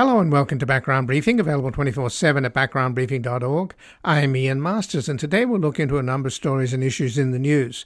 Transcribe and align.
Hello 0.00 0.18
and 0.18 0.32
welcome 0.32 0.58
to 0.58 0.64
Background 0.64 1.08
Briefing, 1.08 1.38
available 1.38 1.70
24 1.70 2.08
7 2.08 2.46
at 2.46 2.54
backgroundbriefing.org. 2.54 3.74
I 4.02 4.20
am 4.22 4.34
Ian 4.34 4.62
Masters, 4.62 5.10
and 5.10 5.20
today 5.20 5.44
we'll 5.44 5.60
look 5.60 5.78
into 5.78 5.98
a 5.98 6.02
number 6.02 6.28
of 6.28 6.32
stories 6.32 6.72
and 6.72 6.82
issues 6.82 7.18
in 7.18 7.32
the 7.32 7.38
news. 7.38 7.84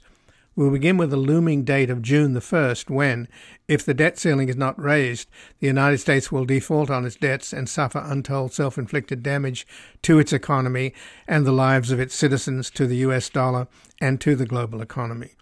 We'll 0.55 0.71
begin 0.71 0.95
with 0.95 1.09
the 1.09 1.17
looming 1.17 1.65
date 1.65 1.89
of 1.89 2.01
June 2.01 2.31
the 2.31 2.39
1st, 2.39 2.89
when, 2.89 3.27
if 3.67 3.83
the 3.83 3.93
debt 3.93 4.17
ceiling 4.17 4.47
is 4.47 4.55
not 4.55 4.81
raised, 4.81 5.27
the 5.59 5.67
United 5.67 5.97
States 5.97 6.31
will 6.31 6.45
default 6.45 6.89
on 6.89 7.05
its 7.05 7.17
debts 7.17 7.51
and 7.51 7.67
suffer 7.67 8.01
untold 8.01 8.53
self 8.53 8.77
inflicted 8.77 9.21
damage 9.21 9.67
to 10.03 10.17
its 10.17 10.31
economy 10.31 10.93
and 11.27 11.45
the 11.45 11.51
lives 11.51 11.91
of 11.91 11.99
its 11.99 12.15
citizens, 12.15 12.69
to 12.69 12.87
the 12.87 12.95
US 13.07 13.27
dollar, 13.27 13.67
and 13.99 14.21
to 14.21 14.37
the 14.37 14.45
global 14.45 14.81
economy. 14.81 15.34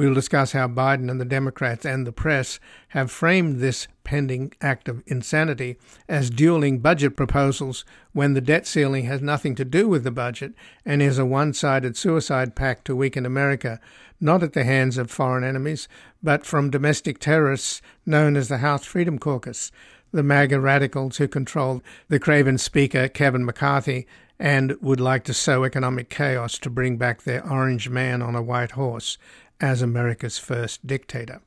We 0.00 0.06
will 0.06 0.14
discuss 0.14 0.52
how 0.52 0.66
Biden 0.66 1.10
and 1.10 1.20
the 1.20 1.26
Democrats 1.26 1.84
and 1.84 2.06
the 2.06 2.10
press 2.10 2.58
have 2.88 3.10
framed 3.10 3.60
this 3.60 3.86
pending 4.02 4.54
act 4.62 4.88
of 4.88 5.02
insanity 5.06 5.76
as 6.08 6.30
dueling 6.30 6.78
budget 6.78 7.18
proposals 7.18 7.84
when 8.14 8.32
the 8.32 8.40
debt 8.40 8.66
ceiling 8.66 9.04
has 9.04 9.20
nothing 9.20 9.54
to 9.56 9.64
do 9.66 9.86
with 9.90 10.02
the 10.02 10.10
budget 10.10 10.54
and 10.86 11.02
is 11.02 11.18
a 11.18 11.26
one 11.26 11.52
sided 11.52 11.98
suicide 11.98 12.56
pact 12.56 12.86
to 12.86 12.96
weaken 12.96 13.26
America, 13.26 13.78
not 14.18 14.42
at 14.42 14.54
the 14.54 14.64
hands 14.64 14.96
of 14.96 15.10
foreign 15.10 15.44
enemies, 15.44 15.86
but 16.22 16.46
from 16.46 16.70
domestic 16.70 17.18
terrorists 17.18 17.82
known 18.06 18.38
as 18.38 18.48
the 18.48 18.56
House 18.56 18.86
Freedom 18.86 19.18
Caucus, 19.18 19.70
the 20.12 20.22
MAGA 20.22 20.58
radicals 20.60 21.18
who 21.18 21.28
control 21.28 21.82
the 22.08 22.18
craven 22.18 22.56
Speaker 22.56 23.06
Kevin 23.06 23.44
McCarthy 23.44 24.06
and 24.38 24.80
would 24.80 24.98
like 24.98 25.24
to 25.24 25.34
sow 25.34 25.64
economic 25.64 26.08
chaos 26.08 26.58
to 26.58 26.70
bring 26.70 26.96
back 26.96 27.24
their 27.24 27.46
orange 27.46 27.90
man 27.90 28.22
on 28.22 28.34
a 28.34 28.40
white 28.40 28.70
horse 28.70 29.18
as 29.60 29.82
America's 29.82 30.38
first 30.38 30.86
dictator. 30.86 31.40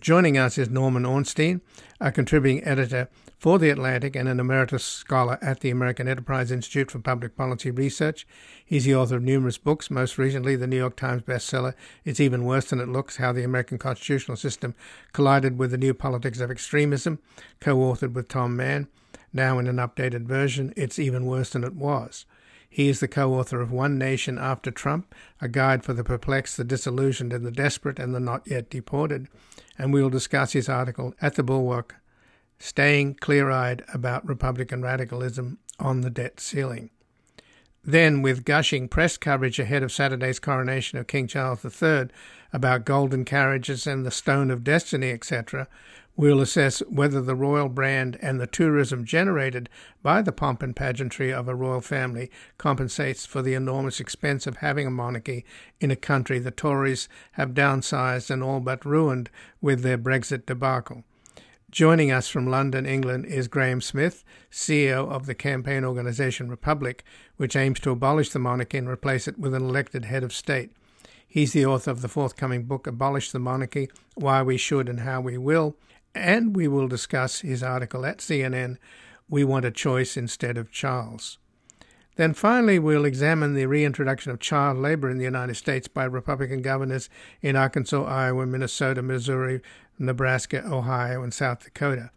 Joining 0.00 0.38
us 0.38 0.58
is 0.58 0.70
Norman 0.70 1.04
Ornstein, 1.04 1.60
a 2.00 2.12
contributing 2.12 2.62
editor 2.62 3.08
for 3.36 3.58
The 3.58 3.70
Atlantic 3.70 4.14
and 4.14 4.28
an 4.28 4.38
emeritus 4.38 4.84
scholar 4.84 5.38
at 5.42 5.58
the 5.58 5.70
American 5.70 6.06
Enterprise 6.06 6.52
Institute 6.52 6.92
for 6.92 7.00
Public 7.00 7.36
Policy 7.36 7.72
Research. 7.72 8.24
He's 8.64 8.84
the 8.84 8.94
author 8.94 9.16
of 9.16 9.24
numerous 9.24 9.58
books, 9.58 9.90
most 9.90 10.16
recently 10.16 10.54
the 10.54 10.68
New 10.68 10.76
York 10.76 10.94
Times 10.94 11.22
bestseller, 11.22 11.74
It's 12.04 12.20
Even 12.20 12.44
Worse 12.44 12.66
Than 12.66 12.78
It 12.78 12.88
Looks 12.88 13.16
How 13.16 13.32
the 13.32 13.42
American 13.42 13.78
Constitutional 13.78 14.36
System 14.36 14.76
Collided 15.12 15.58
with 15.58 15.72
the 15.72 15.78
New 15.78 15.94
Politics 15.94 16.38
of 16.38 16.50
Extremism, 16.50 17.18
co 17.58 17.76
authored 17.76 18.12
with 18.12 18.28
Tom 18.28 18.56
Mann. 18.56 18.86
Now, 19.32 19.58
in 19.58 19.66
an 19.66 19.76
updated 19.76 20.22
version, 20.22 20.72
It's 20.76 21.00
Even 21.00 21.26
Worse 21.26 21.50
Than 21.50 21.64
It 21.64 21.74
Was. 21.74 22.24
He 22.68 22.88
is 22.88 23.00
the 23.00 23.08
co 23.08 23.34
author 23.34 23.60
of 23.60 23.72
One 23.72 23.98
Nation 23.98 24.38
After 24.38 24.70
Trump, 24.70 25.14
a 25.40 25.48
guide 25.48 25.84
for 25.84 25.92
the 25.92 26.04
perplexed, 26.04 26.56
the 26.56 26.64
disillusioned, 26.64 27.32
and 27.32 27.44
the 27.44 27.50
desperate, 27.50 27.98
and 27.98 28.14
the 28.14 28.20
not 28.20 28.46
yet 28.46 28.70
deported. 28.70 29.28
And 29.78 29.92
we 29.92 30.02
will 30.02 30.10
discuss 30.10 30.52
his 30.52 30.68
article 30.68 31.14
at 31.20 31.34
the 31.34 31.42
Bulwark, 31.42 31.96
Staying 32.58 33.14
Clear 33.14 33.50
Eyed 33.50 33.84
About 33.92 34.26
Republican 34.26 34.82
Radicalism 34.82 35.58
on 35.78 36.00
the 36.02 36.10
Debt 36.10 36.40
Ceiling. 36.40 36.90
Then, 37.84 38.20
with 38.20 38.44
gushing 38.44 38.88
press 38.88 39.16
coverage 39.16 39.58
ahead 39.58 39.82
of 39.82 39.92
Saturday's 39.92 40.38
coronation 40.38 40.98
of 40.98 41.06
King 41.06 41.26
Charles 41.26 41.64
III 41.64 42.08
about 42.52 42.84
golden 42.84 43.24
carriages 43.24 43.86
and 43.86 44.04
the 44.04 44.10
stone 44.10 44.50
of 44.50 44.64
destiny, 44.64 45.10
etc., 45.10 45.68
We'll 46.18 46.40
assess 46.40 46.80
whether 46.88 47.22
the 47.22 47.36
royal 47.36 47.68
brand 47.68 48.18
and 48.20 48.40
the 48.40 48.48
tourism 48.48 49.04
generated 49.04 49.68
by 50.02 50.20
the 50.20 50.32
pomp 50.32 50.64
and 50.64 50.74
pageantry 50.74 51.32
of 51.32 51.46
a 51.46 51.54
royal 51.54 51.80
family 51.80 52.28
compensates 52.58 53.24
for 53.24 53.40
the 53.40 53.54
enormous 53.54 54.00
expense 54.00 54.44
of 54.44 54.56
having 54.56 54.88
a 54.88 54.90
monarchy 54.90 55.44
in 55.80 55.92
a 55.92 55.96
country 55.96 56.40
the 56.40 56.50
Tories 56.50 57.08
have 57.34 57.54
downsized 57.54 58.30
and 58.30 58.42
all 58.42 58.58
but 58.58 58.84
ruined 58.84 59.30
with 59.60 59.82
their 59.82 59.96
Brexit 59.96 60.44
debacle. 60.44 61.04
Joining 61.70 62.10
us 62.10 62.26
from 62.26 62.48
London, 62.48 62.84
England, 62.84 63.24
is 63.26 63.46
Graham 63.46 63.80
Smith, 63.80 64.24
CEO 64.50 65.08
of 65.08 65.26
the 65.26 65.36
campaign 65.36 65.84
organisation 65.84 66.48
Republic, 66.48 67.04
which 67.36 67.54
aims 67.54 67.78
to 67.78 67.92
abolish 67.92 68.30
the 68.30 68.40
monarchy 68.40 68.78
and 68.78 68.88
replace 68.88 69.28
it 69.28 69.38
with 69.38 69.54
an 69.54 69.62
elected 69.62 70.06
head 70.06 70.24
of 70.24 70.32
state. 70.32 70.72
He's 71.28 71.52
the 71.52 71.66
author 71.66 71.92
of 71.92 72.02
the 72.02 72.08
forthcoming 72.08 72.64
book, 72.64 72.88
Abolish 72.88 73.30
the 73.30 73.38
Monarchy 73.38 73.88
Why 74.16 74.42
We 74.42 74.56
Should 74.56 74.88
and 74.88 75.00
How 75.00 75.20
We 75.20 75.38
Will, 75.38 75.76
and 76.18 76.56
we 76.56 76.68
will 76.68 76.88
discuss 76.88 77.40
his 77.40 77.62
article 77.62 78.04
at 78.04 78.18
CNN, 78.18 78.76
We 79.28 79.44
Want 79.44 79.64
a 79.64 79.70
Choice 79.70 80.16
Instead 80.16 80.58
of 80.58 80.72
Charles. 80.72 81.38
Then 82.16 82.34
finally, 82.34 82.80
we'll 82.80 83.04
examine 83.04 83.54
the 83.54 83.66
reintroduction 83.66 84.32
of 84.32 84.40
child 84.40 84.78
labor 84.78 85.08
in 85.08 85.18
the 85.18 85.24
United 85.24 85.54
States 85.54 85.86
by 85.86 86.04
Republican 86.04 86.62
governors 86.62 87.08
in 87.40 87.54
Arkansas, 87.54 88.02
Iowa, 88.02 88.44
Minnesota, 88.44 89.02
Missouri, 89.02 89.60
Nebraska, 90.00 90.66
Ohio, 90.66 91.22
and 91.22 91.32
South 91.32 91.62
Dakota. 91.62 92.10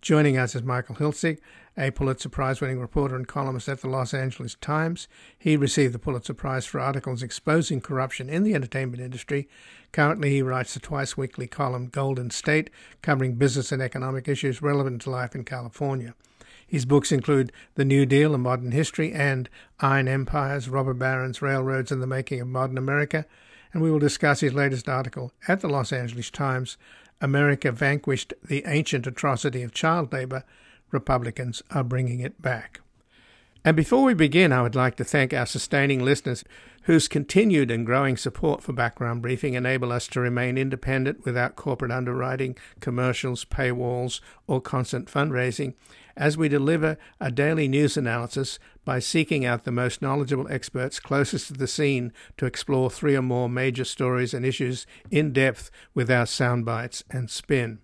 Joining 0.00 0.38
us 0.38 0.54
is 0.54 0.62
Michael 0.62 0.96
Hiltzik, 0.96 1.38
a 1.76 1.90
Pulitzer 1.90 2.28
Prize 2.28 2.60
winning 2.60 2.80
reporter 2.80 3.16
and 3.16 3.26
columnist 3.26 3.68
at 3.68 3.80
the 3.80 3.88
Los 3.88 4.12
Angeles 4.12 4.56
Times. 4.56 5.08
He 5.38 5.56
received 5.56 5.94
the 5.94 5.98
Pulitzer 5.98 6.34
Prize 6.34 6.66
for 6.66 6.80
articles 6.80 7.22
exposing 7.22 7.80
corruption 7.80 8.28
in 8.28 8.42
the 8.42 8.54
entertainment 8.54 9.02
industry. 9.02 9.48
Currently, 9.92 10.30
he 10.30 10.42
writes 10.42 10.74
the 10.74 10.80
twice 10.80 11.16
weekly 11.16 11.46
column 11.46 11.86
Golden 11.86 12.30
State, 12.30 12.70
covering 13.00 13.34
business 13.34 13.72
and 13.72 13.80
economic 13.80 14.28
issues 14.28 14.62
relevant 14.62 15.02
to 15.02 15.10
life 15.10 15.34
in 15.34 15.44
California. 15.44 16.14
His 16.66 16.84
books 16.86 17.12
include 17.12 17.52
The 17.74 17.84
New 17.84 18.06
Deal, 18.06 18.34
A 18.34 18.38
Modern 18.38 18.72
History, 18.72 19.12
and 19.12 19.48
Iron 19.80 20.08
Empires, 20.08 20.68
Robber 20.68 20.94
Barons, 20.94 21.42
Railroads, 21.42 21.92
and 21.92 22.02
the 22.02 22.06
Making 22.06 22.40
of 22.40 22.48
Modern 22.48 22.78
America. 22.78 23.26
And 23.72 23.82
we 23.82 23.90
will 23.90 23.98
discuss 23.98 24.40
his 24.40 24.54
latest 24.54 24.88
article 24.88 25.32
at 25.48 25.60
the 25.60 25.68
Los 25.68 25.92
Angeles 25.92 26.30
Times 26.30 26.76
America 27.20 27.70
Vanquished 27.70 28.34
the 28.42 28.64
Ancient 28.66 29.06
Atrocity 29.06 29.62
of 29.62 29.72
Child 29.72 30.12
Labor 30.12 30.44
Republicans 30.92 31.62
are 31.70 31.84
bringing 31.84 32.20
it 32.20 32.40
back. 32.40 32.80
And 33.64 33.76
before 33.76 34.02
we 34.02 34.14
begin, 34.14 34.52
I 34.52 34.62
would 34.62 34.74
like 34.74 34.96
to 34.96 35.04
thank 35.04 35.32
our 35.32 35.46
sustaining 35.46 36.04
listeners 36.04 36.44
whose 36.84 37.06
continued 37.06 37.70
and 37.70 37.86
growing 37.86 38.16
support 38.16 38.60
for 38.60 38.72
background 38.72 39.22
briefing 39.22 39.54
enable 39.54 39.92
us 39.92 40.08
to 40.08 40.20
remain 40.20 40.58
independent 40.58 41.24
without 41.24 41.54
corporate 41.54 41.92
underwriting, 41.92 42.56
commercials, 42.80 43.44
paywalls, 43.44 44.20
or 44.48 44.60
constant 44.60 45.06
fundraising, 45.06 45.74
as 46.16 46.36
we 46.36 46.48
deliver 46.48 46.98
a 47.20 47.30
daily 47.30 47.68
news 47.68 47.96
analysis 47.96 48.58
by 48.84 48.98
seeking 48.98 49.44
out 49.44 49.62
the 49.62 49.70
most 49.70 50.02
knowledgeable 50.02 50.50
experts 50.50 50.98
closest 50.98 51.46
to 51.46 51.52
the 51.52 51.68
scene 51.68 52.12
to 52.36 52.46
explore 52.46 52.90
three 52.90 53.14
or 53.14 53.22
more 53.22 53.48
major 53.48 53.84
stories 53.84 54.34
and 54.34 54.44
issues 54.44 54.86
in 55.08 55.32
depth 55.32 55.70
with 55.94 56.10
our 56.10 56.26
sound 56.26 56.64
bites 56.64 57.04
and 57.10 57.30
spin 57.30 57.78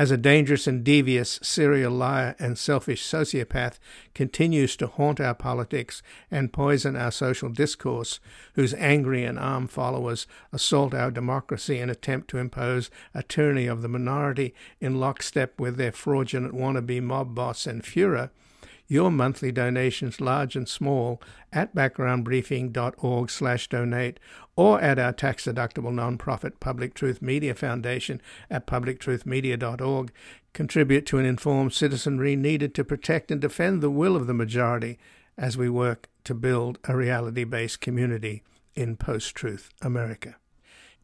as 0.00 0.10
a 0.10 0.16
dangerous 0.16 0.66
and 0.66 0.82
devious 0.82 1.38
serial 1.42 1.92
liar 1.92 2.34
and 2.38 2.56
selfish 2.56 3.04
sociopath 3.04 3.78
continues 4.14 4.74
to 4.74 4.86
haunt 4.86 5.20
our 5.20 5.34
politics 5.34 6.02
and 6.30 6.54
poison 6.54 6.96
our 6.96 7.10
social 7.10 7.50
discourse, 7.50 8.18
whose 8.54 8.72
angry 8.72 9.24
and 9.26 9.38
armed 9.38 9.70
followers 9.70 10.26
assault 10.54 10.94
our 10.94 11.10
democracy 11.10 11.78
and 11.78 11.90
attempt 11.90 12.28
to 12.28 12.38
impose 12.38 12.90
a 13.12 13.22
tyranny 13.22 13.66
of 13.66 13.82
the 13.82 13.88
minority 13.88 14.54
in 14.80 14.98
lockstep 14.98 15.60
with 15.60 15.76
their 15.76 15.92
fraudulent 15.92 16.54
wannabe 16.54 17.02
mob 17.02 17.34
boss 17.34 17.66
and 17.66 17.82
Fuhrer, 17.82 18.30
your 18.90 19.08
monthly 19.08 19.52
donations, 19.52 20.20
large 20.20 20.56
and 20.56 20.68
small, 20.68 21.22
at 21.52 21.72
backgroundbriefing.org 21.72 23.30
slash 23.30 23.68
donate 23.68 24.18
or 24.56 24.80
at 24.80 24.98
our 24.98 25.12
tax-deductible 25.12 25.92
nonprofit 25.92 26.58
Public 26.58 26.92
Truth 26.92 27.22
Media 27.22 27.54
Foundation 27.54 28.20
at 28.50 28.66
publictruthmedia.org 28.66 30.10
contribute 30.52 31.06
to 31.06 31.18
an 31.18 31.24
informed 31.24 31.72
citizenry 31.72 32.34
needed 32.34 32.74
to 32.74 32.84
protect 32.84 33.30
and 33.30 33.40
defend 33.40 33.80
the 33.80 33.90
will 33.90 34.16
of 34.16 34.26
the 34.26 34.34
majority 34.34 34.98
as 35.38 35.56
we 35.56 35.68
work 35.68 36.08
to 36.24 36.34
build 36.34 36.80
a 36.84 36.96
reality-based 36.96 37.80
community 37.80 38.42
in 38.74 38.96
post-truth 38.96 39.70
America. 39.80 40.34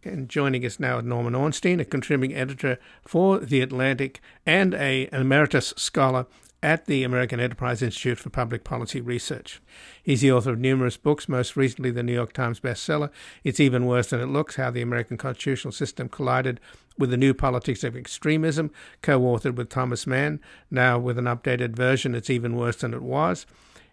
And 0.03 0.29
joining 0.29 0.67
us 0.67 0.81
now 0.81 0.99
is 0.99 1.05
Norman 1.05 1.37
Ornstein, 1.37 1.79
a 1.79 1.85
contributing 1.85 2.37
editor 2.37 2.79
for 3.07 3.39
The 3.39 3.61
Atlantic 3.61 4.21
and 4.45 4.75
a, 4.75 5.07
an 5.09 5.21
emeritus 5.21 5.73
scholar 5.77 6.27
at 6.63 6.87
the 6.87 7.05
American 7.05 7.39
Enterprise 7.39 7.83
Institute 7.83 8.19
for 8.19 8.31
Public 8.31 8.65
Policy 8.65 9.01
Research. 9.01 9.61
He's 10.03 10.23
the 10.23 10.33
author 10.33 10.51
of 10.51 10.59
numerous 10.59 10.97
books, 10.97 11.29
most 11.29 11.57
recently 11.57 11.91
the 11.91 12.03
New 12.03 12.15
York 12.15 12.33
Times 12.33 12.61
bestseller, 12.61 13.11
It's 13.45 13.61
Even 13.61 13.87
Worse 13.87 14.09
Than 14.09 14.21
It 14.21 14.27
Looks 14.27 14.57
How 14.57 14.71
the 14.71 14.83
American 14.83 15.17
Constitutional 15.17 15.73
System 15.73 16.09
Collided 16.09 16.61
with 16.99 17.11
the 17.11 17.17
New 17.17 17.35
Politics 17.35 17.85
of 17.85 17.97
Extremism, 17.97 18.71
co 19.03 19.21
authored 19.21 19.57
with 19.57 19.69
Thomas 19.69 20.07
Mann, 20.07 20.41
now 20.71 20.99
with 20.99 21.19
an 21.19 21.27
updated 21.27 21.77
version, 21.77 22.15
It's 22.15 22.31
Even 22.31 22.57
Worse 22.57 22.77
Than 22.77 22.95
It 22.95 23.03
Was. 23.03 23.47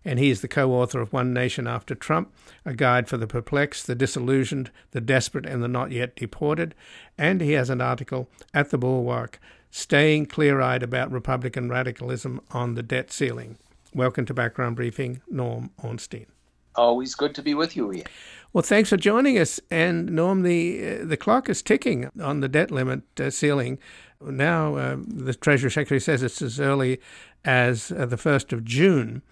And 0.06 0.19
he 0.19 0.30
is 0.30 0.42
the 0.42 0.48
co 0.48 0.71
author 0.71 1.00
of 1.00 1.13
One 1.13 1.33
Nation 1.33 1.68
After 1.68 1.95
Trump, 1.95 2.33
a 2.65 2.74
guide 2.74 3.07
for 3.07 3.18
the 3.18 3.27
perplexed, 3.27 3.88
the 3.88 3.95
disillusioned, 3.95 4.71
the 4.92 5.01
desperate, 5.01 5.45
and 5.45 5.63
the 5.63 5.68
not 5.68 5.92
yet 5.92 6.15
deported. 6.15 6.75
And 7.18 7.39
he 7.39 7.54
has 7.54 7.69
an 7.69 7.81
article 7.81 8.30
at 8.54 8.69
the 8.69 8.77
Bulwark 8.77 9.39
staying 9.73 10.27
clear 10.27 10.61
eyed 10.61 10.83
about 10.83 11.11
Republican 11.11 11.67
radicalism 11.67 12.39
on 12.51 12.75
the 12.75 12.83
debt 12.83 13.11
ceiling. 13.11 13.57
Welcome 13.91 14.23
to 14.27 14.33
Background 14.33 14.75
Briefing, 14.75 15.19
Norm 15.27 15.71
Ornstein. 15.83 16.27
Always 16.75 17.15
good 17.15 17.33
to 17.33 17.41
be 17.41 17.55
with 17.55 17.75
you, 17.75 17.91
Ian. 17.91 18.05
Well, 18.53 18.61
thanks 18.61 18.91
for 18.91 18.97
joining 18.97 19.39
us. 19.39 19.59
And 19.71 20.11
Norm, 20.11 20.43
the 20.43 20.99
uh, 21.01 21.05
the 21.05 21.17
clock 21.17 21.49
is 21.49 21.63
ticking 21.63 22.11
on 22.21 22.41
the 22.41 22.47
debt 22.47 22.69
limit 22.69 23.01
uh, 23.19 23.31
ceiling. 23.31 23.79
now 24.21 24.75
uh, 24.75 24.97
the 25.07 25.33
Treasury 25.33 25.71
Secretary 25.71 25.99
says 25.99 26.21
it's 26.21 26.43
as 26.43 26.59
early 26.59 27.01
as 27.43 27.91
uh, 27.91 28.05
the 28.05 28.15
1st 28.15 28.53
of 28.53 28.63
June. 28.63 29.23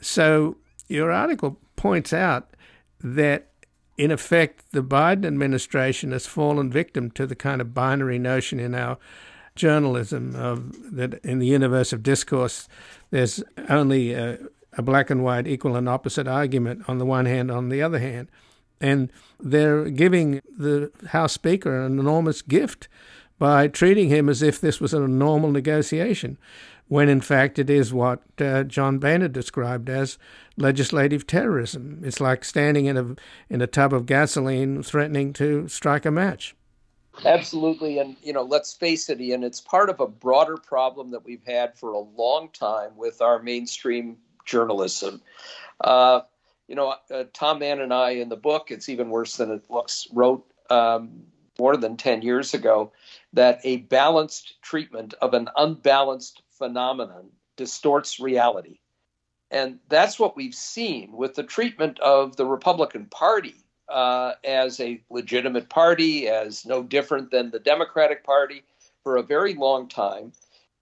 So 0.00 0.56
your 0.88 1.12
article 1.12 1.60
points 1.76 2.12
out 2.12 2.50
that, 3.00 3.52
in 3.96 4.10
effect, 4.10 4.72
the 4.72 4.82
Biden 4.82 5.24
administration 5.24 6.10
has 6.10 6.26
fallen 6.26 6.68
victim 6.68 7.12
to 7.12 7.28
the 7.28 7.36
kind 7.36 7.60
of 7.60 7.74
binary 7.74 8.18
notion 8.18 8.58
in 8.58 8.74
our 8.74 8.98
journalism 9.58 10.34
of 10.34 10.96
that 10.96 11.14
in 11.24 11.38
the 11.38 11.46
universe 11.46 11.92
of 11.92 12.02
discourse, 12.02 12.68
there's 13.10 13.42
only 13.68 14.14
a, 14.14 14.38
a 14.72 14.82
black 14.82 15.10
and 15.10 15.22
white 15.22 15.46
equal 15.46 15.76
and 15.76 15.88
opposite 15.88 16.26
argument 16.26 16.88
on 16.88 16.98
the 16.98 17.04
one 17.04 17.26
hand, 17.26 17.50
on 17.50 17.68
the 17.68 17.82
other 17.82 17.98
hand. 17.98 18.30
And 18.80 19.12
they're 19.40 19.90
giving 19.90 20.40
the 20.56 20.90
House 21.08 21.32
Speaker 21.32 21.84
an 21.84 21.98
enormous 21.98 22.40
gift 22.40 22.88
by 23.38 23.68
treating 23.68 24.08
him 24.08 24.28
as 24.28 24.40
if 24.40 24.60
this 24.60 24.80
was 24.80 24.94
a 24.94 25.06
normal 25.06 25.50
negotiation, 25.50 26.38
when 26.86 27.08
in 27.08 27.20
fact 27.20 27.58
it 27.58 27.68
is 27.68 27.92
what 27.92 28.22
uh, 28.40 28.62
John 28.64 28.98
Boehner 28.98 29.28
described 29.28 29.88
as 29.90 30.18
legislative 30.56 31.26
terrorism. 31.26 32.00
It's 32.04 32.20
like 32.20 32.44
standing 32.44 32.86
in 32.86 32.96
a 32.96 33.14
in 33.52 33.60
a 33.60 33.66
tub 33.66 33.92
of 33.92 34.06
gasoline 34.06 34.82
threatening 34.82 35.32
to 35.34 35.68
strike 35.68 36.06
a 36.06 36.10
match. 36.10 36.54
Absolutely, 37.24 37.98
and 37.98 38.16
you 38.22 38.32
know, 38.32 38.42
let's 38.42 38.72
face 38.72 39.08
it, 39.08 39.20
Ian. 39.20 39.42
It's 39.42 39.60
part 39.60 39.90
of 39.90 40.00
a 40.00 40.06
broader 40.06 40.56
problem 40.56 41.10
that 41.10 41.24
we've 41.24 41.44
had 41.44 41.76
for 41.76 41.92
a 41.92 41.98
long 41.98 42.48
time 42.50 42.96
with 42.96 43.20
our 43.20 43.42
mainstream 43.42 44.16
journalism. 44.44 45.20
Uh, 45.80 46.20
you 46.68 46.74
know, 46.74 46.94
uh, 47.10 47.24
Tom 47.32 47.58
Mann 47.60 47.80
and 47.80 47.92
I 47.92 48.10
in 48.10 48.28
the 48.28 48.36
book, 48.36 48.70
it's 48.70 48.88
even 48.88 49.10
worse 49.10 49.36
than 49.36 49.50
it 49.50 49.64
looks, 49.68 50.06
wrote 50.12 50.46
um, 50.70 51.22
more 51.58 51.76
than 51.76 51.96
10 51.96 52.22
years 52.22 52.54
ago 52.54 52.92
that 53.32 53.60
a 53.64 53.78
balanced 53.78 54.60
treatment 54.62 55.14
of 55.20 55.34
an 55.34 55.48
unbalanced 55.56 56.42
phenomenon 56.50 57.30
distorts 57.56 58.20
reality. 58.20 58.78
And 59.50 59.78
that's 59.88 60.18
what 60.18 60.36
we've 60.36 60.54
seen 60.54 61.12
with 61.12 61.34
the 61.34 61.42
treatment 61.42 61.98
of 62.00 62.36
the 62.36 62.44
Republican 62.44 63.06
Party 63.06 63.54
uh, 63.88 64.34
as 64.44 64.80
a 64.80 65.00
legitimate 65.10 65.68
party, 65.68 66.28
as 66.28 66.66
no 66.66 66.82
different 66.82 67.30
than 67.30 67.50
the 67.50 67.58
Democratic 67.58 68.24
Party 68.24 68.62
for 69.02 69.16
a 69.16 69.22
very 69.22 69.54
long 69.54 69.88
time. 69.88 70.32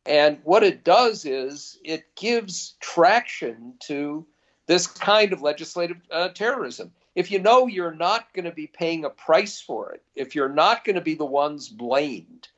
And 0.05 0.39
what 0.45 0.63
it 0.63 0.85
does 0.85 1.25
is 1.25 1.79
it 1.85 2.15
gives 2.15 2.75
traction 2.81 3.75
to 3.81 4.27
this 4.67 4.87
kind 4.87 5.33
of 5.33 5.43
legislative 5.43 5.99
uh, 6.11 6.29
terrorism. 6.29 6.93
If 7.15 7.31
you 7.31 7.39
know 7.39 7.67
you're 7.67 7.95
not 7.95 8.33
going 8.35 8.45
to 8.45 8.53
be 8.53 8.67
paying 8.67 9.05
a 9.05 9.11
price 9.11 9.61
for 9.61 9.93
it, 9.93 10.03
if 10.15 10.35
you're 10.35 10.49
not 10.49 10.85
going 10.85 10.97
to 10.97 11.03
be 11.03 11.15
the 11.15 11.25
ones 11.25 11.69
blamed, 11.69 12.49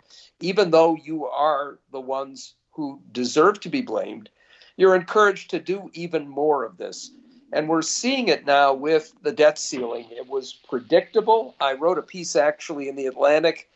even 0.40 0.70
though 0.70 0.96
you 0.96 1.26
are 1.26 1.78
the 1.92 2.00
ones 2.00 2.54
who 2.72 3.00
deserve 3.12 3.60
to 3.60 3.68
be 3.68 3.82
blamed, 3.82 4.30
you're 4.76 4.94
encouraged 4.94 5.50
to 5.50 5.58
do 5.58 5.90
even 5.94 6.28
more 6.28 6.64
of 6.64 6.76
this. 6.76 7.10
And 7.52 7.68
we're 7.68 7.82
seeing 7.82 8.28
it 8.28 8.44
now 8.46 8.74
with 8.74 9.12
the 9.22 9.32
debt 9.32 9.58
ceiling. 9.58 10.06
It 10.10 10.28
was 10.28 10.52
predictable. 10.52 11.54
I 11.60 11.74
wrote 11.74 11.98
a 11.98 12.02
piece 12.02 12.36
actually 12.36 12.88
in 12.88 12.96
the 12.96 13.06
Atlantic 13.06 13.68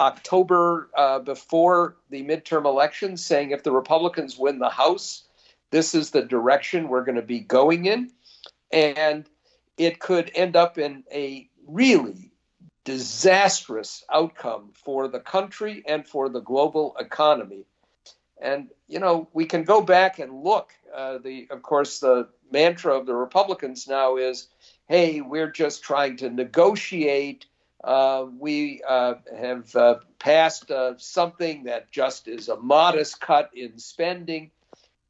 October 0.00 0.88
uh, 0.96 1.18
before 1.20 1.96
the 2.08 2.24
midterm 2.24 2.64
elections 2.64 3.24
saying 3.24 3.50
if 3.50 3.62
the 3.62 3.70
Republicans 3.70 4.38
win 4.38 4.58
the 4.58 4.70
House, 4.70 5.24
this 5.70 5.94
is 5.94 6.10
the 6.10 6.22
direction 6.22 6.88
we're 6.88 7.04
going 7.04 7.16
to 7.16 7.22
be 7.22 7.40
going 7.40 7.84
in. 7.84 8.10
And 8.72 9.28
it 9.76 10.00
could 10.00 10.30
end 10.34 10.56
up 10.56 10.78
in 10.78 11.04
a 11.12 11.48
really 11.66 12.32
disastrous 12.84 14.02
outcome 14.12 14.70
for 14.74 15.06
the 15.06 15.20
country 15.20 15.82
and 15.86 16.06
for 16.06 16.28
the 16.28 16.40
global 16.40 16.96
economy. 16.98 17.64
And, 18.42 18.70
you 18.88 18.98
know, 18.98 19.28
we 19.32 19.44
can 19.44 19.64
go 19.64 19.82
back 19.82 20.18
and 20.18 20.42
look. 20.42 20.72
Uh, 20.94 21.18
the, 21.18 21.46
of 21.50 21.62
course, 21.62 22.00
the 22.00 22.28
mantra 22.50 22.96
of 22.96 23.06
the 23.06 23.14
Republicans 23.14 23.88
now 23.88 24.16
is 24.16 24.48
hey, 24.88 25.20
we're 25.20 25.50
just 25.50 25.84
trying 25.84 26.16
to 26.16 26.28
negotiate. 26.28 27.46
Uh, 27.84 28.26
we 28.38 28.82
uh, 28.88 29.14
have 29.38 29.76
uh, 29.76 29.94
passed 30.18 30.68
uh, 30.72 30.94
something 30.98 31.62
that 31.62 31.92
just 31.92 32.26
is 32.26 32.48
a 32.48 32.56
modest 32.56 33.20
cut 33.20 33.50
in 33.54 33.78
spending. 33.78 34.50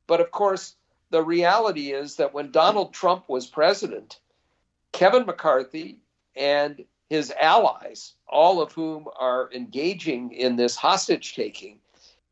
But 0.07 0.21
of 0.21 0.31
course, 0.33 0.77
the 1.09 1.23
reality 1.23 1.93
is 1.93 2.17
that 2.17 2.35
when 2.35 2.51
Donald 2.51 2.93
Trump 2.93 3.27
was 3.27 3.47
president, 3.47 4.21
Kevin 4.93 5.25
McCarthy 5.25 5.99
and 6.37 6.85
his 7.09 7.33
allies, 7.41 8.15
all 8.29 8.61
of 8.61 8.73
whom 8.73 9.07
are 9.19 9.51
engaging 9.53 10.33
in 10.33 10.57
this 10.57 10.77
hostage 10.77 11.35
taking, 11.35 11.79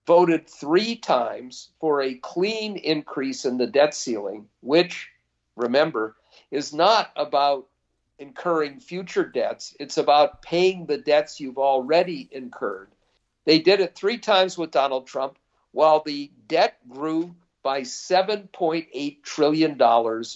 voted 0.08 0.48
three 0.48 0.96
times 0.96 1.68
for 1.78 2.00
a 2.00 2.14
clean 2.14 2.78
increase 2.78 3.44
in 3.44 3.58
the 3.58 3.66
debt 3.66 3.92
ceiling, 3.92 4.48
which, 4.62 5.10
remember, 5.54 6.16
is 6.50 6.72
not 6.72 7.10
about 7.14 7.66
incurring 8.18 8.80
future 8.80 9.26
debts. 9.26 9.76
It's 9.78 9.98
about 9.98 10.40
paying 10.40 10.86
the 10.86 10.96
debts 10.96 11.38
you've 11.38 11.58
already 11.58 12.26
incurred. 12.32 12.88
They 13.44 13.58
did 13.58 13.80
it 13.80 13.94
three 13.94 14.16
times 14.16 14.56
with 14.56 14.70
Donald 14.70 15.06
Trump 15.06 15.36
while 15.72 16.02
the 16.02 16.30
debt 16.46 16.78
grew 16.88 17.34
by 17.62 17.82
$7.8 17.82 19.22
trillion, 19.22 19.76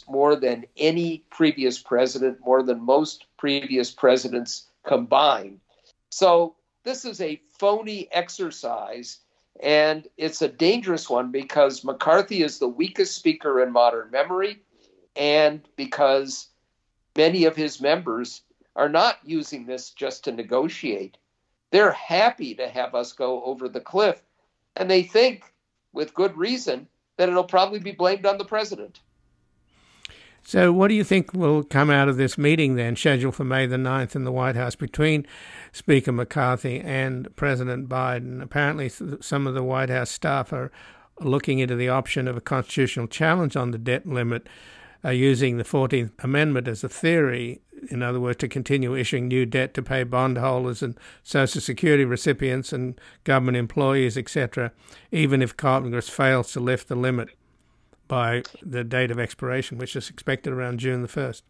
more 0.06 0.36
than 0.36 0.66
any 0.76 1.24
previous 1.30 1.78
president, 1.78 2.40
more 2.44 2.62
than 2.62 2.84
most 2.84 3.24
previous 3.38 3.90
presidents 3.90 4.66
combined. 4.84 5.60
So, 6.10 6.56
this 6.84 7.06
is 7.06 7.22
a 7.22 7.40
phony 7.58 8.08
exercise, 8.12 9.20
and 9.60 10.08
it's 10.16 10.42
a 10.42 10.48
dangerous 10.48 11.08
one 11.08 11.30
because 11.30 11.84
McCarthy 11.84 12.42
is 12.42 12.58
the 12.58 12.68
weakest 12.68 13.14
speaker 13.14 13.62
in 13.62 13.72
modern 13.72 14.10
memory, 14.10 14.62
and 15.16 15.66
because 15.76 16.48
many 17.16 17.44
of 17.44 17.56
his 17.56 17.80
members 17.80 18.42
are 18.74 18.88
not 18.88 19.18
using 19.24 19.66
this 19.66 19.90
just 19.90 20.24
to 20.24 20.32
negotiate. 20.32 21.18
They're 21.70 21.92
happy 21.92 22.54
to 22.54 22.68
have 22.68 22.94
us 22.94 23.12
go 23.12 23.42
over 23.44 23.68
the 23.68 23.80
cliff, 23.80 24.22
and 24.76 24.90
they 24.90 25.02
think, 25.02 25.44
with 25.92 26.14
good 26.14 26.36
reason, 26.36 26.88
that 27.16 27.28
it'll 27.28 27.44
probably 27.44 27.78
be 27.78 27.92
blamed 27.92 28.26
on 28.26 28.38
the 28.38 28.44
president. 28.44 29.00
So, 30.44 30.72
what 30.72 30.88
do 30.88 30.94
you 30.94 31.04
think 31.04 31.32
will 31.32 31.62
come 31.62 31.88
out 31.88 32.08
of 32.08 32.16
this 32.16 32.36
meeting 32.36 32.74
then, 32.74 32.96
scheduled 32.96 33.36
for 33.36 33.44
May 33.44 33.66
the 33.66 33.76
9th 33.76 34.16
in 34.16 34.24
the 34.24 34.32
White 34.32 34.56
House 34.56 34.74
between 34.74 35.24
Speaker 35.70 36.10
McCarthy 36.10 36.80
and 36.80 37.34
President 37.36 37.88
Biden? 37.88 38.42
Apparently, 38.42 38.90
some 39.20 39.46
of 39.46 39.54
the 39.54 39.62
White 39.62 39.88
House 39.88 40.10
staff 40.10 40.52
are 40.52 40.72
looking 41.20 41.60
into 41.60 41.76
the 41.76 41.88
option 41.88 42.26
of 42.26 42.36
a 42.36 42.40
constitutional 42.40 43.06
challenge 43.06 43.56
on 43.56 43.70
the 43.70 43.78
debt 43.78 44.04
limit 44.04 44.48
uh, 45.04 45.10
using 45.10 45.58
the 45.58 45.64
14th 45.64 46.12
Amendment 46.24 46.66
as 46.66 46.82
a 46.82 46.88
theory, 46.88 47.60
in 47.88 48.02
other 48.02 48.20
words, 48.20 48.38
to 48.38 48.48
continue 48.48 48.96
issuing 48.96 49.28
new 49.28 49.46
debt 49.46 49.74
to 49.74 49.82
pay 49.82 50.02
bondholders 50.02 50.82
and 50.82 50.98
Social 51.22 51.60
Security 51.60 52.04
recipients 52.04 52.72
and 52.72 53.00
government 53.22 53.56
employees, 53.56 54.18
etc., 54.18 54.72
even 55.12 55.40
if 55.40 55.56
Congress 55.56 56.08
fails 56.08 56.52
to 56.52 56.60
lift 56.60 56.88
the 56.88 56.96
limit 56.96 57.30
by 58.12 58.42
the 58.60 58.84
date 58.84 59.10
of 59.10 59.18
expiration, 59.18 59.78
which 59.78 59.96
is 59.96 60.10
expected 60.10 60.52
around 60.52 60.78
June 60.78 61.00
the 61.00 61.08
1st. 61.08 61.40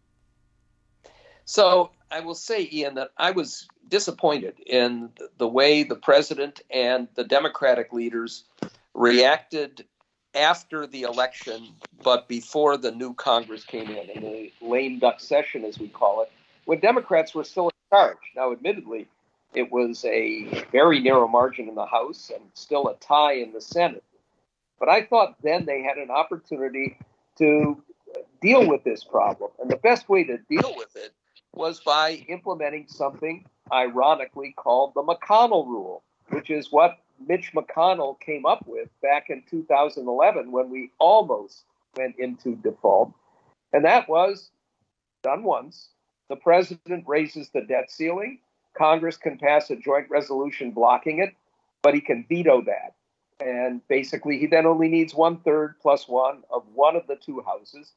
So 1.43 1.91
I 2.09 2.21
will 2.21 2.35
say, 2.35 2.69
Ian, 2.71 2.95
that 2.95 3.09
I 3.17 3.31
was 3.31 3.67
disappointed 3.89 4.55
in 4.65 5.09
the 5.39 5.47
way 5.47 5.83
the 5.83 5.97
president 5.97 6.61
and 6.71 7.09
the 7.15 7.25
Democratic 7.25 7.91
leaders 7.91 8.45
reacted 8.93 9.85
after 10.33 10.87
the 10.87 11.01
election, 11.01 11.67
but 12.01 12.29
before 12.29 12.77
the 12.77 12.91
new 12.91 13.13
Congress 13.13 13.65
came 13.65 13.89
in, 13.89 14.09
in 14.11 14.21
the 14.23 14.53
lame 14.61 14.99
duck 14.99 15.19
session, 15.19 15.65
as 15.65 15.77
we 15.77 15.89
call 15.89 16.21
it, 16.21 16.31
when 16.63 16.79
Democrats 16.79 17.35
were 17.35 17.43
still 17.43 17.65
in 17.65 17.75
charge. 17.91 18.31
Now, 18.37 18.53
admittedly, 18.53 19.05
it 19.53 19.69
was 19.69 20.05
a 20.05 20.63
very 20.71 21.01
narrow 21.01 21.27
margin 21.27 21.67
in 21.67 21.75
the 21.75 21.85
House 21.85 22.31
and 22.33 22.45
still 22.53 22.87
a 22.87 22.95
tie 22.95 23.33
in 23.33 23.51
the 23.51 23.59
Senate. 23.59 24.05
But 24.79 24.89
I 24.89 25.03
thought 25.03 25.41
then 25.43 25.65
they 25.65 25.81
had 25.81 25.97
an 25.97 26.11
opportunity 26.11 26.97
to 27.37 27.81
deal 28.41 28.67
with 28.67 28.83
this 28.83 29.03
problem. 29.03 29.51
And 29.59 29.69
the 29.69 29.77
best 29.77 30.09
way 30.09 30.23
to 30.25 30.37
deal 30.49 30.73
with 30.75 30.95
it 30.95 31.13
was 31.53 31.79
by 31.79 32.25
implementing 32.27 32.87
something 32.87 33.45
ironically 33.71 34.53
called 34.57 34.93
the 34.93 35.03
McConnell 35.03 35.65
rule, 35.65 36.03
which 36.29 36.49
is 36.49 36.71
what 36.71 36.97
Mitch 37.25 37.53
McConnell 37.53 38.19
came 38.19 38.45
up 38.45 38.65
with 38.67 38.89
back 39.01 39.29
in 39.29 39.43
2011 39.49 40.51
when 40.51 40.69
we 40.69 40.91
almost 40.99 41.63
went 41.95 42.17
into 42.17 42.55
default. 42.55 43.13
And 43.71 43.85
that 43.85 44.09
was 44.09 44.49
done 45.21 45.43
once. 45.43 45.89
The 46.29 46.35
president 46.35 47.05
raises 47.07 47.49
the 47.49 47.61
debt 47.61 47.91
ceiling. 47.91 48.39
Congress 48.77 49.17
can 49.17 49.37
pass 49.37 49.69
a 49.69 49.75
joint 49.75 50.09
resolution 50.09 50.71
blocking 50.71 51.19
it, 51.19 51.35
but 51.81 51.93
he 51.93 52.01
can 52.01 52.25
veto 52.27 52.61
that. 52.63 52.95
And 53.43 53.85
basically, 53.87 54.39
he 54.39 54.47
then 54.47 54.65
only 54.65 54.87
needs 54.87 55.13
one 55.13 55.37
third 55.37 55.75
plus 55.81 56.07
one 56.07 56.43
of 56.49 56.63
one 56.73 56.95
of 56.95 57.07
the 57.07 57.15
two 57.15 57.41
houses. 57.45 57.91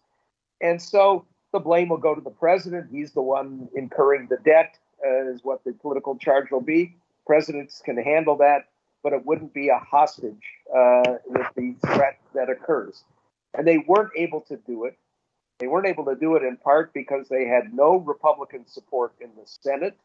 And 0.61 0.81
so 0.83 1.25
the 1.53 1.61
blame 1.61 1.89
will 1.89 1.99
go 1.99 2.15
to 2.15 2.21
the 2.21 2.31
president. 2.31 2.89
He's 2.91 3.13
the 3.13 3.23
one 3.23 3.69
incurring 3.75 4.27
the 4.29 4.39
debt, 4.45 4.79
uh, 5.07 5.31
is 5.31 5.45
what 5.45 5.63
the 5.65 5.73
political 5.73 6.17
charge 6.17 6.51
will 6.51 6.61
be. 6.61 6.97
Presidents 7.27 7.81
can 7.85 7.97
handle 7.97 8.37
that 8.39 8.67
but 9.07 9.13
it 9.13 9.25
wouldn't 9.25 9.55
be 9.55 9.69
a 9.69 9.79
hostage 9.79 10.43
uh, 10.77 11.15
with 11.27 11.47
the 11.55 11.77
threat 11.87 12.19
that 12.35 12.51
occurs. 12.51 13.05
And 13.57 13.65
they 13.65 13.79
weren't 13.79 14.11
able 14.17 14.41
to 14.49 14.57
do 14.67 14.85
it. 14.85 14.99
They 15.61 15.69
weren't 15.69 15.87
able 15.87 16.07
to 16.07 16.17
do 16.17 16.35
it 16.35 16.43
in 16.43 16.57
part 16.57 16.93
because 16.93 17.29
they 17.29 17.47
had 17.47 17.73
no 17.73 17.99
Republican 17.99 18.67
support 18.67 19.13
in 19.21 19.31
the 19.37 19.45
Senate, 19.45 19.97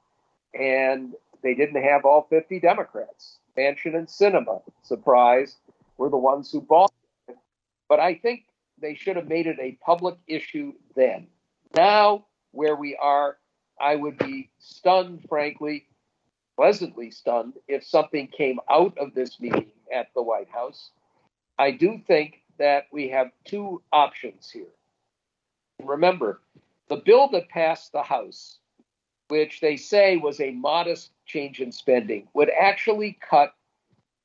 and 0.54 1.16
they 1.44 1.54
didn't 1.54 1.82
have 1.82 2.06
all 2.06 2.28
50 2.30 2.60
Democrats. 2.60 3.38
Manchin 3.58 3.96
and 3.96 4.08
Sinema, 4.08 4.62
surprise, 4.84 5.58
were 5.98 6.10
the 6.10 6.18
ones 6.18 6.52
who 6.52 6.62
bought 6.62 6.94
it. 7.28 7.38
But 7.90 8.00
I 8.00 8.16
think 8.16 8.46
they 8.82 8.96
should 8.96 9.16
have 9.16 9.28
made 9.28 9.48
it 9.48 9.58
a 9.60 9.78
public 9.86 10.16
issue 10.28 10.74
then. 10.96 11.28
Now, 11.76 12.26
where 12.52 12.76
we 12.76 12.96
are, 12.96 13.38
I 13.80 13.96
would 13.96 14.18
be 14.18 14.50
stunned, 14.60 15.26
frankly, 15.28 15.88
pleasantly 16.56 17.12
stunned, 17.12 17.54
if 17.68 17.84
something 17.84 18.28
came 18.28 18.60
out 18.70 18.98
of 18.98 19.14
this 19.14 19.40
meeting 19.40 19.72
at 19.94 20.08
the 20.14 20.22
White 20.22 20.50
House. 20.50 20.92
I 21.58 21.72
do 21.72 22.00
think 22.08 22.42
that 22.60 22.86
we 22.92 23.10
have 23.10 23.32
two 23.46 23.82
options 23.92 24.50
here. 24.50 24.74
Remember, 25.84 26.42
the 26.90 26.98
bill 26.98 27.30
that 27.30 27.50
passed 27.50 27.92
the 27.92 28.04
House, 28.04 28.60
which 29.30 29.62
they 29.62 29.78
say 29.78 30.18
was 30.18 30.40
a 30.40 30.52
modest 30.52 31.12
change 31.32 31.60
in 31.62 31.72
spending, 31.72 32.28
would 32.34 32.50
actually 32.50 33.18
cut 33.28 33.54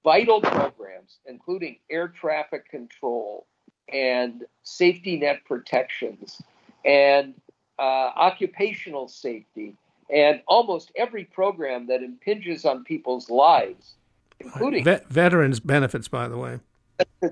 vital 0.04 0.40
programs, 0.40 1.18
including 1.26 1.78
air 1.90 2.08
traffic 2.08 2.68
control 2.68 3.46
and 3.92 4.44
safety 4.62 5.16
net 5.16 5.44
protections 5.44 6.42
and 6.84 7.34
uh, 7.78 8.10
occupational 8.16 9.08
safety 9.08 9.76
and 10.10 10.40
almost 10.46 10.92
every 10.96 11.24
program 11.24 11.86
that 11.88 12.02
impinges 12.02 12.64
on 12.64 12.84
people's 12.84 13.28
lives, 13.28 13.94
including 14.40 14.84
Vet- 14.84 15.08
veterans 15.08 15.60
benefits, 15.60 16.08
by 16.08 16.28
the 16.28 16.36
way, 16.36 16.60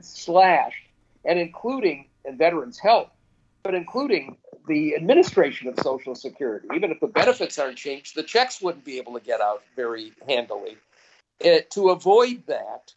slashed, 0.00 0.87
and 1.25 1.38
including 1.38 2.09
and 2.25 2.38
veterans 2.38 2.78
health, 2.78 3.11
but 3.62 3.75
including 3.75 4.37
the 4.66 4.94
administration 4.97 5.68
of 5.68 5.78
Social 5.80 6.14
Security. 6.14 6.68
Even 6.75 6.90
if 6.90 7.00
the 7.00 7.06
benefits 7.06 7.59
aren't 7.59 7.76
changed, 7.76 8.14
the 8.14 8.23
checks 8.23 8.61
wouldn't 8.62 8.85
be 8.85 8.99
able 8.99 9.14
to 9.14 9.25
get 9.25 9.40
out 9.40 9.62
very 9.76 10.12
handily. 10.26 10.76
It, 11.40 11.71
to 11.73 11.90
avoid 11.90 12.44
that, 12.47 12.94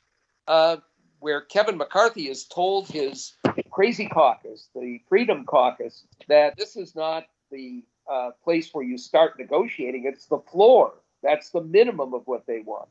uh, 0.47 0.77
where 1.19 1.41
Kevin 1.41 1.77
McCarthy 1.77 2.27
has 2.27 2.45
told 2.45 2.87
his 2.87 3.33
crazy 3.71 4.07
caucus, 4.07 4.69
the 4.75 5.01
Freedom 5.09 5.45
Caucus, 5.45 6.03
that 6.27 6.55
this 6.57 6.75
is 6.75 6.95
not 6.95 7.25
the 7.51 7.83
uh, 8.09 8.31
place 8.43 8.69
where 8.73 8.83
you 8.83 8.97
start 8.97 9.37
negotiating, 9.37 10.05
it's 10.05 10.25
the 10.25 10.39
floor. 10.51 10.93
That's 11.23 11.49
the 11.49 11.61
minimum 11.61 12.13
of 12.13 12.21
what 12.25 12.45
they 12.45 12.59
want. 12.59 12.89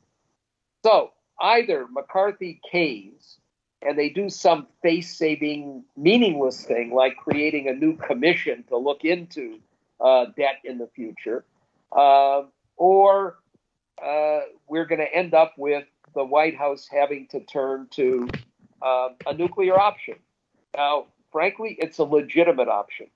So 0.84 1.12
either 1.40 1.86
McCarthy 1.90 2.60
caves 2.70 3.38
and 3.82 3.98
they 3.98 4.08
do 4.08 4.28
some 4.28 4.66
face 4.82 5.16
saving, 5.16 5.84
meaningless 5.96 6.64
thing 6.64 6.92
like 6.92 7.16
creating 7.16 7.68
a 7.68 7.72
new 7.72 7.96
commission 7.96 8.64
to 8.68 8.76
look 8.76 9.04
into 9.04 9.58
uh, 10.00 10.26
debt 10.36 10.60
in 10.64 10.78
the 10.78 10.88
future, 10.88 11.44
uh, 11.92 12.42
or 12.76 13.38
uh, 14.04 14.40
we're 14.68 14.86
going 14.86 15.00
to 15.00 15.14
end 15.14 15.34
up 15.34 15.54
with 15.56 15.84
the 16.14 16.24
White 16.24 16.56
House 16.56 16.88
having 16.90 17.26
to 17.28 17.40
turn 17.40 17.88
to 17.92 18.28
uh, 18.82 19.08
a 19.26 19.34
nuclear 19.34 19.78
option. 19.78 20.16
Now, 20.74 21.06
frankly, 21.32 21.76
it's 21.78 21.98
a 21.98 22.04
legitimate 22.04 22.68
option. 22.68 23.06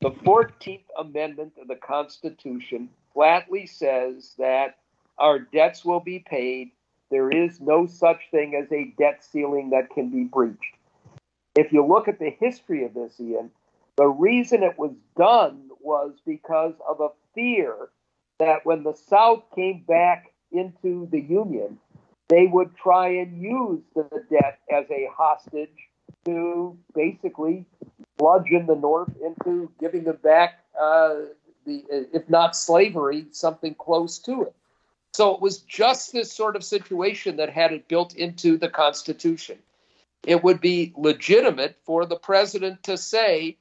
The 0.00 0.10
14th 0.10 0.84
Amendment 0.96 1.54
of 1.60 1.68
the 1.68 1.76
Constitution 1.76 2.88
flatly 3.12 3.66
says 3.66 4.34
that 4.38 4.78
our 5.18 5.40
debts 5.40 5.84
will 5.84 6.00
be 6.00 6.20
paid. 6.20 6.70
There 7.10 7.30
is 7.30 7.60
no 7.60 7.86
such 7.86 8.30
thing 8.30 8.54
as 8.54 8.70
a 8.70 8.92
debt 8.98 9.24
ceiling 9.24 9.70
that 9.70 9.90
can 9.90 10.10
be 10.10 10.24
breached. 10.24 10.76
If 11.56 11.72
you 11.72 11.84
look 11.84 12.08
at 12.08 12.18
the 12.18 12.30
history 12.38 12.84
of 12.84 12.94
this, 12.94 13.18
Ian, 13.20 13.50
the 13.96 14.06
reason 14.06 14.62
it 14.62 14.78
was 14.78 14.92
done 15.16 15.70
was 15.80 16.12
because 16.24 16.74
of 16.88 17.00
a 17.00 17.08
fear 17.34 17.88
that 18.38 18.64
when 18.64 18.84
the 18.84 18.94
South 18.94 19.42
came 19.54 19.84
back 19.88 20.32
into 20.52 21.08
the 21.10 21.20
Union, 21.20 21.78
they 22.28 22.46
would 22.46 22.76
try 22.76 23.08
and 23.08 23.40
use 23.42 23.80
the 23.94 24.08
debt 24.30 24.60
as 24.70 24.84
a 24.90 25.08
hostage 25.16 25.88
to 26.24 26.76
basically 26.94 27.64
bludgeon 28.18 28.66
the 28.66 28.76
North 28.76 29.12
into 29.24 29.70
giving 29.80 30.04
them 30.04 30.18
back 30.22 30.64
uh, 30.78 31.14
the, 31.64 31.82
if 32.12 32.28
not 32.28 32.54
slavery, 32.54 33.26
something 33.32 33.74
close 33.74 34.18
to 34.18 34.42
it. 34.42 34.54
So 35.14 35.34
it 35.34 35.40
was 35.40 35.58
just 35.58 36.12
this 36.12 36.32
sort 36.32 36.56
of 36.56 36.64
situation 36.64 37.36
that 37.36 37.50
had 37.50 37.72
it 37.72 37.88
built 37.88 38.14
into 38.14 38.56
the 38.56 38.68
Constitution. 38.68 39.58
It 40.24 40.42
would 40.44 40.60
be 40.60 40.92
legitimate 40.96 41.76
for 41.84 42.06
the 42.06 42.16
president 42.16 42.82
to 42.84 42.96
say 42.96 43.56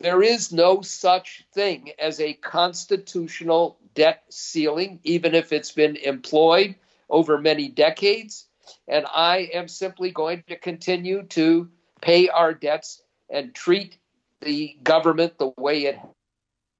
there 0.00 0.22
is 0.22 0.52
no 0.52 0.80
such 0.80 1.44
thing 1.52 1.90
as 1.98 2.20
a 2.20 2.32
constitutional 2.34 3.78
debt 3.94 4.24
ceiling, 4.30 5.00
even 5.02 5.34
if 5.34 5.52
it's 5.52 5.72
been 5.72 5.96
employed 5.96 6.74
over 7.10 7.38
many 7.38 7.68
decades. 7.68 8.46
And 8.88 9.04
I 9.12 9.50
am 9.52 9.68
simply 9.68 10.10
going 10.10 10.44
to 10.48 10.56
continue 10.56 11.24
to 11.24 11.68
pay 12.00 12.28
our 12.28 12.54
debts 12.54 13.02
and 13.28 13.54
treat 13.54 13.98
the 14.40 14.76
government 14.82 15.38
the 15.38 15.52
way 15.58 15.84
it 15.84 15.98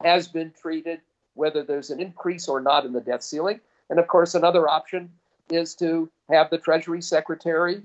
has 0.03 0.29
been 0.29 0.53
treated, 0.53 1.01
whether 1.35 1.63
there's 1.63 1.91
an 1.91 2.01
increase 2.01 2.49
or 2.49 2.61
not 2.61 2.87
in 2.87 2.93
the 2.93 3.01
debt 3.01 3.23
ceiling. 3.23 3.61
And 3.91 3.99
of 3.99 4.07
course, 4.07 4.35
another 4.35 4.69
option 4.69 5.11
is 5.51 5.75
to 5.75 6.09
have 6.31 6.49
the 6.49 6.59
Treasury 6.59 7.03
Secretary, 7.03 7.83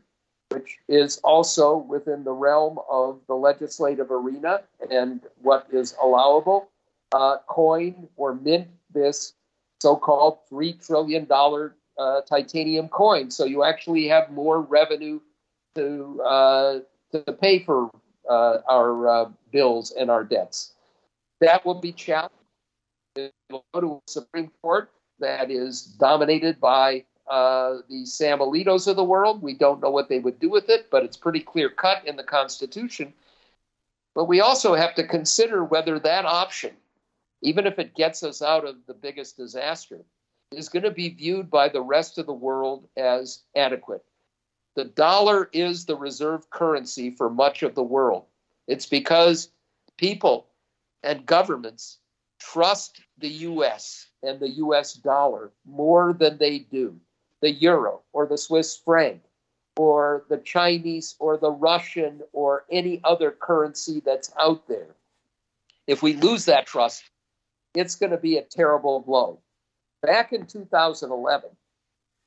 which 0.50 0.78
is 0.88 1.18
also 1.24 1.78
within 1.78 2.24
the 2.24 2.32
realm 2.32 2.78
of 2.90 3.20
the 3.28 3.34
legislative 3.34 4.12
arena 4.12 4.62
and 4.92 5.22
what 5.42 5.68
is 5.72 5.96
allowable, 6.02 6.70
uh, 7.12 7.38
coin 7.48 8.08
or 8.16 8.36
mint 8.36 8.68
this 8.94 9.34
so 9.82 9.96
called 9.96 10.38
$3 10.52 10.86
trillion 10.86 11.28
uh, 11.98 12.22
titanium 12.22 12.88
coin. 12.88 13.32
So 13.32 13.46
you 13.46 13.64
actually 13.64 14.08
have 14.08 14.32
more 14.32 14.62
revenue 14.62 15.20
to, 15.76 16.22
uh, 16.22 16.80
to 17.12 17.20
pay 17.34 17.60
for 17.60 17.90
uh, 18.30 18.58
our 18.70 19.08
uh, 19.08 19.30
bills 19.52 19.92
and 19.92 20.10
our 20.10 20.24
debts. 20.24 20.72
That 21.42 21.66
will 21.66 21.82
be 21.82 21.92
challenged. 21.92 22.34
It 23.16 23.34
will 23.50 23.66
go 23.74 23.82
to 23.82 23.94
a 23.96 24.12
Supreme 24.12 24.52
Court 24.62 24.90
that 25.20 25.52
is 25.52 25.82
dominated 25.82 26.60
by 26.60 27.06
uh, 27.30 27.78
the 27.90 28.06
Sam 28.06 28.40
Alitos 28.40 28.88
of 28.88 28.96
the 28.96 29.04
world. 29.04 29.42
We 29.42 29.54
don't 29.54 29.82
know 29.82 29.90
what 29.90 30.10
they 30.10 30.20
would 30.20 30.40
do 30.40 30.50
with 30.50 30.70
it, 30.70 30.90
but 30.92 31.04
it's 31.04 31.18
pretty 31.18 31.40
clear 31.40 31.70
cut 31.70 32.06
in 32.06 32.16
the 32.16 32.24
Constitution. 32.24 33.14
But 34.14 34.26
we 34.26 34.42
also 34.42 34.76
have 34.76 34.96
to 34.96 35.08
consider 35.08 35.64
whether 35.64 36.00
that 36.00 36.26
option, 36.26 36.72
even 37.42 37.68
if 37.68 37.80
it 37.80 37.96
gets 37.96 38.24
us 38.24 38.42
out 38.42 38.66
of 38.66 38.76
the 38.88 38.94
biggest 38.94 39.38
disaster, 39.38 40.00
is 40.52 40.70
going 40.70 40.84
to 40.84 40.92
be 40.92 41.10
viewed 41.10 41.50
by 41.50 41.70
the 41.70 41.82
rest 41.82 42.18
of 42.18 42.26
the 42.26 42.34
world 42.34 42.88
as 42.96 43.42
adequate. 43.56 44.04
The 44.76 44.86
dollar 44.86 45.50
is 45.52 45.86
the 45.86 45.96
reserve 45.96 46.50
currency 46.50 47.10
for 47.10 47.30
much 47.30 47.64
of 47.64 47.76
the 47.76 47.84
world. 47.84 48.26
It's 48.68 48.86
because 48.86 49.50
people 49.98 50.48
and 51.04 51.26
governments 51.26 52.00
trust 52.52 53.02
the 53.18 53.30
US 53.30 54.08
and 54.24 54.40
the 54.40 54.50
US 54.50 54.94
dollar 54.94 55.52
more 55.66 56.14
than 56.14 56.38
they 56.38 56.60
do 56.60 57.00
the 57.42 57.52
euro 57.52 58.02
or 58.14 58.26
the 58.26 58.38
Swiss 58.38 58.78
franc 58.78 59.22
or 59.78 60.26
the 60.30 60.38
Chinese 60.38 61.16
or 61.20 61.38
the 61.38 61.52
Russian 61.52 62.22
or 62.32 62.66
any 62.72 63.02
other 63.04 63.32
currency 63.32 64.02
that's 64.06 64.32
out 64.40 64.68
there. 64.68 64.96
If 65.86 66.02
we 66.02 66.14
lose 66.14 66.46
that 66.46 66.66
trust, 66.66 67.04
it's 67.74 67.96
going 67.96 68.12
to 68.12 68.18
be 68.18 68.38
a 68.38 68.42
terrible 68.42 69.02
blow. 69.02 69.40
Back 70.02 70.34
in 70.34 70.46
2011, 70.46 71.50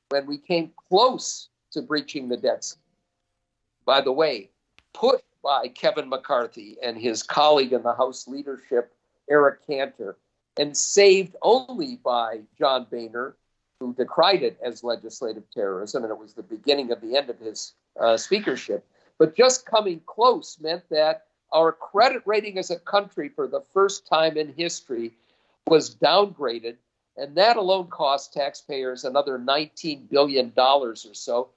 when 0.09 0.25
we 0.25 0.37
came 0.37 0.71
close 0.89 1.49
to 1.71 1.81
breaching 1.81 2.29
the 2.29 2.37
debts, 2.37 2.77
by 3.85 4.01
the 4.01 4.11
way, 4.11 4.51
put 4.93 5.23
by 5.43 5.69
Kevin 5.69 6.07
McCarthy 6.07 6.77
and 6.83 6.97
his 6.97 7.23
colleague 7.23 7.73
in 7.73 7.83
the 7.83 7.93
House 7.93 8.27
leadership, 8.27 8.93
Eric 9.29 9.65
Cantor, 9.65 10.17
and 10.57 10.75
saved 10.75 11.35
only 11.41 11.97
by 11.97 12.41
John 12.57 12.87
Boehner, 12.89 13.35
who 13.79 13.93
decried 13.93 14.43
it 14.43 14.57
as 14.61 14.83
legislative 14.83 15.43
terrorism, 15.51 16.03
and 16.03 16.11
it 16.11 16.17
was 16.17 16.33
the 16.33 16.43
beginning 16.43 16.91
of 16.91 16.99
the 17.01 17.15
end 17.15 17.29
of 17.29 17.39
his 17.39 17.73
uh, 17.99 18.17
speakership. 18.17 18.85
But 19.17 19.35
just 19.35 19.65
coming 19.65 20.01
close 20.05 20.57
meant 20.59 20.83
that 20.89 21.27
our 21.51 21.71
credit 21.71 22.23
rating 22.25 22.57
as 22.57 22.71
a 22.71 22.79
country 22.79 23.29
for 23.29 23.47
the 23.47 23.63
first 23.73 24.07
time 24.07 24.37
in 24.37 24.53
history 24.53 25.13
was 25.67 25.95
downgraded, 25.95 26.75
and 27.17 27.35
that 27.35 27.57
alone 27.57 27.87
cost 27.87 28.33
taxpayers 28.33 29.03
another 29.03 29.37
$19 29.39 30.09
billion 30.09 30.53
or 30.55 30.95
so 30.95 31.49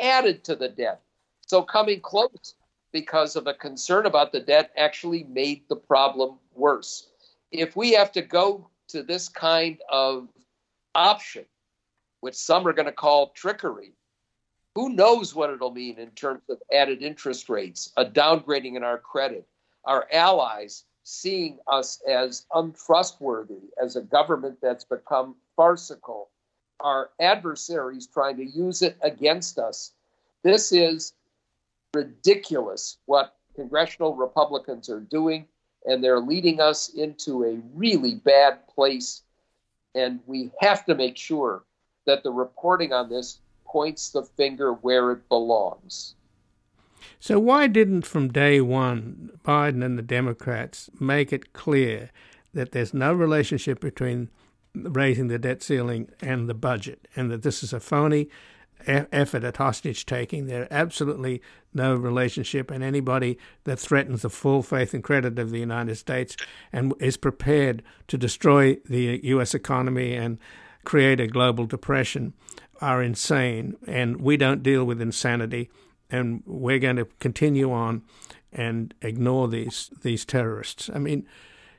added 0.00 0.44
to 0.44 0.56
the 0.56 0.68
debt. 0.68 1.00
So 1.46 1.62
coming 1.62 2.00
close 2.00 2.54
because 2.92 3.36
of 3.36 3.46
a 3.46 3.54
concern 3.54 4.06
about 4.06 4.32
the 4.32 4.40
debt 4.40 4.72
actually 4.76 5.24
made 5.24 5.62
the 5.68 5.76
problem 5.76 6.38
worse. 6.54 7.08
If 7.50 7.76
we 7.76 7.92
have 7.92 8.12
to 8.12 8.22
go 8.22 8.68
to 8.88 9.02
this 9.02 9.28
kind 9.28 9.78
of 9.90 10.28
option, 10.94 11.44
which 12.20 12.34
some 12.34 12.66
are 12.66 12.72
going 12.72 12.86
to 12.86 12.92
call 12.92 13.28
trickery, 13.28 13.92
Who 14.74 14.88
knows 14.90 15.34
what 15.34 15.50
it'll 15.50 15.70
mean 15.70 15.98
in 15.98 16.10
terms 16.10 16.42
of 16.50 16.60
added 16.72 17.02
interest 17.02 17.48
rates, 17.48 17.92
a 17.96 18.04
downgrading 18.04 18.76
in 18.76 18.82
our 18.82 18.98
credit, 18.98 19.46
our 19.84 20.06
allies 20.12 20.84
seeing 21.04 21.58
us 21.68 22.00
as 22.08 22.46
untrustworthy, 22.54 23.70
as 23.80 23.94
a 23.96 24.00
government 24.00 24.58
that's 24.60 24.84
become 24.84 25.36
farcical, 25.54 26.30
our 26.80 27.10
adversaries 27.20 28.06
trying 28.06 28.36
to 28.36 28.44
use 28.44 28.82
it 28.82 28.96
against 29.02 29.58
us. 29.58 29.92
This 30.42 30.72
is 30.72 31.12
ridiculous 31.92 32.98
what 33.06 33.36
congressional 33.54 34.16
Republicans 34.16 34.88
are 34.88 35.00
doing, 35.00 35.46
and 35.84 36.02
they're 36.02 36.20
leading 36.20 36.60
us 36.60 36.88
into 36.90 37.44
a 37.44 37.60
really 37.74 38.16
bad 38.16 38.66
place. 38.68 39.22
And 39.94 40.20
we 40.26 40.50
have 40.60 40.84
to 40.86 40.94
make 40.94 41.16
sure 41.16 41.64
that 42.06 42.22
the 42.22 42.30
reporting 42.30 42.92
on 42.92 43.08
this 43.08 43.38
points 43.64 44.10
the 44.10 44.22
finger 44.22 44.72
where 44.72 45.12
it 45.12 45.28
belongs. 45.28 46.14
So, 47.20 47.38
why 47.38 47.66
didn't 47.66 48.06
from 48.06 48.32
day 48.32 48.60
one 48.60 49.30
Biden 49.44 49.84
and 49.84 49.98
the 49.98 50.02
Democrats 50.02 50.90
make 50.98 51.32
it 51.32 51.52
clear 51.52 52.10
that 52.54 52.72
there's 52.72 52.94
no 52.94 53.12
relationship 53.12 53.80
between 53.80 54.30
raising 54.74 55.28
the 55.28 55.38
debt 55.38 55.62
ceiling 55.62 56.08
and 56.20 56.48
the 56.48 56.54
budget, 56.54 57.06
and 57.14 57.30
that 57.30 57.42
this 57.42 57.62
is 57.62 57.72
a 57.72 57.80
phony 57.80 58.28
effort 58.86 59.44
at 59.44 59.56
hostage 59.56 60.06
taking. 60.06 60.46
There's 60.46 60.68
absolutely 60.70 61.42
no 61.72 61.94
relationship, 61.94 62.70
and 62.70 62.84
anybody 62.84 63.38
that 63.64 63.78
threatens 63.78 64.22
the 64.22 64.30
full 64.30 64.62
faith 64.62 64.94
and 64.94 65.02
credit 65.02 65.38
of 65.38 65.50
the 65.50 65.58
United 65.58 65.96
States 65.96 66.36
and 66.72 66.94
is 67.00 67.16
prepared 67.16 67.82
to 68.08 68.18
destroy 68.18 68.76
the 68.86 69.20
U.S. 69.24 69.54
economy 69.54 70.14
and 70.14 70.38
create 70.84 71.20
a 71.20 71.26
global 71.26 71.66
depression 71.66 72.34
are 72.80 73.02
insane. 73.02 73.76
And 73.86 74.20
we 74.20 74.36
don't 74.36 74.62
deal 74.62 74.84
with 74.84 75.00
insanity, 75.00 75.70
and 76.10 76.42
we're 76.46 76.78
going 76.78 76.96
to 76.96 77.06
continue 77.18 77.72
on 77.72 78.02
and 78.52 78.94
ignore 79.02 79.48
these 79.48 79.90
these 80.02 80.24
terrorists. 80.24 80.90
I 80.94 80.98
mean. 80.98 81.26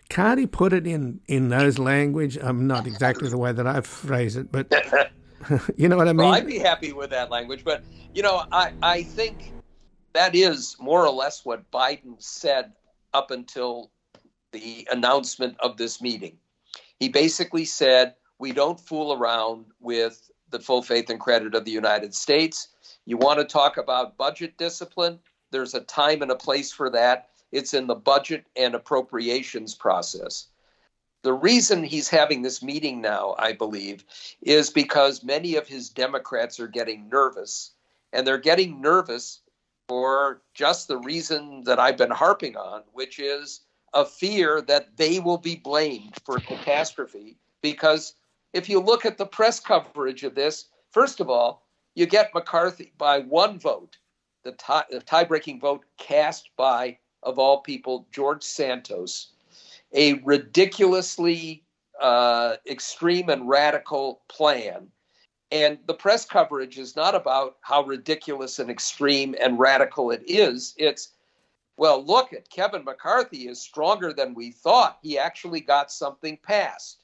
He 0.08 0.46
put 0.46 0.72
it 0.72 0.86
in, 0.86 1.20
in 1.28 1.50
those 1.50 1.80
language? 1.80 2.38
I'm 2.38 2.48
um, 2.48 2.68
not 2.68 2.86
exactly 2.86 3.28
the 3.28 3.40
way 3.40 3.52
that 3.52 3.66
I 3.66 3.82
phrase 3.82 4.36
it, 4.36 4.52
but 4.52 4.72
you 5.78 5.88
know 5.88 5.98
what 5.98 6.08
I 6.08 6.14
mean? 6.14 6.26
Well, 6.26 6.34
I'd 6.34 6.48
be 6.48 6.60
happy 6.60 6.94
with 6.94 7.10
that 7.12 7.30
language, 7.30 7.64
but 7.64 7.84
you 8.14 8.22
know, 8.22 8.44
I 8.52 8.72
I 8.82 9.04
think 9.04 9.54
that 10.14 10.36
is 10.36 10.76
more 10.80 11.06
or 11.06 11.12
less 11.12 11.46
what 11.46 11.70
Biden 11.72 12.22
said 12.22 12.74
up 13.14 13.32
until 13.32 13.92
the 14.52 14.88
announcement 14.92 15.58
of 15.60 15.78
this 15.78 16.02
meeting. 16.02 16.38
He 17.00 17.10
basically 17.10 17.66
said, 17.66 18.16
"We 18.40 18.52
don't 18.52 18.80
fool 18.80 19.14
around 19.14 19.66
with 19.80 20.30
the 20.50 20.60
full 20.60 20.82
faith 20.82 21.10
and 21.10 21.20
credit 21.20 21.56
of 21.56 21.66
the 21.66 21.72
United 21.72 22.14
States. 22.14 22.70
You 23.06 23.18
want 23.18 23.40
to 23.40 23.46
talk 23.46 23.78
about 23.78 24.18
budget 24.18 24.58
discipline? 24.58 25.20
There's 25.52 25.74
a 25.74 25.82
time 25.82 26.22
and 26.22 26.32
a 26.32 26.36
place 26.36 26.72
for 26.72 26.90
that. 26.92 27.30
It's 27.52 27.74
in 27.74 27.88
the 27.88 27.96
budget 27.96 28.46
and 28.56 28.76
appropriations 28.76 29.76
process." 29.76 30.48
The 31.26 31.34
reason 31.34 31.84
he's 31.84 32.08
having 32.08 32.44
this 32.44 32.62
meeting 32.62 33.02
now, 33.02 33.34
I 33.40 33.54
believe, 33.54 34.06
is 34.44 34.70
because 34.70 35.24
many 35.24 35.56
of 35.56 35.68
his 35.68 35.90
Democrats 35.90 36.60
are 36.60 36.68
getting 36.68 37.10
nervous. 37.10 37.72
And 38.14 38.28
they're 38.28 38.38
getting 38.38 38.80
nervous 38.80 39.42
for 39.88 40.44
just 40.54 40.88
the 40.88 41.00
reason 41.00 41.64
that 41.64 41.80
I've 41.80 41.98
been 41.98 42.12
harping 42.12 42.56
on, 42.56 42.84
which 42.94 43.18
is 43.18 43.62
a 43.96 44.06
fear 44.06 44.62
that 44.68 44.98
they 44.98 45.20
will 45.20 45.40
be 45.40 45.56
blamed 45.56 46.16
for 46.24 46.38
catastrophe. 46.38 47.40
Because 47.64 48.14
if 48.54 48.70
you 48.70 48.80
look 48.80 49.04
at 49.04 49.18
the 49.18 49.26
press 49.26 49.60
coverage 49.60 50.24
of 50.24 50.36
this, 50.36 50.66
first 50.92 51.20
of 51.20 51.28
all, 51.28 51.66
you 51.96 52.06
get 52.06 52.36
McCarthy 52.36 52.94
by 53.00 53.22
one 53.22 53.58
vote, 53.58 53.98
the 54.44 54.52
tie 54.52 55.24
breaking 55.24 55.60
vote 55.60 55.86
cast 55.98 56.52
by, 56.56 57.00
of 57.24 57.40
all 57.40 57.62
people, 57.62 58.06
George 58.12 58.44
Santos 58.44 59.32
a 59.96 60.16
ridiculously 60.26 61.64
uh, 62.02 62.58
extreme 62.70 63.30
and 63.30 63.48
radical 63.48 64.22
plan. 64.28 64.88
And 65.52 65.80
the 65.88 65.94
press 65.94 66.26
coverage 66.26 66.78
is 66.78 66.96
not 66.96 67.16
about 67.16 67.58
how 67.62 67.84
ridiculous 67.84 68.60
and 68.60 68.70
extreme 68.70 69.36
and 69.40 69.58
radical 69.58 70.12
it 70.12 70.24
is. 70.28 70.76
It's, 70.78 71.12
well, 71.78 72.04
look 72.04 72.34
at 72.34 72.50
Kevin 72.50 72.84
McCarthy 72.84 73.48
is 73.48 73.62
stronger 73.62 74.12
than 74.12 74.34
we 74.34 74.52
thought. 74.52 75.00
He 75.02 75.18
actually 75.18 75.62
got 75.62 75.92
something 75.92 76.38
passed. 76.44 77.04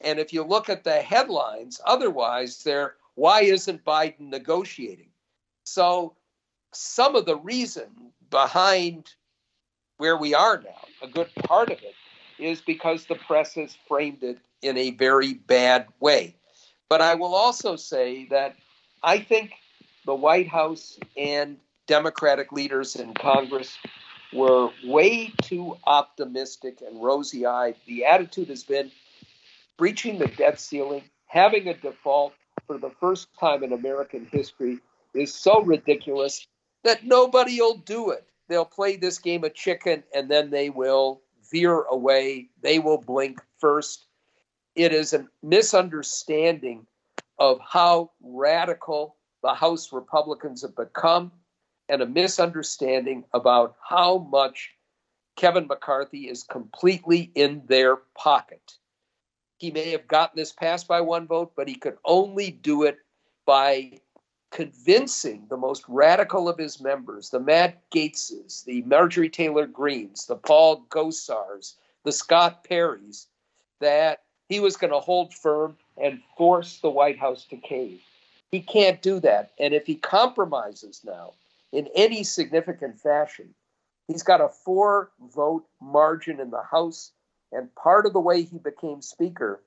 And 0.00 0.18
if 0.18 0.32
you 0.32 0.42
look 0.42 0.68
at 0.68 0.84
the 0.84 1.00
headlines, 1.00 1.80
otherwise, 1.84 2.62
they're 2.62 2.94
why 3.14 3.40
isn't 3.40 3.84
Biden 3.84 4.28
negotiating? 4.30 5.10
So, 5.64 6.14
some 6.72 7.16
of 7.16 7.26
the 7.26 7.36
reason 7.36 8.12
behind 8.30 9.12
where 9.96 10.16
we 10.16 10.34
are 10.34 10.62
now, 10.62 10.86
a 11.02 11.08
good 11.08 11.34
part 11.34 11.70
of 11.70 11.78
it, 11.78 11.94
is 12.38 12.60
because 12.60 13.06
the 13.06 13.14
press 13.14 13.54
has 13.54 13.76
framed 13.86 14.22
it 14.22 14.38
in 14.62 14.76
a 14.76 14.90
very 14.90 15.34
bad 15.34 15.86
way. 16.00 16.34
But 16.88 17.02
I 17.02 17.14
will 17.14 17.34
also 17.34 17.76
say 17.76 18.26
that 18.30 18.56
I 19.02 19.18
think 19.20 19.52
the 20.06 20.14
White 20.14 20.48
House 20.48 20.98
and 21.16 21.58
Democratic 21.86 22.52
leaders 22.52 22.96
in 22.96 23.14
Congress 23.14 23.76
were 24.32 24.70
way 24.84 25.32
too 25.42 25.76
optimistic 25.86 26.82
and 26.86 27.02
rosy 27.02 27.46
eyed. 27.46 27.76
The 27.86 28.04
attitude 28.04 28.48
has 28.48 28.62
been 28.62 28.90
breaching 29.76 30.18
the 30.18 30.26
debt 30.26 30.60
ceiling, 30.60 31.04
having 31.26 31.68
a 31.68 31.74
default 31.74 32.34
for 32.66 32.78
the 32.78 32.90
first 33.00 33.28
time 33.38 33.62
in 33.62 33.72
American 33.72 34.28
history 34.30 34.78
is 35.14 35.34
so 35.34 35.62
ridiculous 35.62 36.46
that 36.84 37.04
nobody 37.04 37.60
will 37.60 37.76
do 37.76 38.10
it. 38.10 38.24
They'll 38.48 38.64
play 38.64 38.96
this 38.96 39.18
game 39.18 39.44
of 39.44 39.54
chicken 39.54 40.02
and 40.14 40.30
then 40.30 40.50
they 40.50 40.70
will 40.70 41.20
veer 41.50 41.82
away. 41.82 42.48
They 42.62 42.78
will 42.78 42.98
blink 42.98 43.40
first. 43.58 44.06
It 44.74 44.92
is 44.92 45.12
a 45.12 45.26
misunderstanding 45.42 46.86
of 47.38 47.58
how 47.60 48.10
radical 48.20 49.16
the 49.42 49.54
House 49.54 49.92
Republicans 49.92 50.62
have 50.62 50.76
become 50.76 51.32
and 51.88 52.02
a 52.02 52.06
misunderstanding 52.06 53.24
about 53.32 53.76
how 53.82 54.18
much 54.18 54.74
Kevin 55.36 55.66
McCarthy 55.66 56.28
is 56.28 56.42
completely 56.42 57.30
in 57.34 57.62
their 57.66 57.96
pocket. 58.16 58.74
He 59.56 59.70
may 59.70 59.90
have 59.90 60.06
gotten 60.06 60.36
this 60.36 60.52
passed 60.52 60.86
by 60.86 61.00
one 61.00 61.26
vote, 61.26 61.52
but 61.56 61.68
he 61.68 61.74
could 61.74 61.96
only 62.04 62.50
do 62.50 62.84
it 62.84 62.98
by 63.46 64.00
convincing 64.50 65.46
the 65.48 65.56
most 65.56 65.84
radical 65.88 66.48
of 66.48 66.58
his 66.58 66.80
members, 66.80 67.30
the 67.30 67.40
Matt 67.40 67.78
Gateses, 67.90 68.64
the 68.64 68.82
Marjorie 68.82 69.28
Taylor 69.28 69.66
Greenes, 69.66 70.26
the 70.26 70.36
Paul 70.36 70.84
Gosars, 70.88 71.74
the 72.04 72.12
Scott 72.12 72.64
Perrys, 72.64 73.26
that 73.80 74.22
he 74.48 74.60
was 74.60 74.76
going 74.76 74.92
to 74.92 75.00
hold 75.00 75.34
firm 75.34 75.76
and 76.02 76.20
force 76.36 76.78
the 76.78 76.90
White 76.90 77.18
House 77.18 77.44
to 77.50 77.56
cave. 77.56 78.00
He 78.50 78.60
can't 78.60 79.02
do 79.02 79.20
that. 79.20 79.50
And 79.58 79.74
if 79.74 79.86
he 79.86 79.96
compromises 79.96 81.02
now 81.04 81.34
in 81.72 81.88
any 81.94 82.24
significant 82.24 82.98
fashion, 82.98 83.54
he's 84.06 84.22
got 84.22 84.40
a 84.40 84.48
four 84.48 85.10
vote 85.34 85.66
margin 85.80 86.40
in 86.40 86.50
the 86.50 86.62
House. 86.62 87.12
And 87.52 87.74
part 87.74 88.06
of 88.06 88.12
the 88.12 88.20
way 88.20 88.42
he 88.42 88.58
became 88.58 89.02
Speaker 89.02 89.60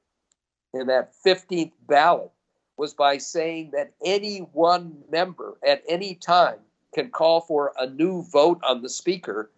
in 0.73 0.87
that 0.87 1.13
15th 1.23 1.73
ballot 1.87 2.31
was 2.81 2.95
by 2.95 3.15
saying 3.15 3.69
that 3.71 3.93
any 4.03 4.39
one 4.39 4.91
member 5.11 5.55
at 5.63 5.83
any 5.87 6.15
time 6.15 6.57
can 6.95 7.11
call 7.11 7.39
for 7.39 7.73
a 7.77 7.85
new 7.85 8.23
vote 8.23 8.59
on 8.67 8.81
the 8.81 8.89
speaker. 8.89 9.51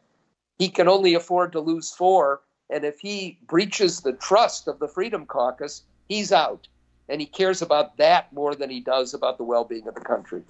He 0.59 0.67
can 0.67 0.89
only 0.89 1.13
afford 1.13 1.53
to 1.53 1.61
lose 1.61 1.89
four. 1.89 2.41
And 2.69 2.83
if 2.83 2.99
he 2.99 3.39
breaches 3.47 4.01
the 4.01 4.11
trust 4.11 4.67
of 4.67 4.77
the 4.79 4.89
Freedom 4.89 5.25
Caucus, 5.25 5.83
he's 6.09 6.33
out. 6.33 6.67
And 7.07 7.21
he 7.21 7.25
cares 7.25 7.61
about 7.61 7.95
that 7.95 8.33
more 8.33 8.55
than 8.55 8.69
he 8.69 8.81
does 8.81 9.13
about 9.13 9.37
the 9.37 9.45
well 9.45 9.63
being 9.63 9.87
of 9.87 9.95
the 9.95 10.01
country. 10.01 10.41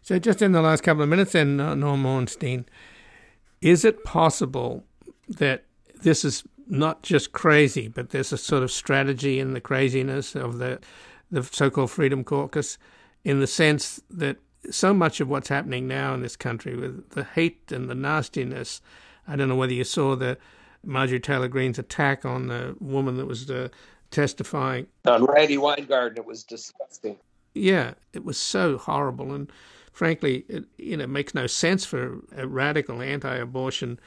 So, 0.00 0.18
just 0.18 0.40
in 0.40 0.52
the 0.52 0.62
last 0.62 0.82
couple 0.82 1.02
of 1.02 1.10
minutes, 1.10 1.32
then, 1.32 1.60
uh, 1.60 1.74
Norm 1.74 2.06
Ornstein, 2.06 2.64
is 3.60 3.84
it 3.84 4.02
possible 4.02 4.84
that 5.28 5.64
this 6.02 6.24
is 6.24 6.42
not 6.66 7.02
just 7.02 7.32
crazy, 7.32 7.86
but 7.86 8.10
there's 8.10 8.32
a 8.32 8.38
sort 8.38 8.62
of 8.62 8.70
strategy 8.70 9.38
in 9.38 9.52
the 9.52 9.60
craziness 9.60 10.34
of 10.34 10.56
the 10.56 10.80
the 11.30 11.42
so-called 11.42 11.90
Freedom 11.90 12.24
Caucus, 12.24 12.78
in 13.24 13.40
the 13.40 13.46
sense 13.46 14.00
that 14.10 14.38
so 14.70 14.92
much 14.92 15.20
of 15.20 15.28
what's 15.28 15.48
happening 15.48 15.88
now 15.88 16.14
in 16.14 16.22
this 16.22 16.36
country 16.36 16.76
with 16.76 17.10
the 17.10 17.24
hate 17.24 17.72
and 17.72 17.88
the 17.88 17.94
nastiness. 17.94 18.80
I 19.26 19.36
don't 19.36 19.48
know 19.48 19.56
whether 19.56 19.72
you 19.72 19.84
saw 19.84 20.16
the 20.16 20.38
Marjorie 20.84 21.20
Taylor 21.20 21.48
Greene's 21.48 21.78
attack 21.78 22.24
on 22.24 22.48
the 22.48 22.76
woman 22.80 23.16
that 23.16 23.26
was 23.26 23.50
uh, 23.50 23.68
testifying 24.10 24.86
on 25.06 25.24
Randi 25.24 25.58
Weingarten. 25.58 26.18
It 26.18 26.26
was 26.26 26.44
disgusting. 26.44 27.16
Yeah, 27.54 27.94
it 28.12 28.24
was 28.24 28.38
so 28.38 28.78
horrible, 28.78 29.32
and 29.32 29.50
frankly, 29.92 30.44
it 30.48 30.64
you 30.78 30.96
know 30.96 31.06
makes 31.06 31.34
no 31.34 31.46
sense 31.46 31.84
for 31.84 32.20
a 32.36 32.46
radical 32.46 33.02
anti-abortion 33.02 33.98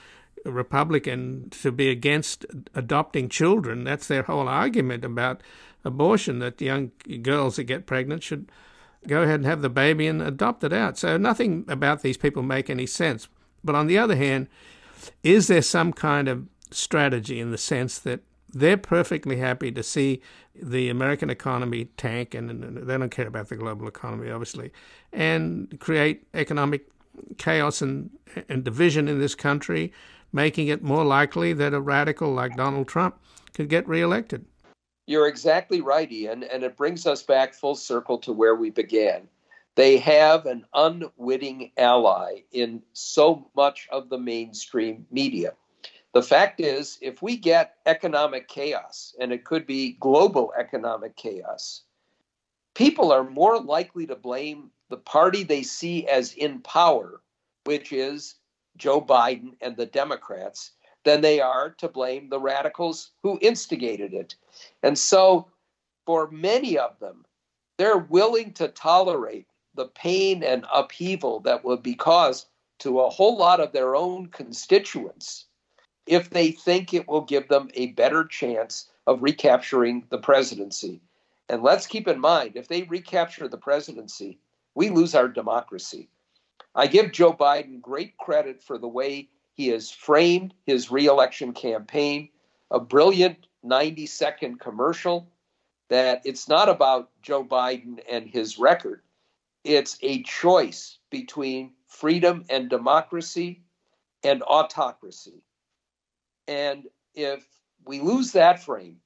Republican 0.45 1.49
to 1.61 1.71
be 1.71 1.89
against 1.89 2.45
adopting 2.73 3.29
children. 3.29 3.83
That's 3.83 4.07
their 4.07 4.23
whole 4.23 4.47
argument 4.47 5.05
about 5.05 5.41
abortion 5.83 6.39
that 6.39 6.61
young 6.61 6.91
girls 7.21 7.57
that 7.57 7.65
get 7.65 7.85
pregnant 7.85 8.23
should 8.23 8.51
go 9.07 9.23
ahead 9.23 9.35
and 9.35 9.45
have 9.45 9.61
the 9.61 9.69
baby 9.69 10.07
and 10.07 10.21
adopt 10.21 10.63
it 10.63 10.73
out. 10.73 10.97
So 10.97 11.17
nothing 11.17 11.65
about 11.67 12.01
these 12.01 12.17
people 12.17 12.43
make 12.43 12.69
any 12.69 12.85
sense. 12.85 13.27
But 13.63 13.75
on 13.75 13.87
the 13.87 13.97
other 13.97 14.15
hand, 14.15 14.47
is 15.23 15.47
there 15.47 15.61
some 15.61 15.93
kind 15.93 16.27
of 16.27 16.47
strategy 16.71 17.39
in 17.39 17.51
the 17.51 17.57
sense 17.57 17.99
that 17.99 18.21
they're 18.53 18.77
perfectly 18.77 19.37
happy 19.37 19.71
to 19.71 19.83
see 19.83 20.21
the 20.55 20.89
American 20.89 21.29
economy 21.29 21.85
tank, 21.97 22.35
and, 22.35 22.77
they 22.77 22.97
don't 22.97 23.09
care 23.09 23.27
about 23.27 23.49
the 23.49 23.55
global 23.55 23.87
economy, 23.87 24.29
obviously, 24.29 24.71
and 25.11 25.79
create 25.79 26.27
economic 26.33 26.87
chaos 27.37 27.81
and, 27.81 28.11
and 28.47 28.63
division 28.63 29.07
in 29.07 29.19
this 29.19 29.33
country, 29.33 29.91
making 30.31 30.67
it 30.67 30.83
more 30.83 31.03
likely 31.03 31.53
that 31.53 31.73
a 31.73 31.81
radical 31.81 32.31
like 32.31 32.55
Donald 32.55 32.87
Trump 32.87 33.17
could 33.53 33.69
get 33.69 33.87
reelected. 33.87 34.45
You're 35.05 35.27
exactly 35.27 35.81
right, 35.81 36.09
Ian, 36.11 36.43
and 36.43 36.63
it 36.63 36.77
brings 36.77 37.05
us 37.05 37.23
back 37.23 37.53
full 37.53 37.75
circle 37.75 38.17
to 38.19 38.31
where 38.31 38.55
we 38.55 38.69
began. 38.69 39.27
They 39.75 39.97
have 39.97 40.45
an 40.45 40.65
unwitting 40.73 41.71
ally 41.77 42.43
in 42.51 42.83
so 42.93 43.49
much 43.55 43.87
of 43.91 44.09
the 44.09 44.19
mainstream 44.19 45.05
media. 45.11 45.53
The 46.13 46.21
fact 46.21 46.61
is, 46.61 46.99
if 47.01 47.21
we 47.21 47.37
get 47.37 47.77
economic 47.85 48.47
chaos, 48.47 49.15
and 49.19 49.33
it 49.33 49.45
could 49.45 49.65
be 49.65 49.97
global 49.99 50.53
economic 50.57 51.15
chaos, 51.15 51.81
people 52.75 53.11
are 53.11 53.23
more 53.23 53.59
likely 53.59 54.05
to 54.07 54.15
blame 54.15 54.69
the 54.89 54.97
party 54.97 55.43
they 55.43 55.63
see 55.63 56.07
as 56.07 56.33
in 56.33 56.59
power, 56.59 57.21
which 57.65 57.91
is 57.91 58.35
Joe 58.77 59.01
Biden 59.01 59.55
and 59.59 59.75
the 59.75 59.87
Democrats, 59.87 60.71
than 61.03 61.21
they 61.21 61.39
are 61.39 61.71
to 61.71 61.87
blame 61.87 62.29
the 62.29 62.39
radicals 62.39 63.11
who 63.21 63.39
instigated 63.41 64.13
it. 64.13 64.35
And 64.81 64.97
so, 64.97 65.47
for 66.05 66.29
many 66.31 66.77
of 66.77 66.99
them, 66.99 67.25
they're 67.77 67.97
willing 67.97 68.53
to 68.53 68.67
tolerate 68.67 69.47
the 69.75 69.87
pain 69.87 70.43
and 70.43 70.65
upheaval 70.73 71.39
that 71.41 71.63
will 71.63 71.77
be 71.77 71.95
caused 71.95 72.47
to 72.79 72.99
a 72.99 73.09
whole 73.09 73.37
lot 73.37 73.59
of 73.59 73.71
their 73.71 73.95
own 73.95 74.27
constituents 74.27 75.45
if 76.05 76.29
they 76.29 76.51
think 76.51 76.93
it 76.93 77.07
will 77.07 77.21
give 77.21 77.47
them 77.47 77.69
a 77.73 77.87
better 77.87 78.25
chance 78.25 78.89
of 79.07 79.23
recapturing 79.23 80.05
the 80.09 80.17
presidency. 80.17 81.01
And 81.49 81.63
let's 81.63 81.87
keep 81.87 82.07
in 82.07 82.19
mind 82.19 82.55
if 82.55 82.67
they 82.67 82.83
recapture 82.83 83.47
the 83.47 83.57
presidency, 83.57 84.39
we 84.75 84.89
lose 84.89 85.15
our 85.15 85.27
democracy. 85.27 86.09
I 86.75 86.87
give 86.87 87.11
Joe 87.11 87.33
Biden 87.33 87.79
great 87.81 88.17
credit 88.17 88.63
for 88.63 88.77
the 88.77 88.87
way 88.87 89.29
he 89.53 89.67
has 89.67 89.91
framed 89.91 90.53
his 90.65 90.91
reelection 90.91 91.53
campaign, 91.53 92.29
a 92.71 92.79
brilliant 92.79 93.47
90 93.63 94.05
second 94.07 94.59
commercial 94.59 95.29
that 95.89 96.21
it's 96.25 96.47
not 96.47 96.69
about 96.69 97.11
Joe 97.21 97.43
Biden 97.43 97.99
and 98.09 98.27
his 98.27 98.57
record. 98.57 99.01
It's 99.63 99.97
a 100.01 100.23
choice 100.23 100.97
between 101.09 101.73
freedom 101.87 102.45
and 102.49 102.69
democracy 102.69 103.61
and 104.23 104.41
autocracy. 104.43 105.43
And 106.47 106.87
if 107.13 107.45
we 107.85 107.99
lose 107.99 108.31
that 108.31 108.63
frame, 108.63 108.97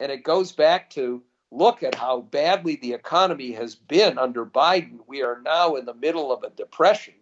and 0.00 0.10
it 0.10 0.24
goes 0.24 0.52
back 0.52 0.90
to 0.90 1.22
look 1.50 1.82
at 1.82 1.94
how 1.94 2.22
badly 2.22 2.76
the 2.76 2.92
economy 2.92 3.52
has 3.52 3.74
been 3.74 4.18
under 4.18 4.44
Biden, 4.44 4.98
we 5.06 5.22
are 5.22 5.40
now 5.42 5.76
in 5.76 5.86
the 5.86 5.94
middle 5.94 6.32
of 6.32 6.42
a 6.42 6.50
depression 6.50 7.14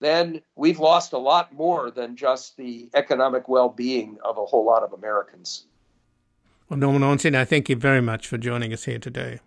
then 0.00 0.40
we've 0.56 0.78
lost 0.78 1.12
a 1.12 1.18
lot 1.18 1.52
more 1.52 1.90
than 1.90 2.16
just 2.16 2.56
the 2.56 2.88
economic 2.94 3.48
well 3.48 3.68
being 3.68 4.18
of 4.24 4.38
a 4.38 4.44
whole 4.44 4.64
lot 4.64 4.82
of 4.82 4.92
Americans. 4.92 5.66
Well, 6.68 6.78
Norman 6.78 7.02
Ornstein, 7.02 7.34
I 7.34 7.44
thank 7.44 7.68
you 7.68 7.76
very 7.76 8.02
much 8.02 8.26
for 8.26 8.38
joining 8.38 8.72
us 8.72 8.84
here 8.84 8.98
today. 8.98 9.40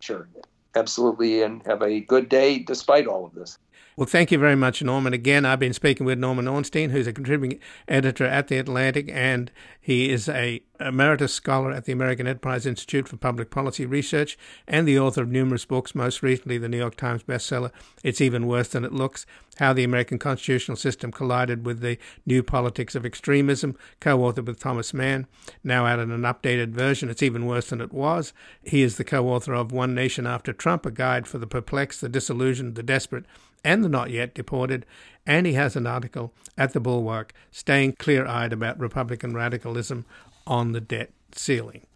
Sure. 0.00 0.28
Absolutely. 0.76 1.42
And 1.42 1.64
have 1.66 1.82
a 1.82 2.00
good 2.00 2.28
day 2.28 2.58
despite 2.58 3.06
all 3.06 3.24
of 3.24 3.34
this. 3.34 3.58
Well, 3.96 4.06
thank 4.06 4.30
you 4.30 4.38
very 4.38 4.54
much, 4.54 4.82
Norman. 4.82 5.12
Again, 5.12 5.44
I've 5.44 5.58
been 5.58 5.72
speaking 5.72 6.06
with 6.06 6.18
Norman 6.18 6.46
Ornstein, 6.46 6.90
who's 6.90 7.08
a 7.08 7.12
contributing 7.12 7.58
editor 7.88 8.24
at 8.24 8.48
The 8.48 8.56
Atlantic, 8.58 9.10
and 9.12 9.50
he 9.80 10.10
is 10.10 10.28
a 10.28 10.62
emeritus 10.78 11.34
scholar 11.34 11.72
at 11.72 11.84
the 11.84 11.92
American 11.92 12.26
Enterprise 12.26 12.66
Institute 12.66 13.08
for 13.08 13.16
Public 13.16 13.50
Policy 13.50 13.84
Research 13.84 14.38
and 14.66 14.86
the 14.86 14.98
author 14.98 15.22
of 15.22 15.28
numerous 15.28 15.64
books, 15.64 15.94
most 15.94 16.22
recently 16.22 16.56
the 16.56 16.68
New 16.68 16.78
York 16.78 16.96
Times 16.96 17.22
bestseller, 17.24 17.70
It's 18.02 18.20
Even 18.20 18.46
Worse 18.46 18.68
Than 18.68 18.84
It 18.84 18.92
Looks 18.92 19.26
How 19.58 19.72
the 19.72 19.84
American 19.84 20.18
Constitutional 20.18 20.76
System 20.76 21.10
Collided 21.10 21.66
with 21.66 21.80
the 21.80 21.98
New 22.24 22.42
Politics 22.42 22.94
of 22.94 23.04
Extremism, 23.04 23.76
co 23.98 24.18
authored 24.18 24.46
with 24.46 24.60
Thomas 24.60 24.94
Mann, 24.94 25.26
now 25.64 25.84
out 25.84 25.98
in 25.98 26.10
an 26.10 26.22
updated 26.22 26.68
version, 26.68 27.10
It's 27.10 27.22
Even 27.22 27.44
Worse 27.44 27.70
Than 27.70 27.80
It 27.80 27.92
Was. 27.92 28.32
He 28.62 28.82
is 28.82 28.96
the 28.96 29.04
co 29.04 29.28
author 29.28 29.52
of 29.52 29.72
One 29.72 29.94
Nation 29.94 30.26
After 30.26 30.52
Trump, 30.52 30.86
a 30.86 30.90
guide 30.90 31.26
for 31.26 31.38
the 31.38 31.46
perplexed, 31.46 32.00
the 32.00 32.08
disillusioned, 32.08 32.76
the 32.76 32.82
desperate, 32.82 33.26
and 33.64 33.84
the 33.84 33.88
not 33.88 34.10
yet 34.10 34.34
deported, 34.34 34.86
and 35.26 35.46
he 35.46 35.52
has 35.54 35.76
an 35.76 35.86
article 35.86 36.32
at 36.56 36.72
the 36.72 36.80
Bulwark 36.80 37.32
staying 37.50 37.92
clear 37.94 38.26
eyed 38.26 38.52
about 38.52 38.78
Republican 38.78 39.34
radicalism 39.34 40.04
on 40.46 40.72
the 40.72 40.80
debt 40.80 41.10
ceiling. 41.32 41.86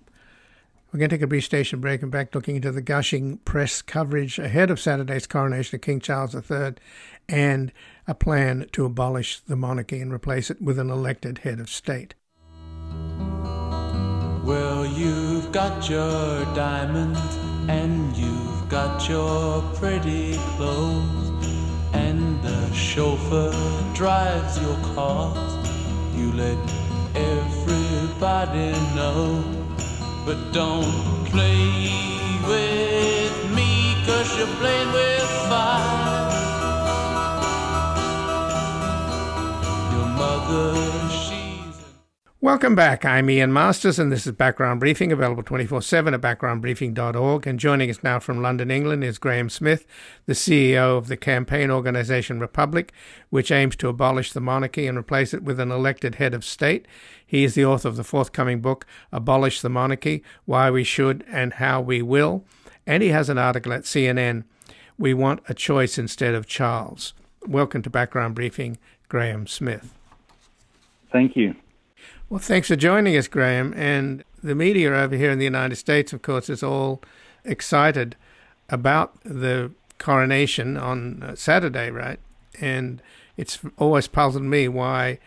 We're 0.93 0.99
going 0.99 1.11
to 1.11 1.17
take 1.17 1.23
a 1.23 1.27
brief 1.27 1.45
station 1.45 1.81
break 1.81 2.03
and 2.03 2.13
back 2.13 2.33
looking 2.37 2.55
into 2.55 2.71
the 2.71 2.81
gushing 2.81 3.39
press 3.39 3.83
coverage 3.83 4.39
ahead 4.39 4.71
of 4.71 4.79
Saturday's 4.79 5.27
coronation 5.27 5.75
of 5.75 5.83
King 5.83 5.99
Charles 5.99 6.37
III 6.37 6.75
and 7.29 7.73
a 8.07 8.15
plan 8.15 8.69
to 8.71 8.85
abolish 8.85 9.41
the 9.41 9.57
monarchy 9.57 10.01
and 10.01 10.13
replace 10.13 10.53
it 10.53 10.63
with 10.63 10.79
an 10.79 10.91
elected 10.91 11.39
head 11.39 11.59
of 11.59 11.69
state. 11.69 12.15
Well, 14.45 14.87
you've 14.87 15.51
got 15.51 15.91
your 15.91 16.45
diamonds 16.55 17.19
and 17.69 18.17
you've 18.17 18.69
got 18.69 19.09
your 19.09 19.63
pretty 19.75 20.35
clothes 20.57 21.24
chauffeur 22.75 23.53
drives 23.95 24.61
your 24.61 24.77
cars. 24.95 25.53
You 26.17 26.33
let 26.33 26.59
everybody 27.15 28.73
know, 28.95 29.43
but 30.27 30.53
don't 30.53 31.25
play 31.27 31.91
with 32.47 33.51
me, 33.55 33.95
cause 34.07 34.37
you're 34.37 34.55
playing 34.59 34.93
with 34.93 35.23
fire. 35.49 36.31
Your 39.93 40.09
mother, 40.23 41.04
Welcome 42.45 42.75
back. 42.75 43.07
I'm 43.07 43.31
Ian 43.31 43.55
Masters, 43.55 43.99
and 43.99 44.13
this 44.13 44.27
is 44.27 44.33
Background 44.33 44.79
Briefing, 44.79 45.11
available 45.11 45.43
24 45.43 45.81
7 45.81 46.13
at 46.13 46.21
backgroundbriefing.org. 46.21 47.47
And 47.47 47.59
joining 47.59 47.89
us 47.89 48.03
now 48.03 48.21
from 48.21 48.43
London, 48.43 48.71
England, 48.71 49.03
is 49.03 49.17
Graham 49.17 49.49
Smith, 49.49 49.87
the 50.27 50.35
CEO 50.35 50.99
of 50.99 51.07
the 51.07 51.17
campaign 51.17 51.71
organization 51.71 52.41
Republic, 52.41 52.93
which 53.31 53.51
aims 53.51 53.77
to 53.77 53.89
abolish 53.89 54.35
the 54.35 54.43
monarchy 54.43 54.87
and 54.87 54.99
replace 54.99 55.33
it 55.33 55.43
with 55.43 55.59
an 55.59 55.73
elected 55.73 56.17
head 56.17 56.35
of 56.35 56.45
state. 56.45 56.87
He 57.27 57.45
is 57.45 57.55
the 57.55 57.65
author 57.65 57.89
of 57.89 57.97
the 57.97 58.05
forthcoming 58.05 58.61
book, 58.61 58.85
Abolish 59.11 59.63
the 59.63 59.71
Monarchy 59.71 60.23
Why 60.45 60.71
We 60.71 60.85
Should 60.85 61.25
and 61.27 61.55
How 61.55 61.81
We 61.81 62.03
Will. 62.03 62.45
And 62.87 63.03
he 63.03 63.09
has 63.09 63.31
an 63.31 63.39
article 63.39 63.73
at 63.73 63.85
CNN, 63.85 64.45
We 64.99 65.15
Want 65.15 65.41
a 65.49 65.55
Choice 65.55 65.97
Instead 65.97 66.35
of 66.35 66.47
Charles. 66.47 67.15
Welcome 67.49 67.81
to 67.81 67.89
Background 67.89 68.35
Briefing, 68.35 68.77
Graham 69.09 69.47
Smith. 69.47 69.95
Thank 71.11 71.37
you. 71.37 71.55
Well, 72.35 72.43
thanks 72.43 72.67
for 72.67 72.75
joining 72.75 73.17
us, 73.17 73.29
Graham. 73.29 73.73
And 73.77 74.25
the 74.43 74.57
media 74.57 74.93
over 74.93 75.15
here 75.15 75.31
in 75.31 75.39
the 75.39 75.45
United 75.45 75.77
States, 75.77 76.13
of 76.13 76.21
course, 76.21 76.51
is 76.51 76.65
all 76.65 77.01
excited 77.45 78.17
about 78.69 79.15
the 79.23 79.71
coronation 79.99 80.77
on 80.77 81.23
uh, 81.23 81.37
Saturday, 81.37 81.93
right? 81.93 82.19
And 82.61 83.01
it's 83.37 83.61
always 83.79 84.09
puzzled 84.09 84.43
me 84.43 84.67
why 84.67 85.21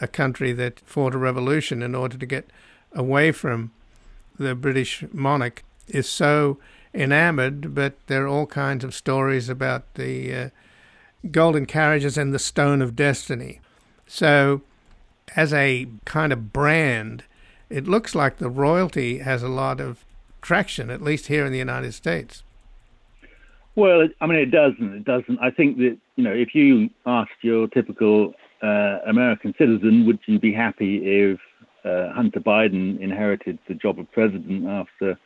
a 0.00 0.06
country 0.06 0.52
that 0.52 0.78
fought 0.86 1.16
a 1.16 1.18
revolution 1.18 1.82
in 1.82 1.96
order 1.96 2.16
to 2.16 2.26
get 2.26 2.48
away 2.92 3.32
from 3.32 3.72
the 4.38 4.54
British 4.54 5.04
monarch 5.12 5.64
is 5.88 6.08
so 6.08 6.58
enamored, 6.94 7.74
but 7.74 7.94
there 8.06 8.22
are 8.22 8.28
all 8.28 8.46
kinds 8.46 8.84
of 8.84 8.94
stories 8.94 9.48
about 9.48 9.94
the 9.94 10.32
uh, 10.32 10.50
golden 11.28 11.66
carriages 11.66 12.16
and 12.16 12.32
the 12.32 12.38
stone 12.38 12.80
of 12.80 12.94
destiny. 12.94 13.58
So 14.06 14.62
as 15.36 15.52
a 15.52 15.86
kind 16.04 16.32
of 16.32 16.52
brand, 16.52 17.24
it 17.70 17.86
looks 17.86 18.14
like 18.14 18.38
the 18.38 18.50
royalty 18.50 19.18
has 19.18 19.42
a 19.42 19.48
lot 19.48 19.80
of 19.80 20.04
traction, 20.40 20.90
at 20.90 21.00
least 21.00 21.26
here 21.26 21.46
in 21.46 21.52
the 21.52 21.58
United 21.58 21.92
States. 21.92 22.42
Well, 23.74 24.08
I 24.20 24.26
mean, 24.26 24.38
it 24.38 24.50
doesn't. 24.50 24.94
It 24.94 25.04
doesn't. 25.04 25.38
I 25.40 25.50
think 25.50 25.78
that 25.78 25.96
you 26.16 26.24
know, 26.24 26.32
if 26.32 26.54
you 26.54 26.90
asked 27.06 27.40
your 27.40 27.68
typical 27.68 28.34
uh, 28.62 28.98
American 29.06 29.54
citizen, 29.56 30.06
would 30.06 30.18
you 30.26 30.38
be 30.38 30.52
happy 30.52 30.98
if 31.04 31.40
uh, 31.84 32.12
Hunter 32.12 32.40
Biden 32.40 33.00
inherited 33.00 33.58
the 33.68 33.74
job 33.74 33.98
of 33.98 34.10
president 34.12 34.66
after 34.66 35.18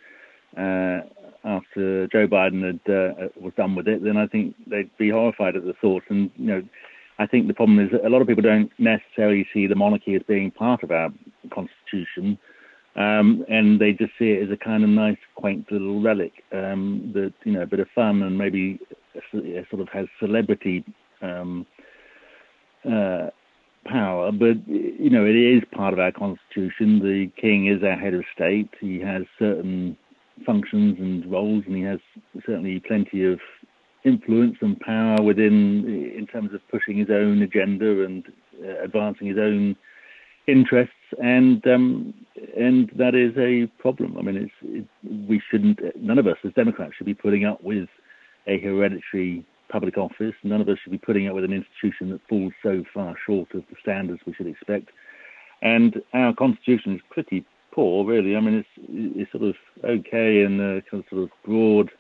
uh, 0.56 1.00
after 1.44 2.06
Joe 2.06 2.28
Biden 2.28 2.64
had 2.64 2.92
uh, 2.92 3.28
was 3.40 3.52
done 3.56 3.74
with 3.74 3.88
it? 3.88 4.04
Then 4.04 4.16
I 4.16 4.28
think 4.28 4.54
they'd 4.68 4.96
be 4.96 5.10
horrified 5.10 5.56
at 5.56 5.64
the 5.64 5.74
thought. 5.74 6.04
And 6.08 6.30
you 6.36 6.46
know, 6.46 6.62
I 7.18 7.26
think 7.26 7.46
the 7.46 7.54
problem 7.54 7.78
is 7.78 7.90
that 7.92 8.04
a 8.04 8.10
lot 8.10 8.20
of 8.20 8.28
people 8.28 8.42
don't 8.42 8.70
necessarily 8.78 9.46
see 9.52 9.66
the 9.66 9.74
monarchy 9.74 10.14
as 10.14 10.22
being 10.28 10.50
part 10.50 10.82
of 10.82 10.90
our 10.90 11.10
constitution. 11.52 12.38
Um, 12.96 13.44
and 13.48 13.78
they 13.78 13.92
just 13.92 14.12
see 14.18 14.30
it 14.30 14.42
as 14.42 14.50
a 14.50 14.56
kind 14.56 14.82
of 14.82 14.88
nice, 14.88 15.18
quaint 15.34 15.70
little 15.70 16.00
relic 16.00 16.32
um, 16.52 17.10
that 17.14 17.34
you 17.44 17.52
know, 17.52 17.62
a 17.62 17.66
bit 17.66 17.80
of 17.80 17.88
fun 17.94 18.22
and 18.22 18.38
maybe 18.38 18.78
sort 19.30 19.82
of 19.82 19.88
has 19.90 20.06
celebrity 20.18 20.84
um, 21.20 21.66
uh, 22.84 23.28
power. 23.84 24.32
But 24.32 24.66
you 24.66 25.10
know, 25.10 25.26
it 25.26 25.36
is 25.36 25.62
part 25.72 25.92
of 25.92 25.98
our 25.98 26.12
constitution. 26.12 27.00
The 27.00 27.30
king 27.40 27.66
is 27.66 27.82
our 27.82 27.96
head 27.96 28.14
of 28.14 28.24
state. 28.34 28.70
He 28.80 28.98
has 29.00 29.22
certain 29.38 29.96
functions 30.44 30.98
and 30.98 31.30
roles, 31.30 31.64
and 31.66 31.76
he 31.76 31.82
has 31.82 31.98
certainly 32.46 32.80
plenty 32.80 33.24
of 33.24 33.40
influence 34.06 34.56
and 34.60 34.78
power 34.80 35.20
within, 35.20 36.12
in 36.16 36.26
terms 36.26 36.54
of 36.54 36.60
pushing 36.70 36.96
his 36.96 37.10
own 37.10 37.42
agenda 37.42 38.04
and 38.04 38.24
uh, 38.64 38.82
advancing 38.82 39.26
his 39.26 39.36
own 39.38 39.76
interests, 40.46 40.94
and 41.20 41.66
um, 41.66 42.14
and 42.56 42.90
that 42.96 43.14
is 43.14 43.36
a 43.36 43.66
problem. 43.82 44.16
I 44.16 44.22
mean, 44.22 44.36
it's 44.36 44.52
it, 44.62 44.86
we 45.28 45.42
shouldn't. 45.50 45.80
None 46.00 46.18
of 46.18 46.26
us 46.26 46.36
as 46.44 46.52
Democrats 46.54 46.94
should 46.96 47.06
be 47.06 47.14
putting 47.14 47.44
up 47.44 47.62
with 47.62 47.88
a 48.46 48.58
hereditary 48.60 49.44
public 49.68 49.98
office. 49.98 50.34
None 50.44 50.60
of 50.60 50.68
us 50.68 50.78
should 50.82 50.92
be 50.92 50.98
putting 50.98 51.28
up 51.28 51.34
with 51.34 51.44
an 51.44 51.52
institution 51.52 52.10
that 52.10 52.20
falls 52.28 52.52
so 52.62 52.84
far 52.94 53.16
short 53.26 53.52
of 53.54 53.64
the 53.68 53.76
standards 53.82 54.20
we 54.24 54.34
should 54.34 54.46
expect. 54.46 54.90
And 55.62 56.00
our 56.14 56.32
constitution 56.32 56.94
is 56.94 57.00
pretty 57.10 57.44
poor, 57.72 58.04
really. 58.04 58.36
I 58.36 58.40
mean, 58.40 58.54
it's 58.54 58.88
it's 59.16 59.32
sort 59.32 59.44
of 59.44 59.56
okay 59.84 60.42
in 60.42 60.60
a 60.60 60.82
kind 60.88 61.02
of 61.02 61.08
sort 61.10 61.22
of 61.24 61.30
broad 61.44 61.90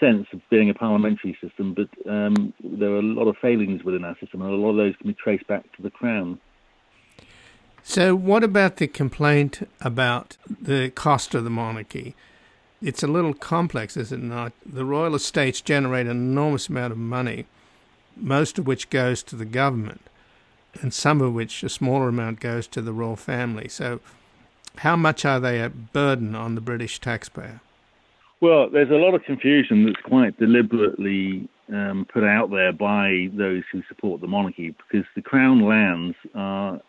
sense 0.00 0.26
of 0.32 0.40
being 0.50 0.70
a 0.70 0.74
parliamentary 0.74 1.36
system, 1.40 1.74
but 1.74 1.88
um, 2.10 2.52
there 2.62 2.90
are 2.90 2.98
a 2.98 3.02
lot 3.02 3.28
of 3.28 3.36
failings 3.40 3.84
within 3.84 4.04
our 4.04 4.16
system, 4.18 4.42
and 4.42 4.50
a 4.50 4.56
lot 4.56 4.70
of 4.70 4.76
those 4.76 4.96
can 4.96 5.08
be 5.08 5.14
traced 5.14 5.46
back 5.46 5.64
to 5.76 5.82
the 5.82 5.90
crown. 5.90 6.38
So, 7.82 8.14
what 8.14 8.44
about 8.44 8.76
the 8.76 8.86
complaint 8.86 9.68
about 9.80 10.36
the 10.60 10.90
cost 10.90 11.34
of 11.34 11.44
the 11.44 11.50
monarchy? 11.50 12.14
It's 12.82 13.02
a 13.02 13.08
little 13.08 13.34
complex, 13.34 13.96
is 13.96 14.12
it 14.12 14.20
not? 14.20 14.52
The 14.64 14.84
royal 14.84 15.14
estates 15.14 15.60
generate 15.60 16.06
an 16.06 16.12
enormous 16.12 16.68
amount 16.68 16.92
of 16.92 16.98
money, 16.98 17.46
most 18.16 18.58
of 18.58 18.66
which 18.66 18.90
goes 18.90 19.22
to 19.24 19.36
the 19.36 19.44
government, 19.44 20.02
and 20.80 20.92
some 20.92 21.20
of 21.20 21.32
which, 21.32 21.62
a 21.62 21.68
smaller 21.68 22.08
amount, 22.08 22.40
goes 22.40 22.66
to 22.68 22.82
the 22.82 22.92
royal 22.92 23.16
family. 23.16 23.68
So, 23.68 24.00
how 24.78 24.94
much 24.94 25.24
are 25.24 25.40
they 25.40 25.60
a 25.60 25.68
burden 25.68 26.34
on 26.34 26.54
the 26.54 26.60
British 26.60 27.00
taxpayer? 27.00 27.60
Well, 28.40 28.70
there's 28.70 28.90
a 28.90 28.94
lot 28.94 29.14
of 29.14 29.24
confusion 29.24 29.84
that's 29.84 30.00
quite 30.04 30.38
deliberately 30.38 31.48
um, 31.72 32.06
put 32.12 32.22
out 32.22 32.50
there 32.50 32.72
by 32.72 33.28
those 33.36 33.64
who 33.72 33.82
support 33.88 34.20
the 34.20 34.28
monarchy 34.28 34.74
because 34.90 35.06
the 35.16 35.22
crown 35.22 35.66
lands 35.66 36.16
are 36.34 36.80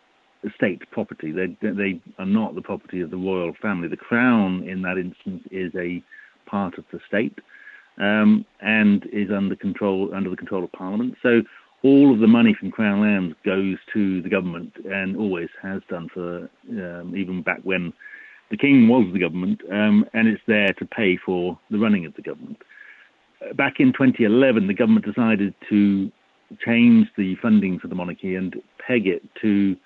state 0.54 0.82
property. 0.90 1.32
They 1.32 1.56
they 1.60 2.00
are 2.18 2.26
not 2.26 2.54
the 2.54 2.62
property 2.62 3.00
of 3.00 3.10
the 3.10 3.16
royal 3.16 3.52
family. 3.60 3.88
The 3.88 3.96
crown, 3.96 4.62
in 4.68 4.82
that 4.82 4.96
instance, 4.96 5.42
is 5.50 5.72
a 5.74 6.02
part 6.48 6.78
of 6.78 6.84
the 6.92 7.00
state 7.06 7.38
um, 7.98 8.44
and 8.60 9.04
is 9.12 9.30
under 9.30 9.56
control 9.56 10.10
under 10.14 10.30
the 10.30 10.36
control 10.36 10.64
of 10.64 10.72
Parliament. 10.72 11.14
So 11.22 11.42
all 11.82 12.12
of 12.12 12.20
the 12.20 12.26
money 12.26 12.54
from 12.58 12.70
Crown 12.70 13.00
lands 13.00 13.34
goes 13.44 13.76
to 13.92 14.22
the 14.22 14.28
government 14.28 14.72
and 14.84 15.16
always 15.16 15.48
has 15.62 15.82
done 15.88 16.08
for 16.12 16.48
um, 16.70 17.14
even 17.16 17.42
back 17.42 17.60
when 17.64 17.92
the 18.50 18.56
King 18.56 18.88
was 18.88 19.06
the 19.12 19.20
government, 19.20 19.60
um, 19.70 20.04
and 20.12 20.28
it's 20.28 20.42
there 20.46 20.72
to 20.74 20.84
pay 20.84 21.16
for 21.16 21.58
the 21.70 21.78
running 21.78 22.04
of 22.04 22.14
the 22.14 22.22
government. 22.22 22.58
Back 23.54 23.74
in 23.78 23.92
2011, 23.92 24.66
the 24.66 24.74
government 24.74 25.06
decided 25.06 25.54
to 25.68 26.10
change 26.64 27.08
the 27.16 27.36
funding 27.36 27.78
for 27.78 27.88
the 27.88 27.94
monarchy 27.94 28.34
and 28.34 28.56
peg 28.86 29.06
it 29.06 29.22
to 29.40 29.76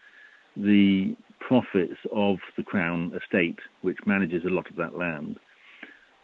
the 0.56 1.14
profits 1.40 1.98
of 2.12 2.38
the 2.56 2.62
Crown 2.62 3.12
estate, 3.22 3.58
which 3.82 3.98
manages 4.06 4.44
a 4.44 4.48
lot 4.48 4.68
of 4.70 4.76
that 4.76 4.96
land. 4.96 5.38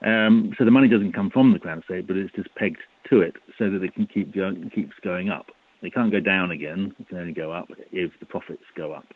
Um, 0.05 0.55
so 0.59 0.65
the 0.65 0.71
money 0.71 0.89
doesn't 0.89 1.13
come 1.13 1.31
from 1.31 1.53
the 1.53 1.59
Crown 1.59 1.81
estate, 1.81 2.07
but 2.07 2.17
it's 2.17 2.35
just 2.35 2.55
pegged 2.55 2.81
to 3.11 3.21
it 3.21 3.35
so 3.59 3.69
that 3.71 3.83
it 3.83 3.95
can 3.95 4.07
keep 4.07 4.35
going, 4.35 4.71
keeps 4.75 4.95
going 5.05 5.29
up. 5.29 5.47
It 5.83 5.95
can't 5.95 6.11
go 6.11 6.21
down 6.21 6.51
again. 6.51 6.95
It 6.99 7.09
can 7.09 7.19
only 7.19 7.33
go 7.33 7.53
up 7.53 7.69
if 7.93 8.13
the 8.19 8.27
profits 8.27 8.63
go 8.77 8.93
up. 8.93 9.07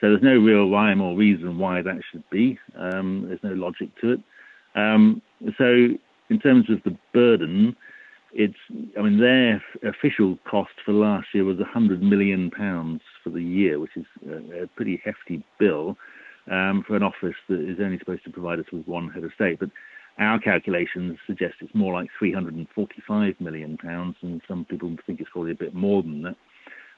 So 0.00 0.08
there's 0.08 0.22
no 0.22 0.38
real 0.38 0.70
rhyme 0.70 1.00
or 1.00 1.16
reason 1.16 1.58
why 1.58 1.82
that 1.82 2.00
should 2.10 2.28
be. 2.30 2.58
Um, 2.76 3.26
there's 3.28 3.42
no 3.42 3.52
logic 3.52 3.90
to 4.00 4.12
it. 4.12 4.20
Um, 4.74 5.20
so 5.58 5.88
in 6.30 6.40
terms 6.40 6.70
of 6.70 6.82
the 6.84 6.96
burden, 7.12 7.76
it's 8.32 8.54
I 8.98 9.02
mean 9.02 9.18
their 9.18 9.62
official 9.82 10.38
cost 10.48 10.70
for 10.84 10.92
last 10.92 11.28
year 11.34 11.44
was 11.44 11.58
100 11.58 12.02
million 12.02 12.50
pounds 12.50 13.02
for 13.22 13.30
the 13.30 13.42
year, 13.42 13.78
which 13.78 13.96
is 13.96 14.06
a, 14.28 14.62
a 14.62 14.66
pretty 14.68 15.02
hefty 15.04 15.44
bill 15.58 15.96
um, 16.50 16.84
for 16.86 16.96
an 16.96 17.02
office 17.02 17.34
that 17.48 17.60
is 17.60 17.78
only 17.80 17.98
supposed 17.98 18.24
to 18.24 18.30
provide 18.30 18.60
us 18.60 18.66
with 18.72 18.86
one 18.86 19.10
head 19.10 19.24
of 19.24 19.32
state. 19.34 19.58
But 19.58 19.70
our 20.18 20.38
calculations 20.38 21.18
suggest 21.26 21.54
it's 21.60 21.74
more 21.74 21.94
like 21.94 22.08
345 22.18 23.34
million 23.40 23.78
pounds, 23.78 24.16
and 24.22 24.40
some 24.46 24.64
people 24.64 24.94
think 25.06 25.20
it's 25.20 25.30
probably 25.30 25.52
a 25.52 25.56
bit 25.56 25.74
more 25.74 26.02
than 26.02 26.22
that, 26.22 26.36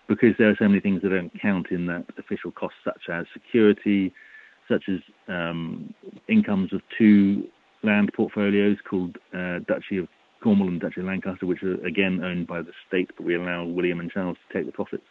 because 0.08 0.34
there 0.38 0.50
are 0.50 0.56
so 0.58 0.68
many 0.68 0.80
things 0.80 1.02
that 1.02 1.10
don't 1.10 1.32
count 1.40 1.70
in 1.70 1.86
that 1.86 2.04
official 2.18 2.50
cost, 2.50 2.74
such 2.84 3.02
as 3.10 3.24
security, 3.32 4.12
such 4.68 4.84
as 4.88 5.00
um, 5.28 5.94
incomes 6.28 6.72
of 6.72 6.80
two 6.98 7.44
land 7.82 8.10
portfolios 8.14 8.76
called 8.88 9.16
uh, 9.34 9.58
Duchy 9.66 9.98
of 9.98 10.08
Cornwall 10.42 10.68
and 10.68 10.80
Duchy 10.80 11.00
of 11.00 11.06
Lancaster, 11.06 11.46
which 11.46 11.62
are 11.62 11.74
again 11.86 12.22
owned 12.22 12.46
by 12.46 12.62
the 12.62 12.72
state, 12.86 13.10
but 13.16 13.24
we 13.24 13.34
allow 13.34 13.64
William 13.64 14.00
and 14.00 14.10
Charles 14.10 14.36
to 14.48 14.58
take 14.58 14.66
the 14.66 14.72
profits, 14.72 15.06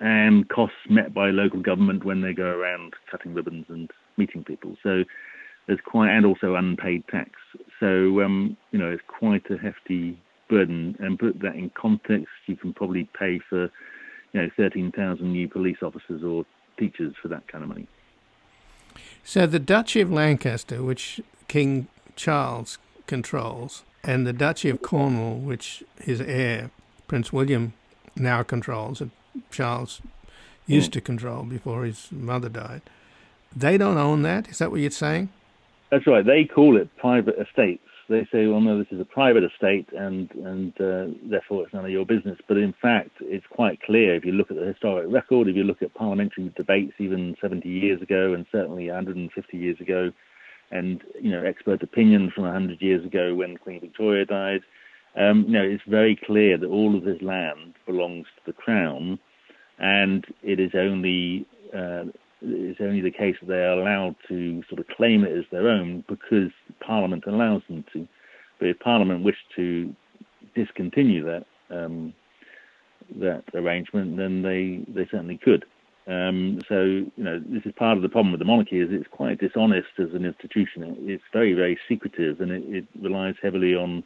and 0.00 0.48
costs 0.48 0.76
met 0.88 1.14
by 1.14 1.30
local 1.30 1.60
government 1.60 2.04
when 2.04 2.20
they 2.20 2.32
go 2.32 2.44
around 2.46 2.94
cutting 3.10 3.34
ribbons 3.34 3.66
and 3.68 3.90
meeting 4.16 4.44
people. 4.44 4.76
So 4.82 5.04
there's 5.66 5.80
quite, 5.84 6.10
and 6.10 6.26
also 6.26 6.54
unpaid 6.54 7.04
tax. 7.08 7.30
So 7.80 8.20
um, 8.22 8.56
you 8.70 8.78
know, 8.78 8.90
it's 8.90 9.02
quite 9.06 9.44
a 9.50 9.56
hefty 9.56 10.18
burden. 10.48 10.96
And 10.98 11.18
put 11.18 11.40
that 11.40 11.54
in 11.54 11.70
context, 11.70 12.28
you 12.46 12.56
can 12.56 12.72
probably 12.72 13.08
pay 13.18 13.40
for, 13.48 13.70
you 14.34 14.42
know, 14.42 14.50
13,000 14.56 15.32
new 15.32 15.48
police 15.48 15.78
officers 15.82 16.22
or 16.22 16.44
teachers 16.78 17.14
for 17.22 17.28
that 17.28 17.46
kind 17.48 17.62
of 17.62 17.68
money. 17.68 17.86
So 19.22 19.46
the 19.46 19.58
Duchy 19.58 20.00
of 20.00 20.12
Lancaster, 20.12 20.82
which 20.82 21.20
King 21.48 21.86
Charles 22.16 22.78
controls, 23.06 23.84
and 24.02 24.26
the 24.26 24.32
Duchy 24.32 24.68
of 24.68 24.82
Cornwall, 24.82 25.36
which 25.36 25.82
his 26.00 26.20
heir, 26.20 26.70
Prince 27.08 27.32
William, 27.32 27.72
now 28.16 28.42
controls, 28.42 29.00
and 29.00 29.12
Charles 29.50 30.02
used 30.66 30.90
mm. 30.90 30.94
to 30.94 31.00
control 31.00 31.44
before 31.44 31.84
his 31.84 32.08
mother 32.10 32.48
died. 32.48 32.82
They 33.56 33.78
don't 33.78 33.96
own 33.96 34.22
that. 34.22 34.48
Is 34.48 34.58
that 34.58 34.70
what 34.70 34.80
you're 34.80 34.90
saying? 34.90 35.30
That's 35.90 36.06
right. 36.06 36.26
They 36.26 36.44
call 36.44 36.76
it 36.76 36.94
private 36.96 37.36
estates. 37.38 37.82
They 38.08 38.26
say, 38.30 38.46
well, 38.46 38.60
no, 38.60 38.78
this 38.78 38.92
is 38.92 39.00
a 39.00 39.04
private 39.04 39.44
estate, 39.44 39.88
and 39.96 40.30
and 40.32 40.72
uh, 40.80 41.06
therefore 41.28 41.64
it's 41.64 41.72
none 41.72 41.84
of 41.84 41.90
your 41.90 42.04
business. 42.04 42.38
But 42.46 42.58
in 42.58 42.74
fact, 42.80 43.10
it's 43.20 43.46
quite 43.50 43.80
clear 43.82 44.14
if 44.14 44.24
you 44.24 44.32
look 44.32 44.50
at 44.50 44.56
the 44.56 44.66
historic 44.66 45.10
record, 45.10 45.48
if 45.48 45.56
you 45.56 45.64
look 45.64 45.82
at 45.82 45.94
parliamentary 45.94 46.52
debates 46.56 46.94
even 46.98 47.36
70 47.40 47.68
years 47.68 48.02
ago, 48.02 48.34
and 48.34 48.46
certainly 48.52 48.88
150 48.88 49.56
years 49.56 49.80
ago, 49.80 50.12
and 50.70 51.02
you 51.20 51.30
know 51.30 51.44
expert 51.44 51.82
opinion 51.82 52.30
from 52.34 52.44
100 52.44 52.82
years 52.82 53.04
ago 53.04 53.34
when 53.34 53.56
Queen 53.56 53.80
Victoria 53.80 54.24
died. 54.26 54.60
Um, 55.16 55.44
you 55.46 55.52
know, 55.52 55.62
it's 55.62 55.84
very 55.86 56.18
clear 56.26 56.58
that 56.58 56.66
all 56.66 56.96
of 56.96 57.04
this 57.04 57.22
land 57.22 57.74
belongs 57.86 58.26
to 58.36 58.42
the 58.46 58.52
Crown, 58.52 59.18
and 59.78 60.26
it 60.42 60.58
is 60.58 60.72
only 60.74 61.46
uh, 61.72 62.04
it's 62.44 62.80
only 62.80 63.00
the 63.00 63.10
case 63.10 63.36
that 63.40 63.46
they 63.46 63.64
are 63.64 63.78
allowed 63.78 64.16
to 64.28 64.62
sort 64.68 64.80
of 64.80 64.86
claim 64.88 65.24
it 65.24 65.36
as 65.36 65.44
their 65.50 65.68
own 65.68 66.04
because 66.08 66.50
Parliament 66.80 67.24
allows 67.26 67.62
them 67.68 67.84
to. 67.92 68.06
But 68.58 68.68
if 68.68 68.78
Parliament 68.80 69.24
wished 69.24 69.50
to 69.56 69.94
discontinue 70.54 71.24
that 71.24 71.44
um, 71.70 72.14
that 73.16 73.44
arrangement, 73.54 74.16
then 74.16 74.42
they 74.42 74.84
they 74.92 75.08
certainly 75.10 75.38
could. 75.38 75.64
Um, 76.06 76.60
so, 76.68 76.82
you 76.82 77.12
know, 77.16 77.40
this 77.40 77.64
is 77.64 77.72
part 77.72 77.96
of 77.96 78.02
the 78.02 78.10
problem 78.10 78.32
with 78.32 78.38
the 78.38 78.44
monarchy 78.44 78.78
is 78.78 78.88
it's 78.90 79.08
quite 79.10 79.40
dishonest 79.40 79.88
as 79.98 80.12
an 80.12 80.26
institution. 80.26 80.96
It's 81.00 81.22
very, 81.32 81.54
very 81.54 81.78
secretive, 81.88 82.42
and 82.42 82.50
it, 82.50 82.62
it 82.68 82.84
relies 83.00 83.36
heavily 83.42 83.74
on 83.74 84.04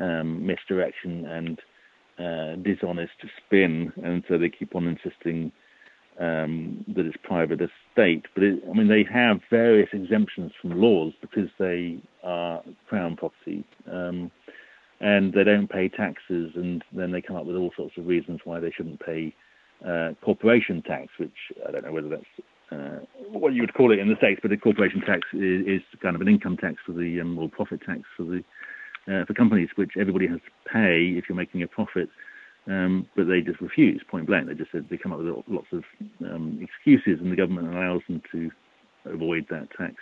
um, 0.00 0.44
misdirection 0.44 1.26
and 1.26 1.60
uh, 2.18 2.56
dishonest 2.62 3.12
spin, 3.38 3.92
and 4.02 4.24
so 4.28 4.36
they 4.36 4.48
keep 4.48 4.74
on 4.74 4.88
insisting 4.88 5.52
um, 6.20 6.84
that 6.94 7.06
it's 7.06 7.16
private 7.22 7.60
estate. 7.60 8.26
But 8.34 8.42
it, 8.44 8.62
I 8.68 8.72
mean, 8.72 8.88
they 8.88 9.04
have 9.12 9.40
various 9.50 9.88
exemptions 9.92 10.52
from 10.60 10.80
laws 10.80 11.12
because 11.20 11.48
they 11.58 11.98
are 12.22 12.62
crown 12.88 13.16
property. 13.16 13.64
Um, 13.90 14.30
and 15.00 15.32
they 15.32 15.42
don't 15.42 15.68
pay 15.68 15.88
taxes, 15.88 16.52
and 16.54 16.84
then 16.92 17.10
they 17.10 17.20
come 17.20 17.34
up 17.34 17.44
with 17.44 17.56
all 17.56 17.72
sorts 17.76 17.98
of 17.98 18.06
reasons 18.06 18.40
why 18.44 18.60
they 18.60 18.70
shouldn't 18.70 19.00
pay 19.04 19.34
uh, 19.86 20.10
corporation 20.24 20.80
tax, 20.80 21.08
which 21.18 21.34
I 21.66 21.72
don't 21.72 21.84
know 21.84 21.92
whether 21.92 22.08
that's 22.08 22.24
uh, 22.70 23.04
what 23.28 23.52
you 23.52 23.62
would 23.62 23.74
call 23.74 23.92
it 23.92 23.98
in 23.98 24.08
the 24.08 24.16
states, 24.16 24.38
but 24.40 24.50
the 24.50 24.56
corporation 24.56 25.00
tax 25.00 25.22
is, 25.32 25.66
is 25.66 25.82
kind 26.00 26.14
of 26.14 26.22
an 26.22 26.28
income 26.28 26.56
tax 26.56 26.76
for 26.86 26.92
the 26.92 27.20
um, 27.20 27.36
or 27.36 27.48
profit 27.48 27.80
tax 27.84 28.02
for 28.16 28.22
the 28.22 28.44
uh, 29.08 29.24
for 29.24 29.34
companies, 29.34 29.68
which 29.74 29.90
everybody 29.98 30.28
has 30.28 30.38
to 30.38 30.72
pay 30.72 31.18
if 31.18 31.24
you're 31.28 31.36
making 31.36 31.64
a 31.64 31.66
profit. 31.66 32.08
Um, 32.66 33.08
but 33.16 33.26
they 33.26 33.40
just 33.40 33.60
refuse 33.60 34.02
point 34.08 34.26
blank. 34.26 34.46
They 34.46 34.54
just 34.54 34.70
said 34.70 34.86
they 34.88 34.96
come 34.96 35.12
up 35.12 35.18
with 35.18 35.44
lots 35.48 35.66
of 35.72 35.82
um, 36.24 36.60
excuses, 36.62 37.20
and 37.20 37.32
the 37.32 37.36
government 37.36 37.74
allows 37.74 38.02
them 38.08 38.22
to 38.30 38.50
avoid 39.04 39.46
that 39.50 39.68
tax. 39.76 39.94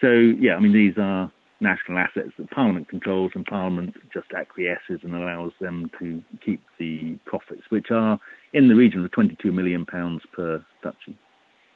So 0.00 0.10
yeah, 0.10 0.56
I 0.56 0.60
mean 0.60 0.72
these 0.72 0.98
are 0.98 1.32
national 1.60 1.98
assets 1.98 2.30
that 2.38 2.50
Parliament 2.50 2.88
controls, 2.88 3.32
and 3.34 3.44
Parliament 3.46 3.94
just 4.12 4.26
acquiesces 4.36 5.00
and 5.02 5.14
allows 5.14 5.52
them 5.60 5.90
to 5.98 6.22
keep 6.44 6.60
the 6.78 7.18
profits, 7.24 7.62
which 7.70 7.90
are 7.90 8.18
in 8.52 8.68
the 8.68 8.74
region 8.74 9.04
of 9.04 9.10
22 9.12 9.50
million 9.50 9.86
pounds 9.86 10.22
per 10.32 10.64
duchy 10.82 11.16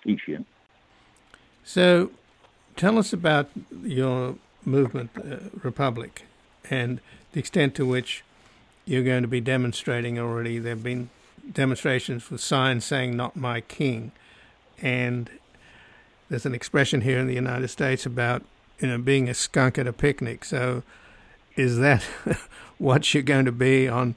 each 0.04 0.20
year. 0.26 0.44
So, 1.64 2.10
tell 2.76 2.98
us 2.98 3.12
about 3.12 3.50
your 3.82 4.36
movement, 4.64 5.10
uh, 5.16 5.48
Republic, 5.62 6.24
and 6.70 7.00
the 7.32 7.40
extent 7.40 7.74
to 7.76 7.86
which 7.86 8.24
you're 8.88 9.02
going 9.02 9.20
to 9.20 9.28
be 9.28 9.40
demonstrating 9.40 10.18
already. 10.18 10.58
There 10.58 10.74
have 10.74 10.82
been 10.82 11.10
demonstrations 11.52 12.30
with 12.30 12.40
signs 12.40 12.86
saying 12.86 13.16
"Not 13.16 13.36
my 13.36 13.60
king," 13.60 14.12
and 14.80 15.28
there's 16.30 16.46
an 16.46 16.54
expression 16.54 17.02
here 17.02 17.18
in 17.18 17.26
the 17.26 17.34
United 17.34 17.68
States 17.68 18.06
about 18.06 18.42
you 18.80 18.88
know 18.88 18.96
being 18.96 19.28
a 19.28 19.34
skunk 19.34 19.76
at 19.76 19.86
a 19.86 19.92
picnic. 19.92 20.42
So, 20.42 20.82
is 21.54 21.76
that 21.78 22.02
what 22.78 23.12
you're 23.12 23.22
going 23.22 23.44
to 23.44 23.52
be 23.52 23.86
on 23.86 24.14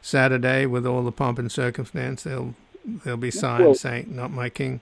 Saturday 0.00 0.64
with 0.64 0.86
all 0.86 1.04
the 1.04 1.12
pomp 1.12 1.38
and 1.38 1.52
circumstance? 1.52 2.22
There'll 2.22 2.54
there'll 2.82 3.18
be 3.18 3.30
signs 3.30 3.64
well, 3.64 3.74
saying 3.74 4.06
"Not 4.08 4.30
my 4.30 4.48
king." 4.48 4.80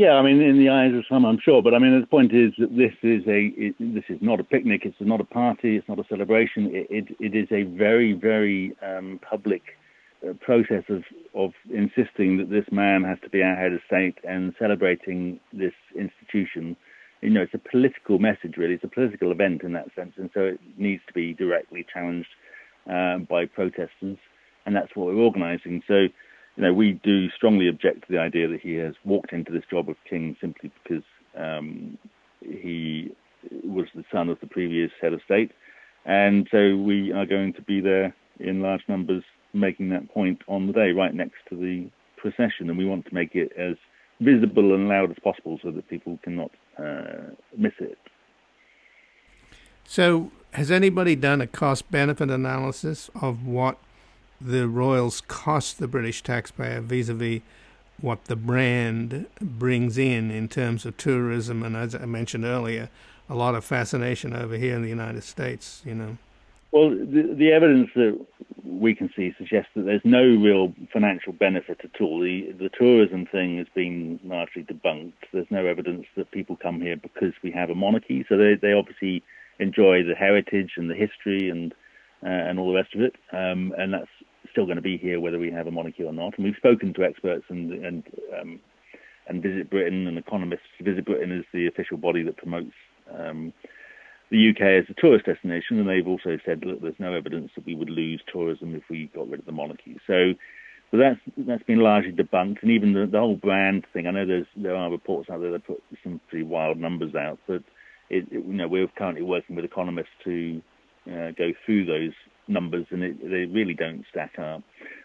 Yeah, 0.00 0.12
I 0.12 0.22
mean, 0.22 0.40
in 0.40 0.58
the 0.58 0.70
eyes 0.70 0.94
of 0.94 1.04
some, 1.10 1.26
I'm 1.26 1.38
sure. 1.44 1.62
But 1.62 1.74
I 1.74 1.78
mean, 1.78 2.00
the 2.00 2.06
point 2.06 2.32
is 2.32 2.54
that 2.56 2.74
this 2.74 2.94
is 3.02 3.20
a 3.26 3.52
it, 3.54 3.74
this 3.78 4.04
is 4.08 4.16
not 4.22 4.40
a 4.40 4.44
picnic. 4.44 4.86
It's 4.86 4.96
not 4.98 5.20
a 5.20 5.24
party. 5.24 5.76
It's 5.76 5.86
not 5.90 5.98
a 5.98 6.04
celebration. 6.08 6.70
It 6.72 6.86
it, 6.88 7.16
it 7.20 7.36
is 7.36 7.48
a 7.52 7.64
very 7.64 8.14
very 8.14 8.72
um, 8.80 9.20
public 9.20 9.60
uh, 10.26 10.32
process 10.40 10.84
of 10.88 11.02
of 11.34 11.50
insisting 11.68 12.38
that 12.38 12.48
this 12.48 12.64
man 12.72 13.04
has 13.04 13.18
to 13.24 13.28
be 13.28 13.42
our 13.42 13.54
head 13.54 13.74
of 13.74 13.80
state 13.86 14.16
and 14.26 14.54
celebrating 14.58 15.38
this 15.52 15.74
institution. 15.94 16.76
You 17.20 17.28
know, 17.28 17.42
it's 17.42 17.52
a 17.52 17.68
political 17.70 18.18
message, 18.18 18.56
really. 18.56 18.76
It's 18.76 18.84
a 18.84 18.88
political 18.88 19.30
event 19.30 19.64
in 19.64 19.74
that 19.74 19.88
sense, 19.94 20.14
and 20.16 20.30
so 20.32 20.40
it 20.40 20.60
needs 20.78 21.02
to 21.08 21.12
be 21.12 21.34
directly 21.34 21.84
challenged 21.92 22.32
uh, 22.90 23.18
by 23.18 23.44
protesters, 23.44 24.16
and 24.64 24.74
that's 24.74 24.96
what 24.96 25.08
we're 25.08 25.22
organising. 25.22 25.82
So 25.86 26.06
you 26.60 26.66
know, 26.66 26.74
we 26.74 27.00
do 27.02 27.30
strongly 27.30 27.68
object 27.68 28.06
to 28.06 28.12
the 28.12 28.18
idea 28.18 28.46
that 28.46 28.60
he 28.60 28.74
has 28.74 28.92
walked 29.06 29.32
into 29.32 29.50
this 29.50 29.62
job 29.70 29.88
of 29.88 29.96
king 30.08 30.36
simply 30.42 30.70
because 30.82 31.02
um, 31.34 31.96
he 32.42 33.10
was 33.64 33.86
the 33.94 34.04
son 34.12 34.28
of 34.28 34.38
the 34.40 34.46
previous 34.46 34.90
head 35.00 35.14
of 35.14 35.22
state. 35.24 35.52
And 36.04 36.46
so 36.50 36.76
we 36.76 37.12
are 37.12 37.24
going 37.24 37.54
to 37.54 37.62
be 37.62 37.80
there 37.80 38.14
in 38.40 38.60
large 38.60 38.82
numbers 38.88 39.24
making 39.54 39.88
that 39.88 40.10
point 40.10 40.42
on 40.48 40.66
the 40.66 40.74
day, 40.74 40.90
right 40.90 41.14
next 41.14 41.38
to 41.48 41.56
the 41.56 41.88
procession. 42.18 42.68
And 42.68 42.76
we 42.76 42.84
want 42.84 43.06
to 43.06 43.14
make 43.14 43.34
it 43.34 43.52
as 43.56 43.76
visible 44.20 44.74
and 44.74 44.86
loud 44.86 45.10
as 45.10 45.16
possible 45.24 45.58
so 45.62 45.70
that 45.70 45.88
people 45.88 46.18
cannot 46.22 46.50
uh, 46.78 47.32
miss 47.56 47.72
it. 47.80 47.96
So, 49.84 50.30
has 50.52 50.70
anybody 50.70 51.16
done 51.16 51.40
a 51.40 51.46
cost 51.46 51.90
benefit 51.90 52.30
analysis 52.30 53.08
of 53.14 53.46
what 53.46 53.78
the 54.40 54.66
royals 54.66 55.20
cost 55.20 55.78
the 55.78 55.88
British 55.88 56.22
taxpayer 56.22 56.80
vis-a-vis 56.80 57.40
what 58.00 58.24
the 58.24 58.36
brand 58.36 59.26
brings 59.40 59.98
in 59.98 60.30
in 60.30 60.48
terms 60.48 60.86
of 60.86 60.96
tourism 60.96 61.62
and 61.62 61.76
as 61.76 61.94
I 61.94 62.06
mentioned 62.06 62.44
earlier, 62.44 62.88
a 63.28 63.34
lot 63.34 63.54
of 63.54 63.64
fascination 63.64 64.34
over 64.34 64.56
here 64.56 64.74
in 64.74 64.82
the 64.82 64.88
United 64.88 65.22
States, 65.22 65.82
you 65.84 65.94
know. 65.94 66.16
Well, 66.72 66.90
the, 66.90 67.34
the 67.36 67.52
evidence 67.52 67.90
that 67.94 68.18
we 68.64 68.94
can 68.94 69.10
see 69.16 69.34
suggests 69.36 69.70
that 69.74 69.84
there's 69.84 70.04
no 70.04 70.22
real 70.22 70.72
financial 70.92 71.32
benefit 71.32 71.80
at 71.82 72.00
all. 72.00 72.20
The, 72.20 72.52
the 72.52 72.70
tourism 72.70 73.26
thing 73.26 73.58
has 73.58 73.66
been 73.74 74.20
largely 74.24 74.62
debunked. 74.62 75.12
There's 75.32 75.50
no 75.50 75.66
evidence 75.66 76.06
that 76.16 76.30
people 76.30 76.56
come 76.56 76.80
here 76.80 76.96
because 76.96 77.32
we 77.42 77.50
have 77.52 77.70
a 77.70 77.74
monarchy. 77.74 78.24
So 78.28 78.36
they, 78.36 78.54
they 78.54 78.72
obviously 78.72 79.22
enjoy 79.58 80.04
the 80.04 80.14
heritage 80.14 80.72
and 80.76 80.88
the 80.88 80.94
history 80.94 81.50
and 81.50 81.74
uh, 82.22 82.28
and 82.28 82.58
all 82.58 82.68
the 82.68 82.74
rest 82.74 82.94
of 82.94 83.00
it. 83.00 83.14
Um, 83.32 83.72
and 83.78 83.94
that's 83.94 84.10
still 84.50 84.64
going 84.64 84.76
to 84.76 84.82
be 84.82 84.96
here 84.96 85.20
whether 85.20 85.38
we 85.38 85.50
have 85.50 85.66
a 85.66 85.70
monarchy 85.70 86.04
or 86.04 86.12
not. 86.12 86.36
And 86.36 86.44
we've 86.44 86.56
spoken 86.56 86.92
to 86.94 87.04
experts 87.04 87.44
and 87.48 87.72
and 87.72 88.02
um, 88.40 88.60
and 89.28 89.42
Visit 89.42 89.70
Britain 89.70 90.06
and 90.06 90.18
economists. 90.18 90.66
Visit 90.80 91.04
Britain 91.04 91.32
is 91.32 91.44
the 91.52 91.66
official 91.66 91.96
body 91.96 92.22
that 92.24 92.36
promotes 92.36 92.72
um, 93.12 93.52
the 94.30 94.50
UK 94.50 94.60
as 94.60 94.84
a 94.88 95.00
tourist 95.00 95.26
destination, 95.26 95.78
and 95.78 95.88
they've 95.88 96.06
also 96.06 96.38
said 96.44 96.60
that 96.60 96.78
there's 96.82 96.94
no 96.98 97.14
evidence 97.14 97.50
that 97.54 97.66
we 97.66 97.74
would 97.74 97.90
lose 97.90 98.22
tourism 98.32 98.74
if 98.74 98.82
we 98.88 99.10
got 99.14 99.28
rid 99.28 99.40
of 99.40 99.46
the 99.46 99.52
monarchy. 99.52 99.98
So. 100.06 100.34
So 100.90 100.96
that's 100.96 101.20
that's 101.36 101.62
been 101.62 101.78
largely 101.78 102.10
debunked, 102.10 102.62
and 102.62 102.72
even 102.72 102.94
the, 102.94 103.06
the 103.06 103.20
whole 103.20 103.36
brand 103.36 103.86
thing. 103.92 104.08
I 104.08 104.10
know 104.10 104.26
there's 104.26 104.48
there 104.56 104.74
are 104.74 104.90
reports 104.90 105.30
out 105.30 105.40
there 105.40 105.52
that 105.52 105.64
put 105.64 105.80
some 106.02 106.20
pretty 106.28 106.44
wild 106.44 106.78
numbers 106.78 107.14
out, 107.14 107.38
but 107.46 107.62
it, 108.08 108.26
it, 108.32 108.44
you 108.44 108.52
know 108.52 108.66
we're 108.66 108.88
currently 108.88 109.22
working 109.22 109.54
with 109.54 109.64
economists 109.64 110.08
to 110.24 110.60
uh, 111.06 111.30
go 111.38 111.52
through 111.64 111.86
those 111.86 112.12
numbers, 112.48 112.86
and 112.90 113.02
it, 113.02 113.20
they 113.22 113.46
really 113.46 113.74
don't 113.74 114.04
stack 114.10 114.38
up. 114.38 114.62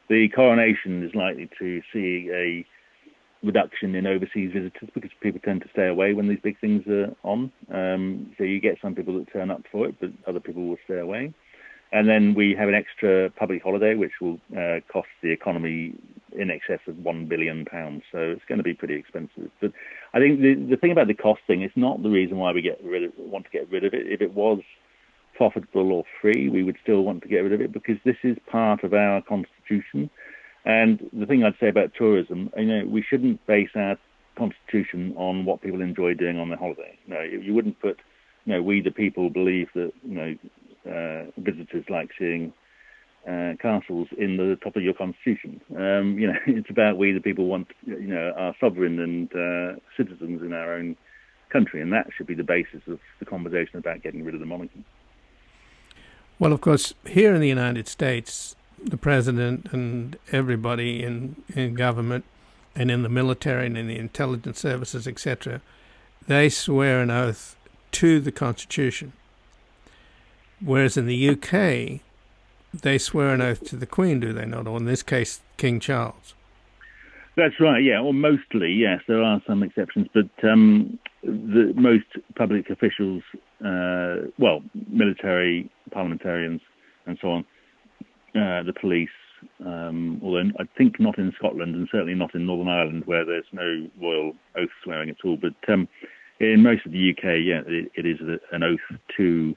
The 0.09 0.29
coronation 0.29 1.03
is 1.03 1.15
likely 1.15 1.49
to 1.59 1.81
see 1.91 2.29
a 2.31 2.65
reduction 3.45 3.95
in 3.95 4.07
overseas 4.07 4.51
visitors 4.53 4.89
because 4.93 5.11
people 5.21 5.39
tend 5.43 5.61
to 5.61 5.69
stay 5.71 5.87
away 5.87 6.13
when 6.13 6.27
these 6.27 6.39
big 6.43 6.59
things 6.59 6.85
are 6.87 7.15
on. 7.23 7.51
Um, 7.71 8.33
so 8.37 8.43
you 8.43 8.59
get 8.59 8.77
some 8.81 8.95
people 8.95 9.17
that 9.19 9.31
turn 9.31 9.51
up 9.51 9.63
for 9.71 9.87
it, 9.87 9.95
but 9.99 10.09
other 10.27 10.39
people 10.39 10.67
will 10.67 10.77
stay 10.85 10.99
away. 10.99 11.33
And 11.91 12.09
then 12.09 12.33
we 12.33 12.55
have 12.55 12.67
an 12.67 12.75
extra 12.75 13.29
public 13.29 13.63
holiday, 13.63 13.95
which 13.95 14.13
will 14.19 14.39
uh, 14.57 14.79
cost 14.91 15.07
the 15.21 15.31
economy 15.31 15.93
in 16.37 16.49
excess 16.49 16.79
of 16.87 16.97
one 16.97 17.27
billion 17.27 17.63
pounds. 17.63 18.03
So 18.11 18.17
it's 18.17 18.43
going 18.49 18.57
to 18.57 18.63
be 18.63 18.73
pretty 18.73 18.95
expensive. 18.95 19.49
But 19.61 19.71
I 20.13 20.19
think 20.19 20.41
the 20.41 20.55
the 20.55 20.77
thing 20.77 20.91
about 20.91 21.07
the 21.07 21.13
cost 21.13 21.41
thing 21.47 21.61
is 21.61 21.71
not 21.75 22.03
the 22.03 22.09
reason 22.09 22.37
why 22.37 22.51
we 22.51 22.61
get 22.61 22.83
rid 22.83 23.03
of, 23.03 23.11
want 23.17 23.45
to 23.45 23.51
get 23.51 23.69
rid 23.71 23.85
of 23.85 23.93
it. 23.93 24.07
If 24.07 24.21
it 24.21 24.33
was 24.33 24.59
profitable 25.35 25.91
or 25.91 26.03
free, 26.21 26.49
we 26.49 26.63
would 26.63 26.77
still 26.81 27.01
want 27.01 27.23
to 27.23 27.29
get 27.29 27.39
rid 27.39 27.53
of 27.53 27.61
it 27.61 27.71
because 27.71 27.97
this 28.03 28.17
is 28.23 28.37
part 28.49 28.83
of 28.83 28.93
our 28.93 29.21
constitution. 29.21 30.09
And 30.65 31.09
the 31.13 31.25
thing 31.25 31.43
I'd 31.43 31.59
say 31.59 31.69
about 31.69 31.91
tourism, 31.97 32.49
you 32.57 32.65
know, 32.65 32.85
we 32.87 33.03
shouldn't 33.07 33.45
base 33.45 33.69
our 33.75 33.97
constitution 34.37 35.13
on 35.17 35.45
what 35.45 35.61
people 35.61 35.81
enjoy 35.81 36.13
doing 36.13 36.39
on 36.39 36.49
their 36.49 36.57
holiday. 36.57 36.97
No, 37.07 37.21
you 37.21 37.53
wouldn't 37.53 37.79
put, 37.79 37.99
you 38.45 38.53
know, 38.53 38.61
we 38.61 38.81
the 38.81 38.91
people 38.91 39.29
believe 39.29 39.67
that, 39.75 39.91
you 40.03 40.15
know, 40.15 40.35
uh, 40.89 41.31
visitors 41.37 41.85
like 41.89 42.09
seeing 42.17 42.53
uh, 43.27 43.53
castles 43.61 44.07
in 44.17 44.37
the 44.37 44.57
top 44.63 44.75
of 44.75 44.83
your 44.83 44.93
constitution. 44.93 45.61
Um, 45.75 46.17
you 46.19 46.27
know, 46.27 46.37
it's 46.47 46.69
about 46.69 46.97
we 46.97 47.11
the 47.11 47.19
people 47.19 47.45
want, 47.45 47.67
you 47.85 48.07
know, 48.07 48.33
our 48.37 48.55
sovereign 48.59 48.99
and 48.99 49.31
uh, 49.33 49.79
citizens 49.97 50.41
in 50.41 50.53
our 50.53 50.73
own 50.73 50.95
country, 51.51 51.81
and 51.81 51.91
that 51.93 52.07
should 52.15 52.27
be 52.27 52.35
the 52.35 52.43
basis 52.43 52.81
of 52.87 52.99
the 53.19 53.25
conversation 53.25 53.77
about 53.77 54.03
getting 54.03 54.23
rid 54.23 54.33
of 54.33 54.39
the 54.39 54.45
monarchy. 54.45 54.83
Well, 56.37 56.51
of 56.51 56.61
course, 56.61 56.93
here 57.07 57.33
in 57.33 57.39
the 57.39 57.47
United 57.47 57.87
States, 57.87 58.55
the 58.83 58.97
president 58.97 59.71
and 59.71 60.17
everybody 60.31 61.01
in, 61.01 61.37
in 61.55 61.75
government 61.75 62.25
and 62.75 62.91
in 62.91 63.03
the 63.03 63.09
military 63.09 63.67
and 63.67 63.77
in 63.77 63.87
the 63.87 63.97
intelligence 63.97 64.59
services, 64.59 65.07
etc., 65.07 65.61
they 66.27 66.49
swear 66.49 67.01
an 67.01 67.09
oath 67.09 67.55
to 67.93 68.19
the 68.19 68.31
Constitution. 68.31 69.13
Whereas 70.59 70.97
in 70.97 71.05
the 71.05 71.29
UK, 71.29 72.01
they 72.73 72.97
swear 72.97 73.29
an 73.29 73.41
oath 73.41 73.63
to 73.69 73.77
the 73.77 73.85
Queen, 73.85 74.19
do 74.19 74.33
they 74.33 74.45
not? 74.45 74.67
Or 74.67 74.77
in 74.77 74.85
this 74.85 75.03
case, 75.03 75.39
King 75.57 75.79
Charles. 75.79 76.34
That's 77.37 77.59
right. 77.59 77.83
Yeah, 77.83 77.99
or 77.99 78.13
mostly. 78.13 78.71
Yes, 78.71 79.01
there 79.07 79.21
are 79.21 79.41
some 79.45 79.61
exceptions, 79.61 80.07
but 80.13 80.47
um, 80.47 80.97
the 81.23 81.73
most 81.75 82.05
public 82.37 82.69
officials, 82.69 83.23
uh, 83.65 84.29
well, 84.39 84.61
military, 84.89 85.69
parliamentarians, 85.91 86.61
and 87.05 87.17
so 87.21 87.27
on, 87.29 87.45
uh, 88.35 88.63
the 88.63 88.73
police. 88.79 89.09
Um, 89.63 90.19
although 90.23 90.49
I 90.59 90.63
think 90.77 90.99
not 90.99 91.17
in 91.19 91.31
Scotland 91.37 91.75
and 91.75 91.87
certainly 91.91 92.15
not 92.15 92.33
in 92.33 92.47
Northern 92.47 92.67
Ireland 92.69 93.03
where 93.05 93.25
there's 93.25 93.45
no 93.51 93.87
royal 94.01 94.33
oath 94.57 94.69
swearing 94.83 95.09
at 95.09 95.17
all. 95.23 95.37
But 95.39 95.71
um, 95.71 95.87
in 96.39 96.63
most 96.63 96.85
of 96.85 96.93
the 96.93 97.11
UK, 97.11 97.23
yeah, 97.43 97.61
it, 97.67 97.91
it 97.95 98.05
is 98.05 98.17
an 98.51 98.63
oath 98.63 98.99
to 99.17 99.55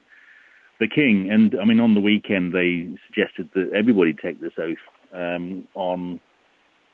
the 0.79 0.87
king. 0.87 1.29
And 1.31 1.55
I 1.59 1.65
mean, 1.65 1.79
on 1.79 1.95
the 1.95 2.01
weekend 2.01 2.53
they 2.53 2.87
suggested 3.07 3.49
that 3.55 3.71
everybody 3.75 4.13
take 4.13 4.41
this 4.41 4.53
oath 4.59 4.77
um, 5.13 5.67
on 5.73 6.19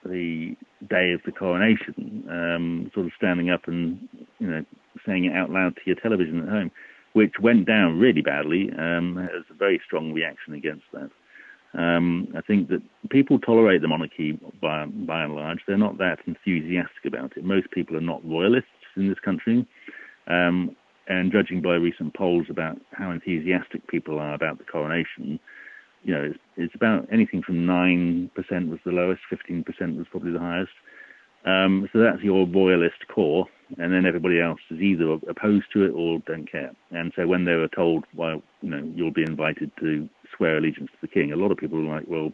the 0.06 0.56
day 0.90 1.12
of 1.12 1.22
the 1.26 1.32
coronation, 1.32 2.26
um, 2.30 2.92
sort 2.94 3.06
of 3.06 3.12
standing 3.18 3.50
up 3.50 3.68
and 3.68 4.08
you 4.40 4.48
know 4.48 4.66
saying 5.06 5.26
it 5.26 5.36
out 5.36 5.50
loud 5.50 5.76
to 5.76 5.82
your 5.86 5.96
television 5.96 6.42
at 6.42 6.50
home, 6.50 6.72
which 7.14 7.34
went 7.42 7.66
down 7.66 8.00
really 8.00 8.22
badly. 8.22 8.70
Um, 8.78 9.16
there's 9.16 9.46
a 9.50 9.54
very 9.54 9.82
strong 9.86 10.14
reaction 10.14 10.54
against 10.54 10.86
that. 10.94 11.10
Um, 11.78 12.30
I 12.38 12.42
think 12.42 12.70
that 12.70 12.82
people 13.10 13.38
tolerate 13.40 13.82
the 13.82 13.88
monarchy 13.88 14.40
by 14.62 14.86
by 14.86 15.24
and 15.24 15.36
large. 15.36 15.60
They're 15.68 15.78
not 15.78 15.98
that 15.98 16.20
enthusiastic 16.26 17.06
about 17.06 17.36
it. 17.36 17.44
Most 17.44 17.72
people 17.72 17.98
are 17.98 18.02
not 18.02 18.26
royalists 18.28 18.70
in 18.96 19.10
this 19.10 19.20
country. 19.20 19.68
Um, 20.28 20.76
and 21.08 21.32
judging 21.32 21.62
by 21.62 21.76
recent 21.76 22.16
polls 22.16 22.48
about 22.50 22.78
how 22.92 23.12
enthusiastic 23.12 23.88
people 23.88 24.20
are 24.20 24.34
about 24.34 24.58
the 24.58 24.64
coronation, 24.64 25.40
you 26.06 26.14
know, 26.14 26.24
it's, 26.24 26.40
it's 26.56 26.76
about 26.76 27.08
anything 27.12 27.42
from 27.42 27.66
9% 27.66 28.30
was 28.70 28.80
the 28.86 28.92
lowest, 28.92 29.22
15% 29.34 29.98
was 29.98 30.06
probably 30.12 30.32
the 30.32 30.40
highest. 30.40 30.72
Um, 31.46 31.90
so 31.92 32.00
that's 32.00 32.24
your 32.24 32.48
royalist 32.48 33.08
core, 33.14 33.48
and 33.78 33.92
then 33.92 34.06
everybody 34.06 34.40
else 34.40 34.60
is 34.70 34.80
either 34.80 35.18
opposed 35.28 35.66
to 35.74 35.84
it 35.84 35.92
or 35.92 36.20
don't 36.26 36.50
care. 36.50 36.72
And 36.92 37.12
so 37.16 37.28
when 37.28 37.46
they 37.46 37.54
were 37.54 37.68
told, 37.68 38.06
well, 38.16 38.42
you 38.62 38.70
know, 38.70 38.92
you'll 38.96 39.12
be 39.14 39.24
invited 39.24 39.72
to 39.80 40.08
swear 40.38 40.58
allegiance 40.58 40.90
to 40.92 40.98
the 41.02 41.08
king, 41.08 41.32
a 41.32 41.36
lot 41.36 41.52
of 41.52 41.58
people 41.58 41.82
were 41.82 41.96
like, 41.96 42.06
well, 42.08 42.32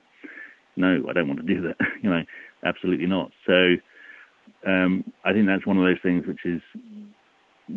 no, 0.76 1.03
I 1.09 1.13
don't 1.13 1.28
want 1.28 1.45
to 1.45 1.53
do 1.53 1.61
that. 1.61 1.78
you 2.03 2.09
know, 2.09 2.24
absolutely 2.65 3.07
not. 3.07 3.32
So 3.45 3.76
um, 4.67 5.03
I 5.26 5.34
think 5.34 5.47
that's 5.47 5.65
one 5.65 5.78
of 5.78 5.84
those 5.84 6.01
things 6.03 6.26
which 6.28 6.45
is 6.45 6.61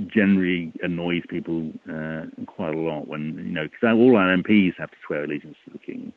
generally 0.07 0.73
annoys 0.83 1.23
people 1.29 1.71
uh, 1.91 2.25
quite 2.47 2.75
a 2.75 2.79
lot 2.79 3.09
when 3.09 3.35
you 3.39 3.53
know 3.53 3.65
because 3.65 3.97
all 3.97 4.17
our 4.17 4.37
MPs 4.37 4.73
have 4.79 4.91
to 4.91 4.97
swear 5.07 5.25
allegiance 5.25 5.57
to 5.65 5.73
the 5.73 5.79
king, 5.79 6.13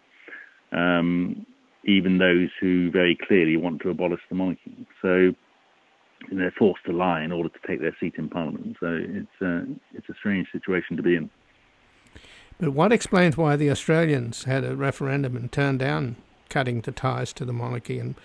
um, 0.72 1.45
even 1.86 2.18
those 2.18 2.49
who 2.59 2.91
very 2.91 3.18
clearly 3.28 3.57
want 3.57 3.82
to 3.82 3.89
abolish 3.89 4.22
the 4.30 4.36
monarchy. 4.36 4.88
So 5.01 5.34
they're 6.32 6.53
forced 6.57 6.86
to 6.86 6.93
lie 6.93 7.22
in 7.22 7.32
order 7.32 7.49
to 7.49 7.59
take 7.68 7.82
their 7.82 7.95
seat 7.99 8.15
in 8.18 8.30
Parliament. 8.30 8.78
So 8.80 8.88
it's 8.88 9.41
uh, 9.41 9.72
it's 9.93 10.09
a 10.09 10.15
strange 10.20 10.47
situation 10.51 10.97
to 10.97 11.03
be 11.03 11.15
in. 11.15 11.30
But 12.59 12.72
what 12.72 12.91
explains 12.91 13.38
why 13.38 13.55
the 13.55 13.70
Australians 13.70 14.45
had 14.45 14.63
a 14.63 14.76
referendum 14.76 15.36
and 15.36 15.51
turned 15.51 15.80
down 15.80 16.15
cutting 16.49 16.82
the 16.82 16.91
ties 16.91 17.34
to 17.34 17.45
the 17.45 17.53
monarchy 17.53 17.99
and 17.99 18.15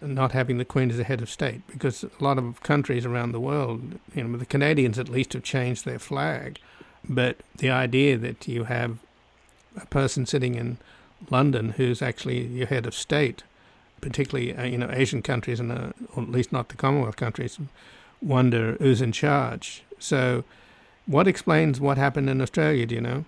not 0.00 0.32
having 0.32 0.58
the 0.58 0.64
Queen 0.64 0.90
as 0.90 0.98
a 0.98 1.04
head 1.04 1.22
of 1.22 1.30
state? 1.30 1.66
Because 1.66 2.04
a 2.04 2.10
lot 2.20 2.38
of 2.38 2.62
countries 2.62 3.06
around 3.06 3.32
the 3.32 3.40
world, 3.40 3.98
you 4.14 4.24
know, 4.24 4.38
the 4.38 4.46
Canadians 4.46 4.98
at 4.98 5.08
least 5.08 5.32
have 5.32 5.42
changed 5.42 5.84
their 5.84 5.98
flag. 5.98 6.58
But 7.08 7.38
the 7.56 7.70
idea 7.70 8.16
that 8.18 8.48
you 8.48 8.64
have 8.64 8.98
a 9.80 9.86
person 9.86 10.26
sitting 10.26 10.54
in 10.54 10.78
London 11.30 11.70
who's 11.70 12.02
actually 12.02 12.46
your 12.46 12.66
head 12.66 12.86
of 12.86 12.94
state 12.94 13.42
particularly 14.00 14.54
uh, 14.54 14.64
you 14.64 14.78
know 14.78 14.90
Asian 14.92 15.22
countries 15.22 15.60
and 15.60 15.72
uh, 15.72 15.92
or 16.14 16.22
at 16.22 16.30
least 16.30 16.52
not 16.52 16.68
the 16.68 16.76
Commonwealth 16.76 17.16
countries 17.16 17.58
wonder 18.22 18.76
who's 18.78 19.00
in 19.00 19.12
charge. 19.12 19.82
So, 19.98 20.44
what 21.06 21.26
explains 21.26 21.80
what 21.80 21.98
happened 21.98 22.28
in 22.28 22.40
Australia? 22.40 22.86
Do 22.86 22.94
you 22.94 23.00
know? 23.00 23.24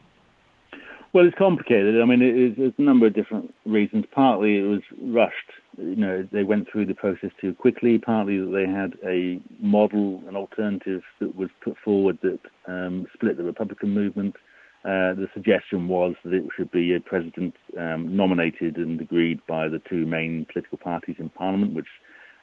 Well, 1.18 1.26
it's 1.26 1.36
complicated. 1.36 2.00
I 2.00 2.04
mean, 2.04 2.22
it, 2.22 2.56
there's 2.56 2.72
a 2.78 2.80
number 2.80 3.04
of 3.04 3.12
different 3.12 3.52
reasons. 3.66 4.04
Partly 4.12 4.58
it 4.58 4.62
was 4.62 4.82
rushed. 5.02 5.50
You 5.76 5.96
know, 5.96 6.28
they 6.30 6.44
went 6.44 6.70
through 6.70 6.86
the 6.86 6.94
process 6.94 7.30
too 7.40 7.54
quickly. 7.54 7.98
Partly 7.98 8.38
that 8.38 8.52
they 8.52 8.70
had 8.70 8.94
a 9.04 9.40
model, 9.58 10.22
an 10.28 10.36
alternative 10.36 11.02
that 11.18 11.34
was 11.34 11.48
put 11.60 11.74
forward 11.84 12.18
that 12.22 12.38
um, 12.68 13.08
split 13.12 13.36
the 13.36 13.42
Republican 13.42 13.90
movement. 13.90 14.36
Uh, 14.84 15.18
the 15.18 15.26
suggestion 15.34 15.88
was 15.88 16.14
that 16.22 16.32
it 16.32 16.44
should 16.56 16.70
be 16.70 16.94
a 16.94 17.00
president 17.00 17.56
um, 17.76 18.14
nominated 18.16 18.76
and 18.76 19.00
agreed 19.00 19.40
by 19.48 19.66
the 19.66 19.82
two 19.90 20.06
main 20.06 20.46
political 20.52 20.78
parties 20.78 21.16
in 21.18 21.30
Parliament, 21.30 21.74
which 21.74 21.88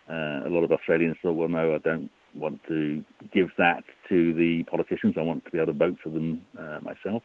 uh, 0.09 0.45
a 0.45 0.49
lot 0.49 0.65
of 0.65 0.71
Australians 0.73 1.15
thought, 1.21 1.31
well, 1.31 1.47
no, 1.47 1.75
I 1.75 1.77
don't 1.77 2.11
want 2.33 2.59
to 2.67 3.05
give 3.33 3.51
that 3.57 3.85
to 4.09 4.33
the 4.33 4.63
politicians. 4.63 5.15
I 5.17 5.21
want 5.21 5.45
to 5.45 5.51
be 5.51 5.59
able 5.59 5.67
to 5.67 5.79
vote 5.79 5.95
for 6.03 6.09
them 6.09 6.41
uh, 6.59 6.79
myself. 6.81 7.23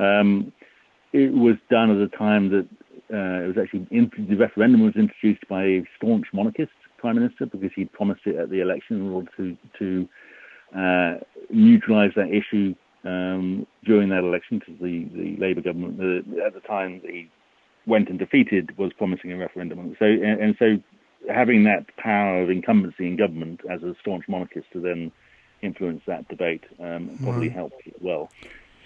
Um, 0.00 0.52
it 1.12 1.32
was 1.32 1.56
done 1.70 1.90
at 1.90 1.96
a 1.96 2.16
time 2.16 2.50
that 2.50 2.66
uh, 3.12 3.44
it 3.44 3.48
was 3.48 3.56
actually 3.60 3.86
in, 3.90 4.10
the 4.28 4.36
referendum 4.36 4.84
was 4.84 4.94
introduced 4.94 5.46
by 5.48 5.64
a 5.64 5.84
staunch 5.96 6.26
monarchist 6.32 6.72
prime 6.98 7.16
minister 7.16 7.46
because 7.46 7.70
he'd 7.74 7.92
promised 7.92 8.20
it 8.26 8.36
at 8.36 8.50
the 8.50 8.60
election 8.60 8.96
in 8.96 9.10
order 9.10 9.30
to 9.36 9.56
to 9.78 10.08
uh, 10.76 11.14
neutralise 11.50 12.12
that 12.14 12.28
issue 12.28 12.74
um, 13.04 13.66
during 13.84 14.10
that 14.10 14.22
election 14.22 14.58
because 14.58 14.80
the, 14.80 15.08
the 15.14 15.36
Labour 15.40 15.62
government 15.62 15.98
uh, 15.98 16.46
at 16.46 16.54
the 16.54 16.60
time 16.60 17.00
that 17.02 17.10
he 17.10 17.28
went 17.86 18.08
and 18.08 18.18
defeated 18.18 18.76
was 18.78 18.92
promising 18.92 19.32
a 19.32 19.36
referendum. 19.36 19.96
So 19.98 20.04
and, 20.04 20.40
and, 20.40 20.56
so 20.58 20.76
having 21.32 21.64
that 21.64 21.86
power 21.96 22.42
of 22.42 22.50
incumbency 22.50 23.06
in 23.06 23.16
government 23.16 23.62
as 23.68 23.82
a 23.82 23.94
staunch 24.00 24.24
monarchist 24.28 24.66
to 24.72 24.80
then 24.80 25.10
influence 25.62 26.02
that 26.06 26.28
debate 26.28 26.64
um, 26.78 27.18
probably 27.22 27.48
right. 27.48 27.56
helped 27.56 27.82
as 27.86 28.00
well. 28.00 28.30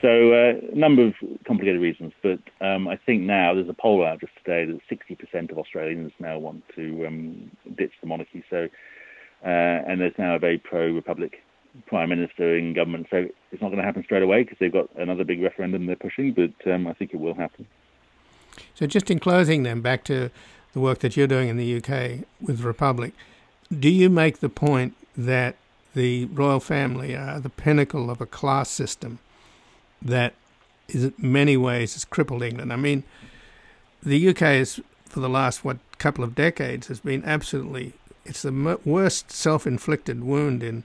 So 0.05 0.34
uh, 0.34 0.70
a 0.70 0.76
number 0.76 1.07
of 1.07 1.14
complicated 1.46 1.80
reasons, 1.80 2.12
but 2.22 2.38
um, 2.61 2.86
I 2.88 2.98
think 3.07 3.22
now 3.22 3.55
there's 3.55 3.70
a 3.70 3.72
poll 3.72 4.05
out 4.05 4.20
just 4.20 4.34
today 4.36 4.66
that 4.66 4.78
60% 5.34 5.50
of 5.50 5.57
Australians 5.57 6.12
now 6.18 6.38
want 6.38 6.62
to 6.76 7.07
um, 7.07 7.50
ditch 7.74 7.92
the 8.02 8.07
monarchy. 8.07 8.44
So 8.50 8.68
uh, 9.42 9.48
and 9.48 10.02
there's 10.02 10.12
now 10.18 10.34
a 10.34 10.38
very 10.38 10.59
pro-republic 10.59 11.42
prime 11.86 12.11
minister 12.11 12.55
in 12.55 12.74
government. 12.74 13.07
So 13.11 13.28
it's 13.50 13.62
not 13.62 13.68
going 13.68 13.78
to 13.78 13.82
happen 13.82 14.05
straight 14.05 14.22
away 14.22 14.42
because 14.42 14.59
they've 14.61 14.70
got 14.70 14.90
another 14.96 15.24
big 15.24 15.40
referendum 15.40 15.86
they're 15.86 15.96
pushing, 15.96 16.34
but 16.34 16.70
um, 16.70 16.86
I 16.86 16.92
think 16.92 17.14
it 17.14 17.16
will 17.16 17.34
happen. 17.34 17.66
So 18.74 18.86
just 18.86 19.11
in 19.11 19.20
closing, 19.20 19.62
then 19.62 19.80
back 19.80 20.05
to 20.05 20.30
the 20.74 20.80
work 20.80 20.98
that 20.98 21.16
you're 21.16 21.26
doing 21.26 21.48
in 21.48 21.57
the 21.57 21.78
UK 21.78 22.26
with 22.42 22.61
Republic, 22.61 23.14
do 23.70 23.88
you 23.88 24.11
make 24.11 24.40
the 24.40 24.50
point 24.50 24.96
that 25.16 25.57
the 25.94 26.26
royal 26.26 26.61
family 26.61 27.16
are 27.16 27.40
the 27.40 27.48
pinnacle 27.48 28.11
of 28.11 28.20
a 28.20 28.26
class 28.26 28.68
system 28.68 29.18
that 30.05 30.34
is 30.88 31.05
in 31.05 31.14
many 31.18 31.57
ways 31.57 31.94
has 31.94 32.05
crippled 32.05 32.42
England? 32.42 32.72
I 32.72 32.76
mean, 32.76 33.05
the 34.02 34.28
UK 34.28 34.42
is 34.42 34.80
for 35.07 35.20
the 35.20 35.28
last 35.28 35.64
what 35.64 35.78
couple 35.98 36.24
of 36.24 36.34
decades 36.34 36.88
has 36.88 37.00
been 37.00 37.22
absolutely 37.24 37.94
it's 38.24 38.42
the 38.42 38.78
worst 38.84 39.30
self-inflicted 39.30 40.24
wound 40.24 40.62
in 40.62 40.82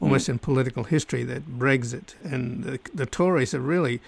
almost 0.00 0.26
mm. 0.26 0.30
in 0.30 0.38
political 0.38 0.84
history 0.84 1.22
that 1.22 1.58
Brexit 1.58 2.14
and 2.24 2.64
the, 2.64 2.80
the 2.92 3.06
Tories 3.06 3.52
have 3.52 3.64
really 3.64 4.00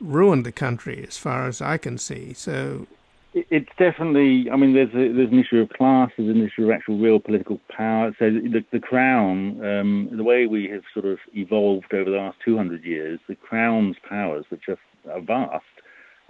ruined 0.00 0.46
the 0.46 0.52
country 0.52 1.04
as 1.06 1.18
far 1.18 1.46
as 1.46 1.60
I 1.60 1.76
can 1.76 1.98
see. 1.98 2.32
So 2.32 2.86
it's 3.34 3.68
definitely. 3.78 4.50
I 4.50 4.56
mean, 4.56 4.74
there's 4.74 4.90
a, 4.90 5.12
there's 5.12 5.30
an 5.30 5.38
issue 5.38 5.58
of 5.58 5.70
class. 5.70 6.10
There's 6.16 6.34
an 6.34 6.44
issue 6.44 6.64
of 6.64 6.70
actual 6.70 6.98
real 6.98 7.18
political 7.18 7.60
power. 7.74 8.14
So 8.18 8.30
the, 8.30 8.64
the 8.72 8.80
crown, 8.80 9.64
um, 9.64 10.10
the 10.12 10.24
way 10.24 10.46
we 10.46 10.68
have 10.68 10.82
sort 10.92 11.06
of 11.06 11.18
evolved 11.34 11.92
over 11.94 12.10
the 12.10 12.16
last 12.16 12.38
200 12.44 12.84
years, 12.84 13.20
the 13.28 13.34
crown's 13.34 13.96
powers, 14.08 14.44
which 14.50 14.68
are, 14.68 14.78
are 15.10 15.20
vast, 15.20 15.64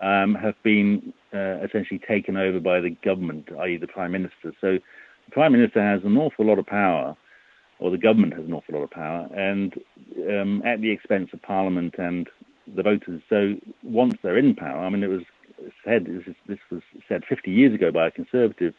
um, 0.01 0.35
have 0.35 0.55
been 0.63 1.13
uh, 1.35 1.59
essentially 1.65 2.01
taken 2.07 2.37
over 2.37 2.61
by 2.61 2.81
the 2.81 2.91
government, 3.05 3.49
i.e., 3.61 3.77
the 3.77 3.89
prime 3.89 4.13
minister. 4.13 4.53
So 4.61 4.79
the 4.79 5.33
prime 5.33 5.53
minister 5.53 5.83
has 5.83 6.03
an 6.05 6.17
awful 6.17 6.47
lot 6.47 6.59
of 6.59 6.67
power 6.67 7.17
or 7.83 7.91
the 7.91 7.99
government 7.99 8.33
has 8.35 8.45
an 8.45 8.53
awful 8.53 8.77
lot 8.77 8.85
of 8.85 8.91
power, 8.91 9.29
and 9.35 9.75
um, 10.31 10.63
at 10.65 10.81
the 10.81 10.91
expense 10.91 11.31
of 11.33 11.43
Parliament 11.43 11.97
and 11.99 12.29
the 12.77 12.83
voters. 12.83 13.21
So 13.29 13.55
once 13.83 14.15
they're 14.23 14.39
in 14.39 14.55
power, 14.55 14.85
I 14.85 14.89
mean, 14.89 15.03
it 15.03 15.09
was 15.09 15.23
said 15.85 16.07
this, 16.49 16.59
was 16.71 16.83
said 17.09 17.23
50 17.29 17.51
years 17.51 17.75
ago 17.75 17.91
by 17.91 18.07
a 18.07 18.11
conservative 18.11 18.75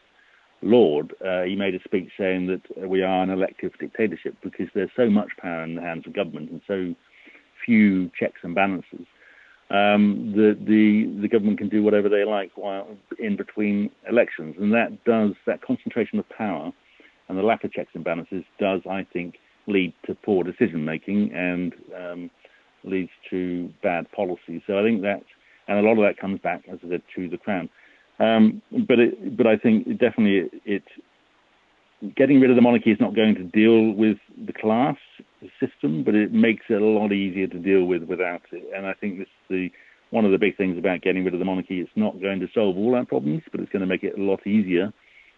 lord. 0.62 1.14
Uh, 1.24 1.42
he 1.42 1.56
made 1.56 1.74
a 1.74 1.82
speech 1.82 2.10
saying 2.18 2.46
that 2.46 2.88
we 2.88 3.02
are 3.02 3.22
an 3.22 3.30
elective 3.30 3.72
dictatorship 3.78 4.34
because 4.42 4.68
there's 4.74 4.90
so 4.96 5.08
much 5.08 5.30
power 5.40 5.62
in 5.62 5.74
the 5.74 5.82
hands 5.82 6.06
of 6.06 6.14
government 6.14 6.50
and 6.50 6.60
so 6.66 6.94
few 7.64 8.10
checks 8.18 8.40
and 8.42 8.54
balances. 8.54 9.06
Um, 9.70 10.32
the, 10.36 10.56
the 10.60 11.20
the 11.22 11.28
government 11.28 11.58
can 11.58 11.70
do 11.70 11.82
whatever 11.82 12.10
they 12.10 12.24
like 12.24 12.52
while 12.54 12.86
in 13.18 13.34
between 13.34 13.90
elections, 14.08 14.56
and 14.60 14.72
that 14.74 15.04
does 15.04 15.32
that 15.46 15.62
concentration 15.62 16.18
of 16.18 16.28
power 16.28 16.70
and 17.28 17.38
the 17.38 17.42
lack 17.42 17.64
of 17.64 17.72
checks 17.72 17.90
and 17.94 18.04
balances 18.04 18.44
does, 18.58 18.82
I 18.88 19.06
think, 19.12 19.36
lead 19.66 19.94
to 20.06 20.14
poor 20.14 20.44
decision 20.44 20.84
making 20.84 21.32
and 21.32 21.72
um, 21.96 22.30
leads 22.84 23.10
to 23.30 23.72
bad 23.82 24.10
policy. 24.12 24.62
So 24.66 24.78
I 24.78 24.82
think 24.82 25.02
that, 25.02 25.22
and 25.68 25.78
a 25.78 25.82
lot 25.82 25.92
of 25.92 26.04
that 26.04 26.20
comes 26.20 26.40
back, 26.40 26.64
as 26.70 26.78
I 26.84 26.88
said, 26.88 27.02
to 27.16 27.28
the 27.28 27.38
crown. 27.38 27.68
Um, 28.18 28.62
but 28.86 28.98
it, 28.98 29.36
but 29.36 29.46
I 29.46 29.56
think 29.56 29.86
definitely 29.98 30.48
it, 30.64 30.82
it, 32.00 32.14
getting 32.16 32.40
rid 32.40 32.50
of 32.50 32.56
the 32.56 32.62
monarchy 32.62 32.90
is 32.90 33.00
not 33.00 33.14
going 33.14 33.34
to 33.34 33.44
deal 33.44 33.92
with 33.92 34.18
the 34.46 34.52
class 34.52 34.96
system, 35.60 36.04
but 36.04 36.14
it 36.14 36.32
makes 36.32 36.64
it 36.68 36.80
a 36.80 36.84
lot 36.84 37.12
easier 37.12 37.46
to 37.48 37.58
deal 37.58 37.84
with 37.84 38.04
without 38.04 38.42
it. 38.52 38.64
And 38.74 38.86
I 38.86 38.94
think 38.94 39.18
this 39.18 39.28
the 39.48 39.70
one 40.10 40.24
of 40.24 40.30
the 40.30 40.38
big 40.38 40.56
things 40.56 40.78
about 40.78 41.02
getting 41.02 41.24
rid 41.24 41.34
of 41.34 41.40
the 41.40 41.44
monarchy. 41.44 41.80
It's 41.80 41.90
not 41.96 42.20
going 42.20 42.38
to 42.40 42.46
solve 42.54 42.76
all 42.76 42.94
our 42.94 43.04
problems, 43.04 43.42
but 43.50 43.60
it's 43.60 43.72
going 43.72 43.80
to 43.80 43.86
make 43.86 44.04
it 44.04 44.16
a 44.16 44.22
lot 44.22 44.46
easier 44.46 44.92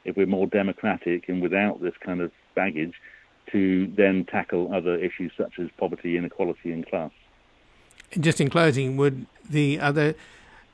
if 0.05 0.17
we're 0.17 0.27
more 0.27 0.47
democratic 0.47 1.29
and 1.29 1.41
without 1.41 1.81
this 1.81 1.95
kind 2.05 2.21
of 2.21 2.31
baggage, 2.55 2.93
to 3.53 3.91
then 3.97 4.27
tackle 4.31 4.73
other 4.75 4.97
issues 4.97 5.33
such 5.39 5.55
as 5.59 5.69
poverty, 5.79 6.19
inequality, 6.19 6.73
and 6.73 6.87
class. 6.89 7.11
Just 8.19 8.41
in 8.41 8.51
closing, 8.51 8.97
would 8.97 9.27
the 9.49 9.79
other 9.81 10.15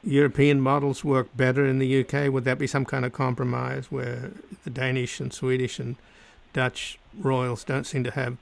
European 0.05 0.61
models 0.61 1.05
work 1.05 1.29
better 1.37 1.67
in 1.67 1.79
the 1.79 2.01
UK? 2.01 2.33
Would 2.33 2.45
that 2.45 2.59
be 2.59 2.67
some 2.67 2.85
kind 2.85 3.05
of 3.05 3.13
compromise 3.13 3.91
where 3.91 4.33
the 4.65 4.71
Danish 4.71 5.21
and 5.21 5.33
Swedish 5.33 5.79
and 5.79 5.97
Dutch 6.53 6.99
royals 7.19 7.65
don't 7.65 7.85
seem 7.85 8.05
to 8.05 8.11
have 8.11 8.37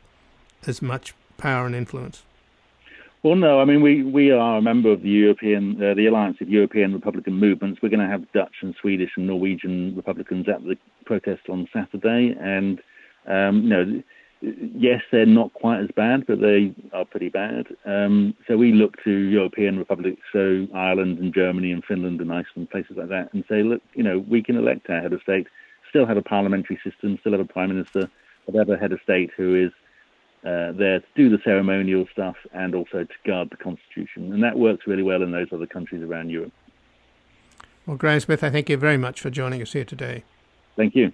as 0.67 0.83
much 0.83 1.15
power 1.39 1.67
and 1.67 1.75
influence? 1.75 2.23
Well, 3.23 3.37
no. 3.37 3.61
I 3.61 3.67
mean, 3.67 3.83
we, 3.83 4.03
we 4.03 4.31
are 4.31 4.59
a 4.59 4.63
member 4.63 4.91
of 4.91 5.03
the 5.03 5.11
European, 5.11 5.77
uh, 5.83 5.93
the 5.95 6.07
Alliance 6.07 6.39
of 6.41 6.49
European 6.49 6.95
Republican 6.95 7.35
Movements. 7.35 7.81
We're 7.83 7.91
going 7.91 8.01
to 8.01 8.07
have 8.07 8.31
Dutch 8.33 8.55
and 8.63 8.75
Swedish 8.81 9.11
and 9.17 9.27
Norwegian 9.27 9.95
Republicans 9.95 10.47
at 10.49 10.63
the 10.65 10.77
protest 11.05 11.43
on 11.51 11.69
Saturday, 11.73 12.35
and 12.41 12.81
um, 13.27 13.63
you 13.63 13.69
know, 13.69 14.03
yes, 14.41 15.03
they're 15.13 15.27
not 15.27 15.53
quite 15.53 15.81
as 15.81 15.91
bad, 15.95 16.27
but 16.27 16.41
they 16.41 16.75
are 16.93 17.05
pretty 17.05 17.29
bad. 17.29 17.67
Um, 17.85 18.35
so 18.47 18.57
we 18.57 18.73
look 18.73 19.03
to 19.05 19.11
European 19.11 19.79
republics, 19.79 20.23
so 20.33 20.67
Ireland 20.75 21.19
and 21.19 21.35
Germany 21.35 21.73
and 21.73 21.85
Finland 21.85 22.21
and 22.21 22.33
Iceland, 22.33 22.71
places 22.71 22.97
like 22.97 23.09
that, 23.09 23.33
and 23.33 23.45
say, 23.49 23.63
look, 23.63 23.83
you 23.95 24.03
know, 24.03 24.19
we 24.19 24.43
can 24.43 24.57
elect 24.57 24.89
our 24.89 25.01
head 25.01 25.13
of 25.13 25.23
state, 25.23 25.47
still 25.89 26.07
have 26.07 26.17
a 26.17 26.23
parliamentary 26.23 26.81
system, 26.83 27.19
still 27.21 27.33
have 27.33 27.41
a 27.41 27.45
prime 27.45 27.69
minister, 27.69 28.11
but 28.47 28.55
have 28.55 28.71
a 28.71 28.79
head 28.79 28.93
of 28.93 29.01
state 29.03 29.31
who 29.37 29.55
is 29.55 29.73
uh, 30.45 30.73
there 30.73 31.01
to 31.01 31.07
do 31.15 31.29
the 31.29 31.39
ceremonial 31.45 32.07
stuff 32.11 32.37
and 32.53 32.75
also 32.75 33.05
to 33.05 33.15
guard 33.27 33.51
the 33.51 33.57
constitution. 33.57 34.33
And 34.33 34.43
that 34.43 34.59
works 34.59 34.87
really 34.87 35.03
well 35.03 35.23
in 35.23 35.33
those 35.33 35.49
other 35.53 35.67
countries 35.67 36.03
around 36.03 36.31
Europe. 36.31 36.53
Well, 37.87 37.97
Graham 37.97 38.21
Smith, 38.21 38.43
I 38.43 38.51
thank 38.51 38.71
you 38.71 38.77
very 38.77 38.97
much 38.97 39.21
for 39.21 39.29
joining 39.29 39.61
us 39.61 39.73
here 39.73 39.85
today. 39.85 40.25
Thank 40.77 40.95
you. 40.95 41.13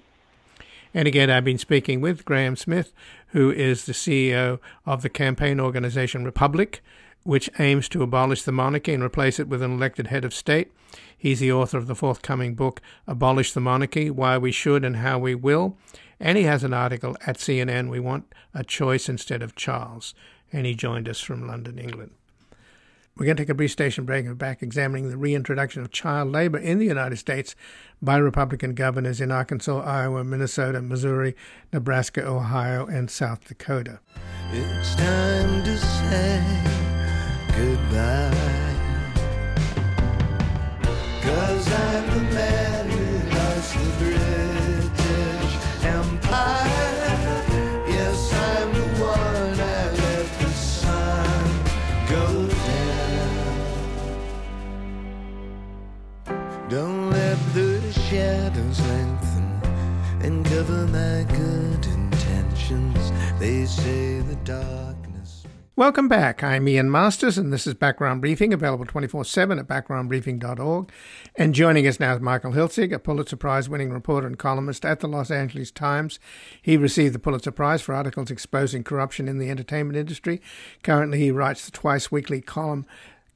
And 0.95 1.07
again, 1.07 1.31
I've 1.31 1.45
been 1.45 1.59
speaking 1.59 2.01
with 2.01 2.25
Graham 2.25 2.57
Smith, 2.57 2.93
who 3.29 3.51
is 3.51 3.85
the 3.85 3.93
CEO 3.93 4.59
of 4.85 5.03
the 5.03 5.09
campaign 5.09 5.61
organization 5.61 6.25
Republic, 6.25 6.83
which 7.23 7.51
aims 7.59 7.89
to 7.89 8.03
abolish 8.03 8.43
the 8.43 8.53
monarchy 8.53 8.95
and 8.95 9.03
replace 9.03 9.41
it 9.41 9.49
with 9.49 9.63
an 9.63 9.73
elected 9.73 10.07
head 10.07 10.25
of 10.25 10.33
state. 10.33 10.71
He's 11.17 11.41
the 11.41 11.53
author 11.53 11.77
of 11.77 11.87
the 11.87 11.95
forthcoming 11.95 12.55
book, 12.55 12.81
Abolish 13.07 13.53
the 13.53 13.61
Monarchy 13.61 14.11
Why 14.11 14.39
We 14.39 14.53
Should 14.53 14.85
and 14.85 14.97
How 14.97 15.19
We 15.19 15.35
Will. 15.35 15.77
And 16.21 16.39
he 16.39 16.45
has 16.45 16.63
an 16.63 16.73
article 16.73 17.17
at 17.27 17.39
CNN, 17.39 17.91
We 17.91 18.01
Want 18.01 18.33
a 18.55 18.63
Choice 18.63 19.09
Instead 19.09 19.43
of 19.43 19.57
Charles. 19.57 20.15
And 20.53 20.67
he 20.67 20.75
joined 20.75 21.09
us 21.09 21.21
from 21.21 21.47
London, 21.47 21.79
England. 21.79 22.13
We're 23.17 23.25
going 23.25 23.37
to 23.39 23.43
take 23.43 23.49
a 23.49 23.55
brief 23.55 23.71
station 23.71 24.05
break 24.05 24.27
and 24.27 24.37
back 24.37 24.63
examining 24.63 25.09
the 25.09 25.17
reintroduction 25.17 25.81
of 25.81 25.91
child 25.91 26.31
labor 26.33 26.59
in 26.59 26.79
the 26.79 26.85
United 26.85 27.17
States 27.17 27.57
by 28.03 28.19
Republican 28.19 28.75
governors 28.75 29.23
in 29.23 29.33
Arkansas, 29.33 29.81
Iowa, 29.81 30.23
Minnesota, 30.23 30.83
Missouri, 30.83 31.35
Nebraska, 31.73 32.27
Ohio, 32.27 32.85
and 32.85 33.11
South 33.11 33.49
Dakota. 33.49 34.01
It's 34.53 34.95
time 34.97 35.65
to 35.65 35.79
say 35.79 36.43
goodbye. 37.57 38.36
My 60.69 61.25
good 61.29 61.87
intentions. 61.87 63.13
They 63.39 63.67
say 63.67 64.19
the 64.19 64.35
darkness. 64.43 65.45
Welcome 65.77 66.09
back. 66.09 66.43
I'm 66.43 66.67
Ian 66.67 66.91
Masters, 66.91 67.39
and 67.39 67.53
this 67.53 67.69
is 67.69 67.75
Background 67.75 68.21
Briefing, 68.21 68.53
available 68.53 68.85
24 68.85 69.25
7 69.27 69.61
at 69.61 69.69
backgroundbriefing.org. 69.69 70.91
And 71.37 71.55
joining 71.55 71.87
us 71.87 72.01
now 72.01 72.17
is 72.17 72.21
Michael 72.21 72.51
Hiltzik, 72.51 72.93
a 72.93 72.99
Pulitzer 72.99 73.37
Prize 73.37 73.69
winning 73.69 73.93
reporter 73.93 74.27
and 74.27 74.37
columnist 74.37 74.85
at 74.85 74.99
the 74.99 75.07
Los 75.07 75.31
Angeles 75.31 75.71
Times. 75.71 76.19
He 76.61 76.77
received 76.77 77.15
the 77.15 77.21
Pulitzer 77.21 77.53
Prize 77.53 77.81
for 77.81 77.95
articles 77.95 78.33
exposing 78.33 78.83
corruption 78.83 79.29
in 79.29 79.39
the 79.39 79.51
entertainment 79.51 79.97
industry. 79.97 80.43
Currently, 80.83 81.19
he 81.21 81.31
writes 81.31 81.65
the 81.65 81.71
twice 81.71 82.11
weekly 82.11 82.41
column 82.41 82.87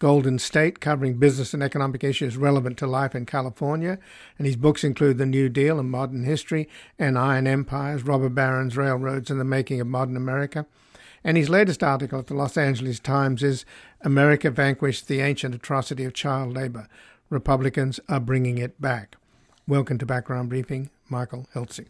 Golden 0.01 0.39
State, 0.39 0.81
covering 0.81 1.19
business 1.19 1.55
and 1.55 1.63
economic 1.63 2.03
issues 2.03 2.37
relevant 2.37 2.79
to 2.79 2.87
life 2.87 3.15
in 3.15 3.27
California. 3.27 3.99
And 4.39 4.47
his 4.47 4.57
books 4.57 4.83
include 4.83 5.19
The 5.19 5.27
New 5.27 5.51
Deal 5.51 5.79
and 5.79 5.91
Modern 5.91 6.25
History 6.25 6.69
and 6.99 7.19
Iron 7.19 7.47
Empires, 7.47 8.03
Robber 8.03 8.31
Barons, 8.31 8.79
Railroads, 8.79 9.31
and 9.31 9.39
the 9.39 9.45
Making 9.45 9.79
of 9.79 9.87
Modern 9.87 10.17
America. 10.17 10.65
And 11.23 11.37
his 11.37 11.51
latest 11.51 11.83
article 11.83 12.19
at 12.19 12.29
the 12.29 12.35
Los 12.35 12.57
Angeles 12.57 12.99
Times 12.99 13.43
is 13.43 13.67
America 14.01 14.51
Vanquished 14.51 15.07
the 15.07 15.21
Ancient 15.21 15.55
Atrocity 15.55 16.05
of 16.07 16.15
Child 16.15 16.55
Labor. 16.55 16.89
Republicans 17.29 18.01
are 18.09 18.21
bringing 18.21 18.57
it 18.57 18.81
back. 18.81 19.17
Welcome 19.69 19.99
to 19.99 20.07
Background 20.07 20.49
Briefing, 20.49 20.89
Michael 21.11 21.47
Hiltzik. 21.55 21.89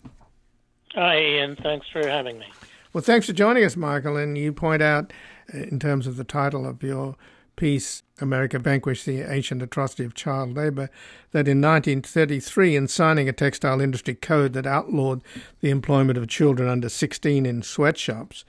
Hi, 0.94 1.16
Ian. 1.16 1.56
Thanks 1.62 1.86
for 1.92 2.04
having 2.04 2.40
me. 2.40 2.46
Well, 2.92 3.04
thanks 3.04 3.26
for 3.26 3.32
joining 3.32 3.64
us, 3.64 3.76
Michael. 3.76 4.16
And 4.16 4.36
you 4.36 4.52
point 4.52 4.82
out, 4.82 5.12
uh, 5.54 5.58
in 5.58 5.78
terms 5.78 6.08
of 6.08 6.16
the 6.16 6.24
title 6.24 6.66
of 6.66 6.82
your 6.82 7.14
piece, 7.60 8.02
America 8.22 8.58
Vanquished 8.58 9.04
the 9.04 9.20
Ancient 9.20 9.60
Atrocity 9.60 10.02
of 10.02 10.14
Child 10.14 10.56
Labor, 10.56 10.88
that 11.32 11.46
in 11.46 11.60
1933, 11.60 12.74
in 12.74 12.88
signing 12.88 13.28
a 13.28 13.34
textile 13.34 13.82
industry 13.82 14.14
code 14.14 14.54
that 14.54 14.66
outlawed 14.66 15.22
the 15.60 15.68
employment 15.68 16.16
of 16.16 16.26
children 16.26 16.70
under 16.70 16.88
16 16.88 17.44
in 17.44 17.62
sweatshops, 17.62 18.46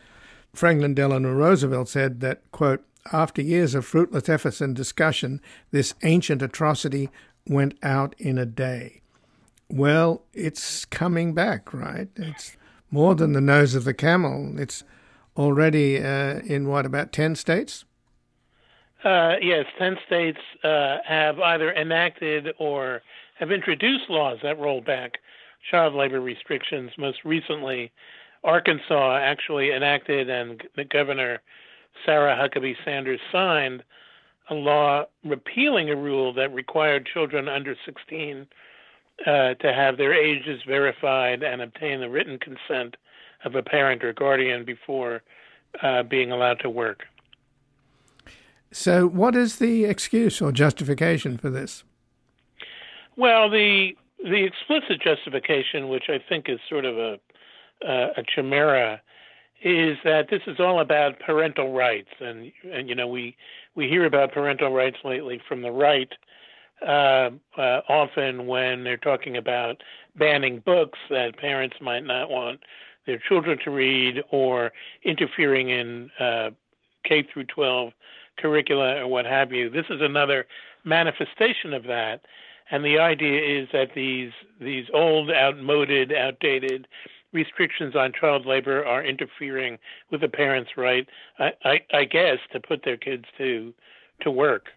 Franklin 0.53 0.93
Delano 0.93 1.33
Roosevelt 1.33 1.89
said 1.89 2.21
that, 2.21 2.49
quote, 2.53 2.85
after 3.11 3.41
years 3.41 3.75
of 3.75 3.85
fruitless 3.85 4.29
efforts 4.29 4.61
and 4.61 4.73
discussion, 4.73 5.41
this 5.71 5.93
ancient 6.03 6.41
atrocity 6.41 7.09
went 7.45 7.77
out 7.83 8.15
in 8.17 8.37
a 8.37 8.45
day. 8.45 9.01
Well, 9.67 10.23
it's 10.33 10.85
coming 10.85 11.33
back, 11.33 11.73
right? 11.73 12.07
It's 12.15 12.55
more 12.89 13.15
than 13.15 13.33
the 13.33 13.41
nose 13.41 13.75
of 13.75 13.83
the 13.83 13.93
camel. 13.93 14.57
It's 14.57 14.85
already 15.35 16.01
uh, 16.01 16.39
in 16.45 16.69
what, 16.69 16.85
about 16.85 17.11
10 17.11 17.35
states? 17.35 17.83
Uh, 19.03 19.35
yes, 19.41 19.65
10 19.79 19.97
states 20.05 20.39
uh, 20.63 20.97
have 21.05 21.39
either 21.39 21.73
enacted 21.73 22.53
or 22.59 23.01
have 23.39 23.51
introduced 23.51 24.09
laws 24.09 24.37
that 24.43 24.59
roll 24.59 24.81
back 24.81 25.17
child 25.69 25.93
labor 25.95 26.21
restrictions. 26.21 26.91
Most 26.97 27.19
recently, 27.25 27.91
Arkansas 28.43 29.17
actually 29.17 29.71
enacted 29.71 30.29
and 30.29 30.63
governor, 30.89 31.41
Sarah 32.05 32.35
Huckabee 32.35 32.75
Sanders, 32.85 33.19
signed 33.31 33.83
a 34.49 34.53
law 34.53 35.05
repealing 35.23 35.89
a 35.89 35.95
rule 35.95 36.33
that 36.33 36.53
required 36.53 37.07
children 37.11 37.47
under 37.47 37.75
16 37.85 38.47
uh, 39.25 39.53
to 39.55 39.73
have 39.73 39.97
their 39.97 40.13
ages 40.13 40.61
verified 40.67 41.43
and 41.43 41.61
obtain 41.61 42.01
the 42.01 42.09
written 42.09 42.37
consent 42.37 42.97
of 43.45 43.55
a 43.55 43.63
parent 43.63 44.03
or 44.03 44.13
guardian 44.13 44.65
before 44.65 45.21
uh, 45.81 46.03
being 46.03 46.31
allowed 46.31 46.59
to 46.59 46.69
work. 46.69 47.03
So, 48.71 49.07
what 49.07 49.35
is 49.35 49.57
the 49.57 49.85
excuse 49.85 50.41
or 50.41 50.51
justification 50.51 51.37
for 51.37 51.49
this? 51.49 51.83
Well, 53.17 53.49
the 53.49 53.95
the 54.23 54.43
explicit 54.43 55.01
justification, 55.01 55.89
which 55.89 56.05
I 56.09 56.19
think 56.29 56.47
is 56.47 56.59
sort 56.69 56.85
of 56.85 56.97
a 56.97 57.19
uh, 57.85 58.13
a 58.17 58.23
chimera, 58.23 59.01
is 59.63 59.97
that 60.03 60.29
this 60.29 60.41
is 60.47 60.59
all 60.59 60.79
about 60.79 61.19
parental 61.19 61.73
rights, 61.73 62.09
and 62.19 62.51
and 62.71 62.87
you 62.87 62.95
know 62.95 63.07
we 63.07 63.35
we 63.75 63.87
hear 63.87 64.05
about 64.05 64.31
parental 64.31 64.71
rights 64.71 64.97
lately 65.03 65.41
from 65.47 65.61
the 65.61 65.71
right, 65.71 66.11
uh, 66.85 67.29
uh, 67.57 67.81
often 67.89 68.47
when 68.47 68.83
they're 68.83 68.97
talking 68.97 69.35
about 69.35 69.83
banning 70.15 70.59
books 70.65 70.99
that 71.09 71.37
parents 71.37 71.75
might 71.81 72.05
not 72.05 72.29
want 72.29 72.61
their 73.05 73.19
children 73.27 73.57
to 73.63 73.71
read 73.71 74.23
or 74.31 74.71
interfering 75.03 75.69
in 75.69 76.09
uh, 76.19 76.49
K 77.03 77.27
through 77.33 77.45
12 77.45 77.93
curricula 78.41 79.01
or 79.01 79.07
what 79.07 79.25
have 79.25 79.51
you. 79.51 79.69
This 79.69 79.85
is 79.89 80.01
another 80.01 80.45
manifestation 80.83 81.73
of 81.73 81.83
that. 81.83 82.21
And 82.71 82.85
the 82.85 82.99
idea 82.99 83.61
is 83.61 83.67
that 83.73 83.89
these 83.95 84.31
these 84.59 84.85
old, 84.93 85.29
outmoded, 85.29 86.13
outdated 86.13 86.87
restrictions 87.33 87.95
on 87.95 88.13
child 88.13 88.45
labor 88.45 88.85
are 88.85 89.03
interfering 89.03 89.77
with 90.09 90.21
the 90.21 90.27
parents' 90.27 90.71
right, 90.77 91.07
I, 91.39 91.51
I, 91.63 91.79
I 91.93 92.03
guess, 92.05 92.37
to 92.53 92.59
put 92.59 92.83
their 92.83 92.97
kids 92.97 93.25
to 93.37 93.73
to 94.21 94.31
work. 94.31 94.67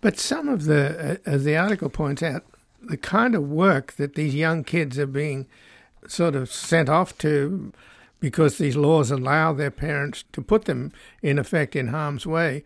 But 0.00 0.18
some 0.18 0.48
of 0.48 0.64
the, 0.64 1.12
uh, 1.26 1.30
as 1.30 1.44
the 1.44 1.56
article 1.56 1.88
points 1.88 2.22
out, 2.22 2.44
the 2.82 2.96
kind 2.96 3.34
of 3.34 3.48
work 3.48 3.94
that 3.94 4.14
these 4.14 4.34
young 4.34 4.62
kids 4.62 4.98
are 4.98 5.06
being 5.06 5.46
sort 6.06 6.36
of 6.36 6.50
sent 6.50 6.88
off 6.88 7.16
to 7.18 7.72
because 8.20 8.58
these 8.58 8.76
laws 8.76 9.10
allow 9.10 9.52
their 9.52 9.70
parents 9.70 10.24
to 10.32 10.42
put 10.42 10.64
them 10.64 10.92
in 11.22 11.38
effect 11.38 11.76
in 11.76 11.88
harm's 11.88 12.26
way. 12.26 12.64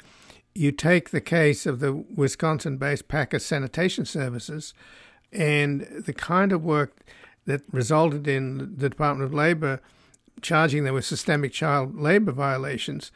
You 0.55 0.73
take 0.73 1.11
the 1.11 1.21
case 1.21 1.67
of 1.67 1.81
the 1.81 1.93
Wisconsin 1.93 2.77
based 2.77 3.09
Packer 3.09 3.39
Sanitation 3.39 4.05
Services 4.05 4.75
and 5.33 5.83
the 6.05 6.13
kind 6.13 6.53
of 6.53 6.65
work 6.65 6.97
that 7.47 7.63
resulted 7.73 8.29
in 8.29 8.77
the 8.77 8.89
Department 8.89 9.27
of 9.27 9.35
Labor 9.35 9.81
charging 10.41 10.85
them 10.85 10.95
with 10.95 11.05
systemic 11.05 11.53
child 11.53 11.99
labor 11.99 12.33
violations 12.33 13.13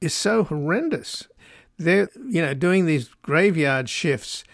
is 0.00 0.14
so 0.14 0.44
horrendous. 0.44 1.28
They're, 1.78 2.08
you 2.28 2.42
know, 2.42 2.54
doing 2.54 2.86
these 2.86 3.08
graveyard 3.22 3.88
shifts, 3.88 4.44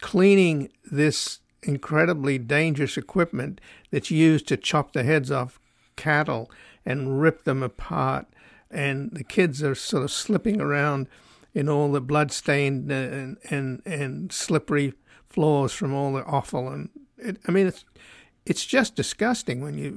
cleaning 0.00 0.70
this 0.90 1.40
incredibly 1.62 2.38
dangerous 2.38 2.96
equipment 2.96 3.60
that's 3.90 4.10
used 4.10 4.48
to 4.48 4.56
chop 4.56 4.92
the 4.92 5.04
heads 5.04 5.30
off 5.30 5.60
cattle 5.96 6.50
and 6.84 7.20
rip 7.20 7.44
them 7.44 7.62
apart. 7.62 8.26
And 8.70 9.10
the 9.12 9.24
kids 9.24 9.62
are 9.62 9.74
sort 9.74 10.02
of 10.02 10.10
slipping 10.10 10.60
around 10.60 11.08
in 11.54 11.68
all 11.68 11.92
the 11.92 12.00
blood-stained 12.00 12.90
uh, 12.90 12.94
and 12.94 13.36
and, 13.50 13.82
and 13.84 14.32
slippery 14.32 14.94
floors 15.28 15.72
from 15.72 15.94
all 15.94 16.12
the 16.12 16.24
offal. 16.24 16.68
And 16.68 16.88
it, 17.18 17.38
I 17.46 17.52
mean, 17.52 17.66
it's 17.66 17.84
it's 18.44 18.64
just 18.64 18.96
disgusting 18.96 19.60
when 19.60 19.78
you 19.78 19.90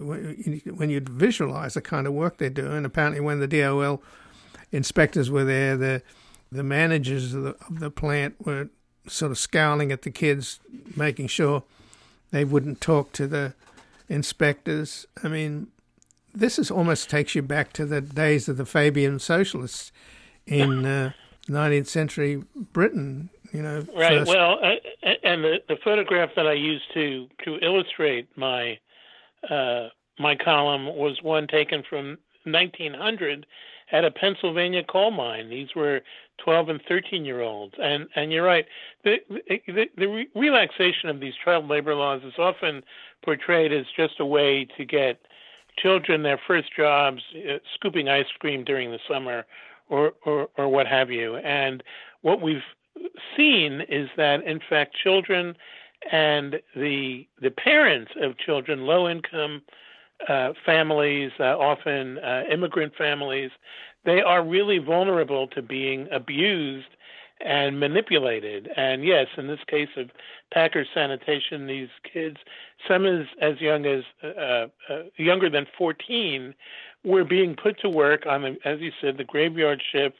when 0.76 0.90
you 0.90 1.00
visualize 1.00 1.74
the 1.74 1.82
kind 1.82 2.08
of 2.08 2.14
work 2.14 2.38
they're 2.38 2.50
doing. 2.50 2.86
Apparently, 2.86 3.22
when 3.22 3.40
the 3.40 3.48
DOL 3.48 4.02
inspectors 4.72 5.32
were 5.32 5.46
there, 5.46 5.78
the 5.78 6.02
the 6.52 6.64
managers 6.64 7.34
of 7.34 7.44
the, 7.44 7.56
of 7.68 7.80
the 7.80 7.92
plant 7.92 8.36
were 8.46 8.70
sort 9.08 9.32
of 9.32 9.38
scowling 9.38 9.92
at 9.92 10.04
the 10.04 10.12
kids, 10.12 10.60
making 10.96 11.28
sure 11.28 11.64
they 12.32 12.44
wouldn't 12.44 12.82
talk 12.82 13.12
to 13.14 13.28
the 13.28 13.54
inspectors. 14.10 15.06
I 15.24 15.28
mean, 15.28 15.68
this 16.36 16.60
is 16.60 16.70
almost 16.72 17.10
takes 17.10 17.36
you 17.36 17.42
back 17.42 17.74
to 17.74 17.86
the 17.86 18.02
days 18.02 18.48
of 18.50 18.58
the 18.58 18.66
Fabian 18.66 19.20
socialists 19.20 19.92
in 20.46 20.86
uh, 20.86 21.12
19th 21.48 21.88
century 21.88 22.44
Britain. 22.74 23.30
You 23.52 23.62
know, 23.62 23.86
Right. 23.96 24.20
first- 24.20 24.30
Well, 24.32 24.60
uh, 24.64 24.76
and 25.24 25.44
the, 25.44 25.62
the 25.68 25.78
photograph 25.84 26.32
that 26.36 26.48
I 26.48 26.54
used 26.54 26.86
to 26.94 27.28
to 27.46 27.58
illustrate 27.62 28.28
my 28.36 28.78
uh, 29.50 29.90
my 30.20 30.36
column 30.36 30.86
was 30.96 31.22
one 31.22 31.48
taken 31.48 31.84
from 31.90 32.18
1900 32.44 33.46
at 33.92 34.04
a 34.04 34.12
Pennsylvania 34.12 34.84
coal 34.84 35.12
mine. 35.12 35.50
These 35.50 35.76
were 35.76 36.02
12 36.44 36.70
and 36.70 36.82
13 36.88 37.24
year 37.26 37.42
olds, 37.42 37.76
and 37.82 38.08
and 38.16 38.32
you're 38.32 38.44
right. 38.46 38.66
The 39.04 39.18
the, 39.28 39.86
the 39.98 40.08
re- 40.08 40.28
relaxation 40.36 41.10
of 41.10 41.20
these 41.20 41.34
child 41.44 41.68
labor 41.68 41.96
laws 41.96 42.24
is 42.24 42.34
often 42.38 42.84
portrayed 43.24 43.72
as 43.72 43.86
just 43.96 44.20
a 44.20 44.26
way 44.26 44.66
to 44.78 44.86
get 44.86 45.20
children 45.78 46.24
their 46.24 46.40
first 46.48 46.70
jobs, 46.76 47.22
uh, 47.36 47.58
scooping 47.74 48.10
ice 48.10 48.26
cream 48.40 48.64
during 48.64 48.92
the 48.92 49.00
summer, 49.08 49.46
or 49.90 50.14
or 50.26 50.50
or 50.58 50.70
what 50.70 50.88
have 50.88 51.12
you. 51.12 51.38
And 51.38 51.84
what 52.22 52.42
we've 52.42 52.64
seen 53.36 53.82
is 53.90 54.10
that 54.18 54.44
in 54.44 54.60
fact 54.70 54.96
children 54.96 55.56
and 56.12 56.62
the 56.76 57.28
the 57.42 57.52
parents 57.52 58.12
of 58.22 58.38
children, 58.38 58.86
low 58.86 59.08
income 59.10 59.62
uh, 60.28 60.54
families, 60.66 61.32
uh, 61.40 61.58
often 61.58 62.18
uh, 62.20 62.44
immigrant 62.52 62.94
families, 62.96 63.52
they 64.06 64.22
are 64.22 64.44
really 64.44 64.78
vulnerable 64.78 65.48
to 65.48 65.62
being 65.62 66.08
abused 66.12 66.88
and 67.42 67.80
manipulated. 67.80 68.70
And 68.76 69.04
yes, 69.04 69.28
in 69.38 69.48
this 69.48 69.60
case 69.68 69.90
of 69.98 70.10
Packer 70.54 70.86
sanitation, 70.94 71.68
these 71.68 71.90
kids, 72.12 72.38
some 72.88 73.06
as 73.06 73.26
as 73.42 73.60
young 73.60 73.86
as 73.86 74.04
uh, 74.24 74.68
uh, 74.90 75.04
younger 75.18 75.50
than 75.50 75.68
14, 75.78 76.54
were 77.04 77.24
being 77.24 77.56
put 77.56 77.80
to 77.82 77.90
work 77.90 78.26
on 78.26 78.42
the, 78.42 78.58
as 78.66 78.80
you 78.80 78.92
said, 79.02 79.18
the 79.18 79.24
graveyard 79.24 79.82
shift. 79.92 80.18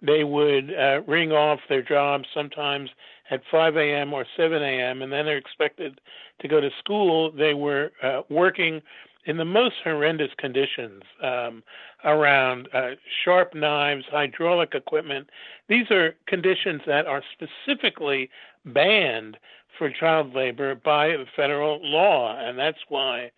They 0.00 0.22
would 0.22 0.72
uh, 0.74 1.00
ring 1.08 1.32
off 1.32 1.58
their 1.68 1.82
jobs 1.82 2.26
sometimes 2.32 2.90
at 3.30 3.42
5 3.50 3.76
a.m. 3.76 4.12
or 4.12 4.24
7 4.36 4.62
a.m. 4.62 5.02
and 5.02 5.12
then 5.12 5.26
they're 5.26 5.36
expected 5.36 6.00
to 6.40 6.48
go 6.48 6.60
to 6.60 6.70
school. 6.78 7.32
They 7.32 7.54
were 7.54 7.90
uh, 8.02 8.22
working 8.30 8.80
in 9.24 9.36
the 9.36 9.44
most 9.44 9.76
horrendous 9.84 10.30
conditions 10.38 11.02
um, 11.22 11.62
around 12.04 12.68
uh, 12.72 12.90
sharp 13.24 13.54
knives, 13.54 14.04
hydraulic 14.10 14.74
equipment. 14.74 15.28
These 15.68 15.90
are 15.90 16.14
conditions 16.26 16.82
that 16.86 17.06
are 17.06 17.22
specifically 17.32 18.30
banned 18.64 19.36
for 19.76 19.90
child 19.90 20.34
labor 20.34 20.74
by 20.74 21.16
federal 21.36 21.78
law, 21.82 22.36
and 22.38 22.58
that's 22.58 22.78
why 22.88 23.30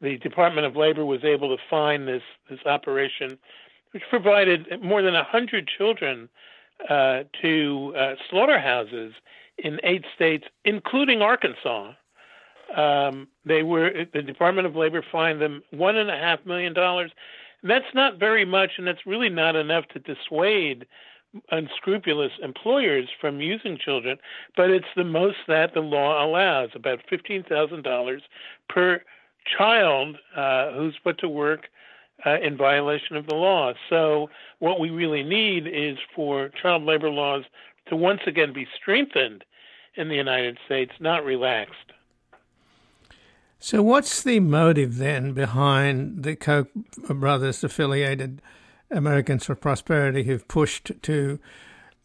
the 0.00 0.18
Department 0.18 0.66
of 0.66 0.76
Labor 0.76 1.04
was 1.04 1.24
able 1.24 1.56
to 1.56 1.62
find 1.70 2.06
this 2.06 2.22
this 2.50 2.60
operation, 2.66 3.38
which 3.92 4.02
provided 4.10 4.82
more 4.82 5.02
than 5.02 5.14
hundred 5.14 5.68
children 5.68 6.28
uh, 6.88 7.22
to 7.40 7.94
uh, 7.96 8.14
slaughterhouses 8.28 9.14
in 9.58 9.78
eight 9.84 10.04
states, 10.14 10.44
including 10.64 11.22
Arkansas. 11.22 11.92
Um, 12.76 13.28
they 13.44 13.62
were 13.62 13.90
the 14.12 14.22
Department 14.22 14.66
of 14.66 14.76
Labor 14.76 15.04
fined 15.10 15.40
them 15.40 15.62
one 15.70 15.96
and 15.96 16.10
a 16.10 16.16
half 16.16 16.44
million 16.46 16.72
dollars. 16.72 17.10
That's 17.62 17.94
not 17.94 18.18
very 18.18 18.44
much, 18.44 18.72
and 18.78 18.86
that's 18.86 19.06
really 19.06 19.28
not 19.28 19.56
enough 19.56 19.86
to 19.88 19.98
dissuade 20.00 20.86
unscrupulous 21.50 22.32
employers 22.42 23.08
from 23.20 23.40
using 23.40 23.78
children. 23.78 24.18
But 24.56 24.70
it's 24.70 24.86
the 24.96 25.04
most 25.04 25.38
that 25.48 25.74
the 25.74 25.80
law 25.80 26.24
allows, 26.24 26.70
about 26.74 27.00
fifteen 27.08 27.42
thousand 27.42 27.82
dollars 27.82 28.22
per 28.68 29.02
child 29.58 30.18
uh, 30.36 30.72
who's 30.72 30.96
put 31.02 31.18
to 31.18 31.28
work 31.28 31.68
uh, 32.24 32.38
in 32.40 32.56
violation 32.56 33.16
of 33.16 33.26
the 33.26 33.34
law. 33.34 33.72
So 33.90 34.30
what 34.60 34.78
we 34.80 34.90
really 34.90 35.22
need 35.22 35.66
is 35.66 35.98
for 36.14 36.50
child 36.50 36.84
labor 36.84 37.10
laws 37.10 37.44
to 37.88 37.96
once 37.96 38.20
again 38.26 38.52
be 38.52 38.66
strengthened 38.80 39.44
in 39.94 40.08
the 40.08 40.14
United 40.14 40.58
States, 40.64 40.92
not 41.00 41.24
relaxed. 41.24 41.92
So, 43.64 43.80
what's 43.80 44.24
the 44.24 44.40
motive 44.40 44.96
then 44.96 45.34
behind 45.34 46.24
the 46.24 46.34
Koch 46.34 46.66
brothers 46.74 47.62
affiliated 47.62 48.42
Americans 48.90 49.44
for 49.44 49.54
Prosperity 49.54 50.24
who've 50.24 50.48
pushed 50.48 50.90
to 51.02 51.38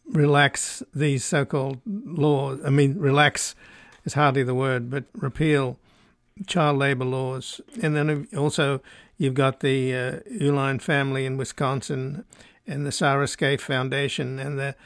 relax 0.08 0.84
these 0.94 1.24
so 1.24 1.44
called 1.44 1.80
laws? 1.84 2.60
I 2.64 2.70
mean, 2.70 2.96
relax 2.96 3.56
is 4.04 4.14
hardly 4.14 4.44
the 4.44 4.54
word, 4.54 4.88
but 4.88 5.06
repeal 5.14 5.80
child 6.46 6.78
labor 6.78 7.04
laws. 7.04 7.60
And 7.82 7.96
then 7.96 8.28
also, 8.36 8.80
you've 9.16 9.34
got 9.34 9.58
the 9.58 9.92
uh, 9.92 10.20
Uihlein 10.40 10.80
family 10.80 11.26
in 11.26 11.36
Wisconsin 11.36 12.24
and 12.68 12.86
the 12.86 12.92
Sarah 12.92 13.26
Scaife 13.26 13.62
Foundation 13.62 14.38
and 14.38 14.60
the 14.60 14.76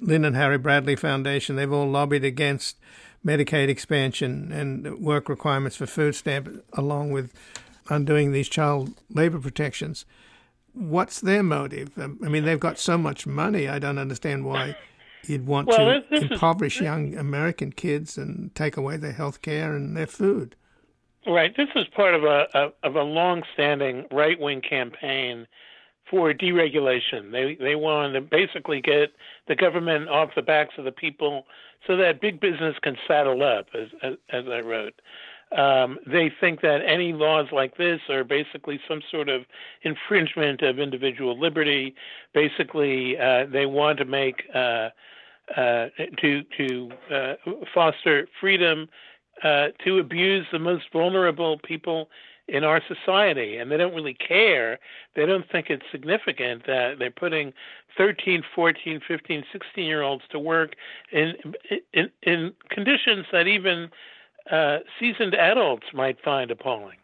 Lynde 0.00 0.26
and 0.26 0.36
Harry 0.36 0.58
Bradley 0.58 0.94
Foundation. 0.94 1.56
They've 1.56 1.72
all 1.72 1.90
lobbied 1.90 2.22
against 2.22 2.76
Medicaid 3.24 3.68
expansion 3.68 4.50
and 4.52 4.98
work 4.98 5.28
requirements 5.28 5.76
for 5.76 5.86
food 5.86 6.14
stamp, 6.14 6.48
along 6.72 7.10
with 7.10 7.32
undoing 7.90 8.32
these 8.32 8.48
child 8.48 8.94
labor 9.10 9.38
protections. 9.38 10.06
What's 10.72 11.20
their 11.20 11.42
motive? 11.42 11.90
Um, 11.98 12.18
I 12.24 12.28
mean, 12.28 12.44
they've 12.44 12.58
got 12.60 12.78
so 12.78 12.96
much 12.96 13.26
money. 13.26 13.68
I 13.68 13.78
don't 13.78 13.98
understand 13.98 14.46
why 14.46 14.76
you'd 15.26 15.46
want 15.46 15.68
Well, 15.68 15.78
to 15.78 16.00
this- 16.00 16.08
this 16.10 16.22
is- 16.24 16.30
impoverish 16.30 16.80
young 16.80 17.14
American 17.16 17.72
kids 17.72 18.16
and 18.16 18.54
take 18.54 18.76
away 18.78 18.96
their 18.96 19.12
health 19.12 19.42
care 19.42 19.74
and 19.74 19.94
their 19.96 20.06
food. 20.06 20.56
Right. 21.26 21.54
This 21.54 21.68
is 21.74 21.86
part 21.88 22.14
of 22.14 22.24
a, 22.24 22.46
a 22.54 22.72
of 22.86 22.96
a 22.96 23.02
long-standing 23.02 24.06
right-wing 24.10 24.62
campaign 24.62 25.46
for 26.10 26.32
deregulation. 26.34 27.30
They 27.30 27.56
they 27.62 27.76
want 27.76 28.14
to 28.14 28.20
basically 28.20 28.80
get 28.80 29.12
the 29.48 29.54
government 29.54 30.08
off 30.08 30.30
the 30.34 30.42
backs 30.42 30.74
of 30.76 30.84
the 30.84 30.92
people, 30.92 31.46
so 31.86 31.96
that 31.96 32.20
big 32.20 32.40
business 32.40 32.76
can 32.82 32.96
saddle 33.06 33.42
up. 33.42 33.66
As 33.74 33.88
as, 34.02 34.14
as 34.30 34.44
I 34.48 34.60
wrote, 34.60 35.00
um, 35.56 35.98
they 36.06 36.30
think 36.40 36.60
that 36.62 36.80
any 36.86 37.12
laws 37.12 37.46
like 37.52 37.76
this 37.76 38.00
are 38.08 38.24
basically 38.24 38.80
some 38.88 39.00
sort 39.10 39.28
of 39.28 39.42
infringement 39.82 40.62
of 40.62 40.78
individual 40.78 41.38
liberty. 41.38 41.94
Basically, 42.34 43.18
uh, 43.18 43.46
they 43.46 43.66
want 43.66 43.98
to 43.98 44.04
make 44.04 44.42
uh, 44.54 44.90
uh, 45.56 45.88
to 46.20 46.42
to 46.56 46.90
uh, 47.12 47.34
foster 47.74 48.28
freedom 48.40 48.88
uh, 49.42 49.68
to 49.84 49.98
abuse 49.98 50.46
the 50.52 50.58
most 50.58 50.84
vulnerable 50.92 51.58
people 51.58 52.08
in 52.50 52.64
our 52.64 52.82
society. 52.86 53.56
And 53.56 53.70
they 53.70 53.76
don't 53.76 53.94
really 53.94 54.14
care. 54.14 54.78
They 55.14 55.24
don't 55.24 55.48
think 55.50 55.70
it's 55.70 55.84
significant 55.92 56.66
that 56.66 56.96
they're 56.98 57.10
putting 57.10 57.52
13, 57.96 58.42
14, 58.54 59.00
15, 59.06 59.44
16 59.52 59.84
year 59.84 60.02
olds 60.02 60.24
to 60.30 60.38
work 60.38 60.74
in, 61.12 61.34
in, 61.92 62.10
in 62.22 62.52
conditions 62.68 63.26
that 63.32 63.46
even 63.46 63.90
uh, 64.50 64.78
seasoned 64.98 65.34
adults 65.34 65.86
might 65.94 66.20
find 66.22 66.50
appalling. 66.50 66.96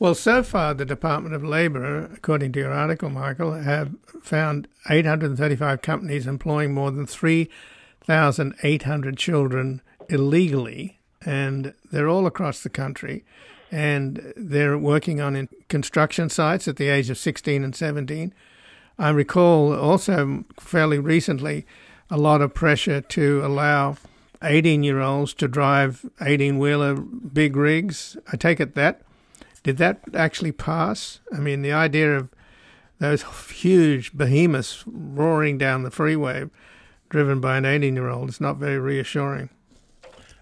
Well, 0.00 0.14
so 0.14 0.42
far, 0.42 0.74
the 0.74 0.84
Department 0.84 1.34
of 1.34 1.42
Labor, 1.44 2.10
according 2.12 2.52
to 2.52 2.60
your 2.60 2.72
article, 2.72 3.10
Michael, 3.10 3.54
have 3.54 3.94
found 4.22 4.68
835 4.90 5.82
companies 5.82 6.26
employing 6.26 6.74
more 6.74 6.90
than 6.90 7.06
3,800 7.06 9.16
children 9.16 9.82
illegally, 10.08 10.98
and 11.24 11.74
they're 11.90 12.08
all 12.08 12.26
across 12.26 12.62
the 12.62 12.70
country. 12.70 13.24
And 13.70 14.32
they're 14.36 14.78
working 14.78 15.20
on 15.20 15.36
in 15.36 15.48
construction 15.68 16.30
sites 16.30 16.66
at 16.66 16.76
the 16.76 16.88
age 16.88 17.10
of 17.10 17.18
16 17.18 17.62
and 17.62 17.76
17. 17.76 18.32
I 18.98 19.10
recall 19.10 19.74
also 19.74 20.44
fairly 20.58 20.98
recently 20.98 21.66
a 22.10 22.16
lot 22.16 22.40
of 22.40 22.54
pressure 22.54 23.00
to 23.00 23.44
allow 23.44 23.96
18 24.42 24.82
year 24.82 25.00
olds 25.00 25.34
to 25.34 25.48
drive 25.48 26.06
18 26.20 26.58
wheeler 26.58 26.94
big 26.94 27.56
rigs. 27.56 28.16
I 28.32 28.36
take 28.36 28.60
it 28.60 28.74
that 28.74 29.02
did 29.62 29.76
that 29.76 30.00
actually 30.14 30.52
pass? 30.52 31.20
I 31.30 31.40
mean, 31.40 31.62
the 31.62 31.72
idea 31.72 32.16
of 32.16 32.28
those 33.00 33.22
huge 33.50 34.16
behemoths 34.16 34.82
roaring 34.86 35.58
down 35.58 35.82
the 35.82 35.90
freeway, 35.90 36.48
driven 37.10 37.40
by 37.40 37.58
an 37.58 37.64
18 37.64 37.94
year 37.94 38.08
old, 38.08 38.28
is 38.28 38.40
not 38.40 38.56
very 38.56 38.78
reassuring. 38.78 39.50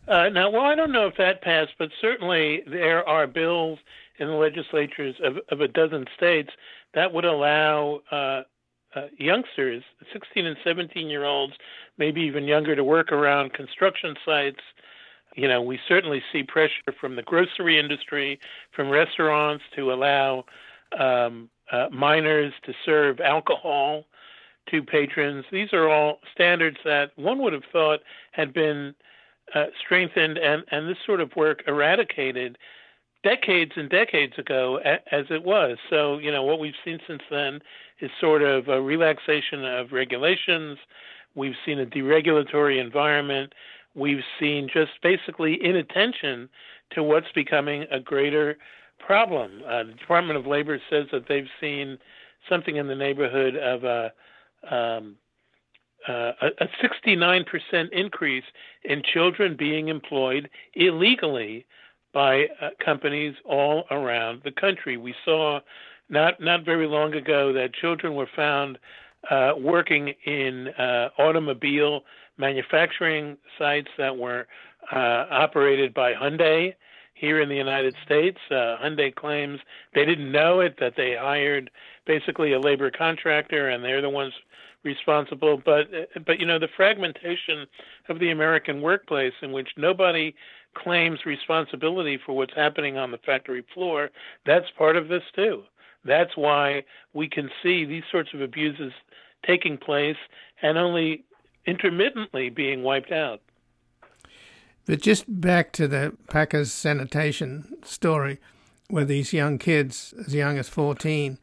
Uh, 0.09 0.29
now, 0.29 0.51
well, 0.51 0.63
I 0.63 0.75
don't 0.75 0.93
know 0.93 1.07
if 1.07 1.17
that 1.17 1.43
passed, 1.43 1.73
but 1.79 1.91
certainly 2.01 2.63
there 2.67 3.07
are 3.09 3.27
bills 3.27 3.79
in 4.19 4.29
the 4.29 4.35
legislatures 4.35 5.17
of, 5.23 5.39
of 5.51 5.61
a 5.61 5.69
dozen 5.69 6.07
states 6.17 6.51
that 6.95 7.13
would 7.13 7.25
allow 7.25 8.01
uh, 8.13 8.43
uh, 8.95 9.09
youngsters, 9.19 9.83
16 10.13 10.47
and 10.47 10.57
17 10.65 11.09
year 11.09 11.25
olds, 11.25 11.55
maybe 11.99 12.21
even 12.23 12.45
younger, 12.45 12.77
to 12.77 12.85
work 12.85 13.11
around 13.11 13.53
construction 13.53 14.15
sites. 14.25 14.61
You 15.35 15.49
know, 15.49 15.61
we 15.61 15.79
certainly 15.89 16.23
see 16.33 16.45
pressure 16.45 16.95
from 16.99 17.17
the 17.17 17.23
grocery 17.23 17.79
industry, 17.79 18.39
from 18.75 18.89
restaurants 18.89 19.65
to 19.75 19.93
allow 19.93 20.45
um, 20.99 21.51
uh, 21.71 21.89
minors 21.91 22.55
to 22.65 22.73
serve 22.85 23.21
alcohol 23.21 24.05
to 24.71 24.83
patrons. 24.83 25.45
These 25.51 25.73
are 25.73 25.89
all 25.89 26.21
standards 26.33 26.79
that 26.85 27.11
one 27.17 27.43
would 27.43 27.53
have 27.53 27.65
thought 27.73 28.01
had 28.33 28.55
been 28.55 28.95
uh, 29.55 29.67
strengthened 29.85 30.39
and, 30.39 30.65
and 30.71 30.89
this 30.89 30.99
sort 31.07 31.21
of 31.21 31.35
work 31.37 31.63
eradicated 31.67 32.59
decades 33.23 33.73
and 33.77 33.91
decades 33.91 34.35
ago 34.39 34.79
as 35.11 35.25
it 35.31 35.43
was. 35.43 35.79
So, 35.91 36.19
you 36.19 36.31
know, 36.31 36.45
what 36.45 36.61
we've 36.61 36.75
seen 36.85 36.99
since 37.09 37.23
then 37.31 37.61
is 38.01 38.11
sort 38.21 38.43
of 38.43 38.69
a 38.69 38.81
relaxation 38.81 39.65
of 39.65 39.93
regulations. 39.93 40.79
We've 41.35 41.57
seen 41.65 41.81
a 41.81 41.87
deregulatory 41.87 42.81
environment. 42.81 43.53
We've 43.95 44.23
seen 44.39 44.69
just 44.73 44.93
basically 45.03 45.59
inattention 45.63 46.49
to 46.93 47.03
what's 47.03 47.33
becoming 47.35 47.87
a 47.91 47.99
greater 47.99 48.59
problem. 48.99 49.63
Uh, 49.67 49.85
the 49.85 49.93
Department 49.93 50.39
of 50.39 50.47
Labor 50.47 50.81
says 50.89 51.07
that 51.13 51.25
they've 51.29 51.49
seen 51.61 51.99
something 52.49 52.77
in 52.77 52.87
the 52.87 52.95
neighborhood 52.95 53.57
of 53.57 53.85
a 53.85 54.13
um, 54.71 55.17
uh, 56.09 56.33
a 56.61 56.69
69% 56.83 57.45
increase 57.93 58.45
in 58.85 59.03
children 59.03 59.57
being 59.57 59.89
employed 59.89 60.49
illegally 60.75 61.67
by 62.13 62.47
uh, 62.61 62.71
companies 62.85 63.35
all 63.45 63.85
around 63.91 64.41
the 64.45 64.53
country. 64.53 64.97
We 64.97 65.15
saw 65.25 65.61
not 66.09 66.41
not 66.41 66.65
very 66.65 66.87
long 66.87 67.15
ago 67.15 67.53
that 67.53 67.75
children 67.75 68.15
were 68.15 68.29
found 68.35 68.79
uh, 69.31 69.53
working 69.59 70.15
in 70.25 70.69
uh, 70.69 71.09
automobile 71.19 72.03
manufacturing 72.39 73.37
sites 73.59 73.89
that 73.99 74.17
were 74.17 74.47
uh, 74.93 75.27
operated 75.31 75.93
by 75.93 76.15
Hyundai 76.15 76.75
here 77.15 77.41
in 77.41 77.49
the 77.49 77.57
United 77.57 77.97
States. 78.05 78.39
Uh, 78.51 78.77
Hyundai 78.83 79.15
claims 79.15 79.59
they 79.95 80.05
didn't 80.05 80.31
know 80.31 80.61
it 80.61 80.77
that 80.79 80.95
they 80.97 81.17
hired 81.19 81.71
basically 82.07 82.53
a 82.53 82.61
labor 82.61 82.91
contractor 82.91 83.69
and 83.69 83.83
they're 83.83 84.03
the 84.03 84.11
ones 84.11 84.35
responsible 84.87 85.61
but 85.63 85.89
but 86.25 86.39
you 86.41 86.47
know 86.47 86.59
the 86.59 86.69
fragmentation 86.77 87.67
of 88.09 88.19
the 88.19 88.31
American 88.31 88.81
workplace 88.81 89.35
in 89.43 89.53
which 89.53 89.69
nobody 89.77 90.35
claims 90.77 91.21
responsibility 91.25 92.19
for 92.25 92.35
what's 92.35 92.55
happening 92.55 92.97
on 92.97 93.11
the 93.11 93.19
factory 93.19 93.65
floor, 93.75 94.11
that's 94.45 94.67
part 94.77 94.97
of 94.97 95.09
this 95.09 95.23
too. 95.35 95.63
That's 96.05 96.37
why 96.37 96.85
we 97.13 97.29
can 97.29 97.51
see 97.63 97.85
these 97.85 98.05
sorts 98.11 98.31
of 98.35 98.41
abuses 98.41 98.93
taking 99.47 99.79
place 99.79 100.17
and 100.63 100.79
only 100.79 101.25
intermittently 101.67 102.51
being 102.51 102.83
wiped 102.83 103.13
out. 103.13 103.41
But 104.87 105.01
just 105.01 105.25
back 105.41 105.73
to 105.73 105.89
the 105.89 106.17
Packers 106.29 106.71
sanitation 106.71 107.77
story, 107.83 108.39
where 108.89 109.05
these 109.05 109.33
young 109.33 109.59
kids, 109.59 110.15
as 110.27 110.33
young 110.33 110.59
as 110.59 110.69
14, 110.69 111.39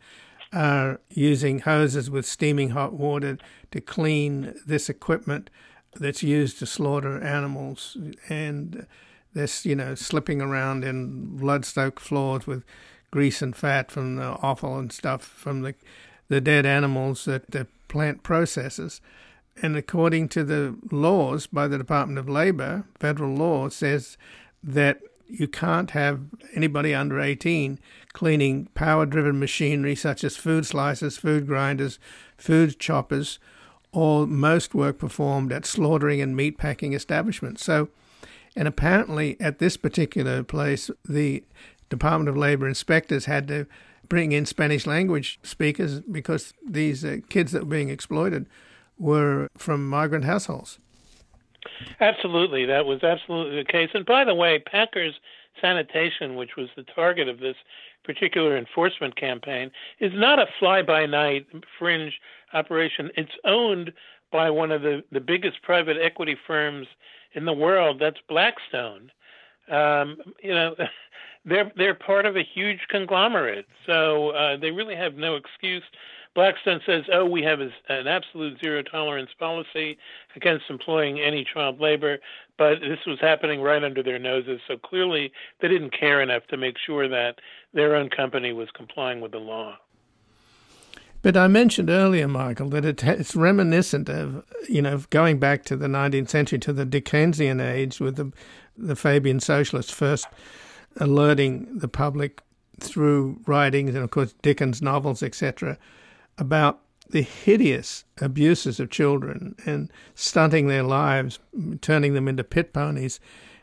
are 0.54 1.00
using 1.10 1.60
hoses 1.60 2.10
with 2.10 2.26
steaming 2.26 2.70
hot 2.70 2.94
water 2.94 3.38
to 3.72 3.82
clean 3.82 4.54
this 4.66 4.90
equipment 4.90 5.50
that's 5.96 6.24
used 6.24 6.60
to 6.60 6.66
slaughter 6.66 7.22
animals. 7.22 7.98
And 8.30 8.86
this, 9.34 9.66
you 9.66 9.76
know, 9.76 9.96
slipping 9.96 10.42
around 10.42 10.84
in 10.84 11.38
blood-soaked 11.38 12.00
floors 12.00 12.46
with 12.46 12.64
grease 13.12 13.42
and 13.42 13.56
fat 13.56 13.92
from 13.92 14.16
the 14.16 14.32
offal 14.42 14.78
and 14.78 14.92
stuff 14.92 15.24
from 15.24 15.62
the 15.62 15.76
the 16.30 16.42
dead 16.42 16.66
animals 16.66 17.26
that 17.26 17.52
the 17.52 17.68
plant 17.88 18.24
processes. 18.24 19.02
And 19.62 19.78
according 19.78 20.30
to 20.30 20.44
the 20.44 20.76
laws 20.92 21.46
by 21.48 21.68
the 21.68 21.78
Department 21.78 22.18
of 22.18 22.28
Labor, 22.28 22.86
federal 23.00 23.36
law 23.36 23.70
says 23.70 24.18
that 24.64 25.02
you 25.28 25.48
can't 25.48 25.92
have 25.92 26.22
anybody 26.54 26.94
under 26.94 27.20
18 27.20 27.80
cleaning 28.14 28.68
power 28.76 29.06
driven 29.06 29.40
machinery 29.40 29.96
such 29.96 30.24
as 30.24 30.38
food 30.38 30.64
slicers, 30.64 31.18
food 31.18 31.48
grinders, 31.48 32.00
food 32.38 32.80
choppers, 32.80 33.40
or 33.92 34.28
most 34.28 34.74
work 34.74 34.98
performed 34.98 35.52
at 35.52 35.66
slaughtering 35.66 36.22
and 36.22 36.36
meat 36.36 36.58
packing 36.58 36.94
establishments. 36.94 37.64
So 37.64 37.90
and 38.56 38.68
apparently, 38.68 39.40
at 39.40 39.60
this 39.60 39.78
particular 39.78 40.44
place, 40.44 40.92
the 41.08 41.44
Department 41.90 42.30
of 42.30 42.38
Labor 42.38 42.68
inspectors 42.68 43.26
had 43.26 43.48
to 43.48 43.66
bring 44.08 44.32
in 44.32 44.46
Spanish 44.46 44.86
language 44.86 45.40
speakers 45.44 46.02
because 46.02 46.54
these 46.66 47.04
uh, 47.04 47.18
kids 47.30 47.52
that 47.52 47.64
were 47.64 47.70
being 47.70 47.90
exploited 47.90 48.48
were 48.98 49.48
from 49.58 49.88
migrant 49.88 50.26
households. 50.26 50.78
Absolutely, 52.00 52.66
that 52.66 52.86
was 52.86 53.04
absolutely 53.04 53.58
the 53.58 53.72
case. 53.72 53.90
And 53.94 54.06
by 54.06 54.24
the 54.26 54.36
way, 54.36 54.60
Packers 54.60 55.14
Sanitation, 55.62 56.36
which 56.36 56.56
was 56.58 56.70
the 56.76 56.84
target 56.84 57.28
of 57.28 57.40
this 57.40 57.56
particular 58.04 58.58
enforcement 58.58 59.16
campaign, 59.16 59.72
is 60.00 60.12
not 60.16 60.40
a 60.40 60.48
fly 60.60 60.82
by 60.82 61.06
night 61.06 61.48
fringe 61.80 62.20
operation. 62.54 63.12
It's 63.16 63.32
owned 63.46 63.94
by 64.32 64.50
one 64.50 64.72
of 64.72 64.82
the, 64.82 65.04
the 65.12 65.22
biggest 65.22 65.62
private 65.62 65.98
equity 66.02 66.36
firms 66.48 66.88
in 67.34 67.46
the 67.46 67.54
world. 67.54 68.00
That's 68.00 68.18
Blackstone. 68.28 69.12
Um, 69.70 70.18
you 70.42 70.54
know, 70.54 70.76
they're 71.46 71.72
they're 71.76 71.96
part 71.96 72.26
of 72.26 72.36
a 72.36 72.44
huge 72.44 72.80
conglomerate, 72.90 73.66
so 73.86 74.30
uh, 74.30 74.58
they 74.58 74.72
really 74.72 74.96
have 74.96 75.16
no 75.16 75.36
excuse. 75.36 75.84
Blackstone 76.36 76.82
says, 76.86 77.04
"Oh, 77.12 77.26
we 77.26 77.44
have 77.44 77.60
an 77.62 78.08
absolute 78.08 78.60
zero 78.60 78.82
tolerance 78.82 79.30
policy 79.38 79.98
against 80.36 80.70
employing 80.70 81.20
any 81.20 81.44
child 81.44 81.80
labor," 81.80 82.20
but 82.58 82.80
this 82.80 83.06
was 83.06 83.20
happening 83.20 83.62
right 83.62 83.84
under 83.84 84.02
their 84.02 84.20
noses. 84.20 84.60
So 84.68 84.78
clearly, 84.78 85.32
they 85.60 85.68
didn't 85.68 85.92
care 85.92 86.22
enough 86.22 86.48
to 86.48 86.58
make 86.58 86.78
sure 86.78 87.08
that 87.08 87.40
their 87.74 87.96
own 87.96 88.10
company 88.10 88.52
was 88.52 88.70
complying 88.72 89.22
with 89.22 89.32
the 89.32 89.40
law. 89.40 89.78
But 91.22 91.38
I 91.38 91.48
mentioned 91.48 91.90
earlier, 91.90 92.28
Michael, 92.28 92.70
that 92.70 92.84
it, 92.84 93.04
it's 93.04 93.34
reminiscent 93.34 94.10
of, 94.10 94.44
you 94.68 94.82
know, 94.82 95.04
going 95.10 95.40
back 95.40 95.64
to 95.66 95.78
the 95.78 95.88
19th 95.88 96.30
century, 96.30 96.60
to 96.60 96.74
the 96.74 96.84
Dickensian 96.84 97.62
age, 97.62 98.02
with 98.02 98.18
the, 98.18 98.34
the 98.78 98.96
Fabian 98.96 99.40
socialists 99.40 99.94
first 99.94 100.28
alerting 100.98 101.78
the 101.78 101.88
public 101.88 102.42
through 102.80 103.40
writings 103.48 103.96
and, 103.96 104.04
of 104.04 104.12
course, 104.12 104.34
Dickens' 104.42 104.82
novels, 104.82 105.24
etc., 105.24 105.78
about 106.38 106.80
the 107.10 107.22
hideous 107.22 108.06
abuses 108.22 108.80
of 108.80 108.90
children 108.90 109.56
and 109.66 109.92
stunting 110.16 110.68
their 110.68 110.84
lives, 110.84 111.40
turning 111.82 112.14
them 112.14 112.28
into 112.28 112.44
pit 112.44 112.74
ponies 112.74 113.20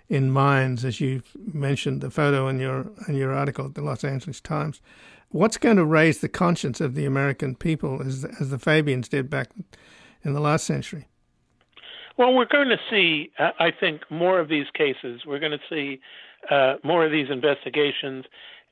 in 0.09 0.31
mines, 0.31 0.85
as 0.85 1.01
you 1.01 1.23
mentioned 1.53 2.01
the 2.01 2.11
photo 2.11 2.49
in 2.49 2.59
your 2.59 2.91
in 3.09 3.15
your 3.15 3.33
article 3.33 3.67
at 3.67 3.75
the 3.75 3.83
Los 3.83 4.05
Angeles 4.05 4.41
Times 4.41 4.81
what's 5.31 5.57
going 5.57 5.77
to 5.77 5.85
raise 5.85 6.19
the 6.19 6.29
conscience 6.29 6.81
of 6.81 6.95
the 6.95 7.07
American 7.07 7.55
people 7.55 8.03
as, 8.03 8.25
as 8.41 8.51
the 8.51 8.59
Fabians 8.59 9.09
did 9.09 9.31
back 9.31 9.51
in 10.23 10.33
the 10.35 10.41
last 10.41 10.67
century? 10.67 11.09
Well, 12.17 12.35
we're 12.35 12.47
going 12.47 12.69
to 12.69 12.81
see, 12.91 13.31
I 13.39 13.71
think, 13.71 14.03
more 14.11 14.41
of 14.41 14.49
these 14.49 14.67
cases. 14.75 15.23
We're 15.27 15.39
going 15.39 15.53
to 15.53 15.59
see 15.71 16.01
uh, 16.51 16.75
more 16.85 17.07
of 17.07 17.13
these 17.13 17.31
investigations. 17.31 18.27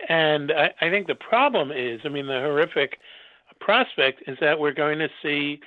And 0.09 0.53
I, 0.53 0.75
I 0.81 0.91
think 0.91 1.07
the 1.07 1.15
problem 1.15 1.73
is, 1.73 2.01
I 2.05 2.09
mean, 2.09 2.27
the 2.27 2.41
horrific 2.41 2.99
prospect 3.61 4.23
is 4.27 4.39
that 4.41 4.59
we're 4.59 4.73
going 4.73 4.99
to 4.99 5.09
see 5.23 5.61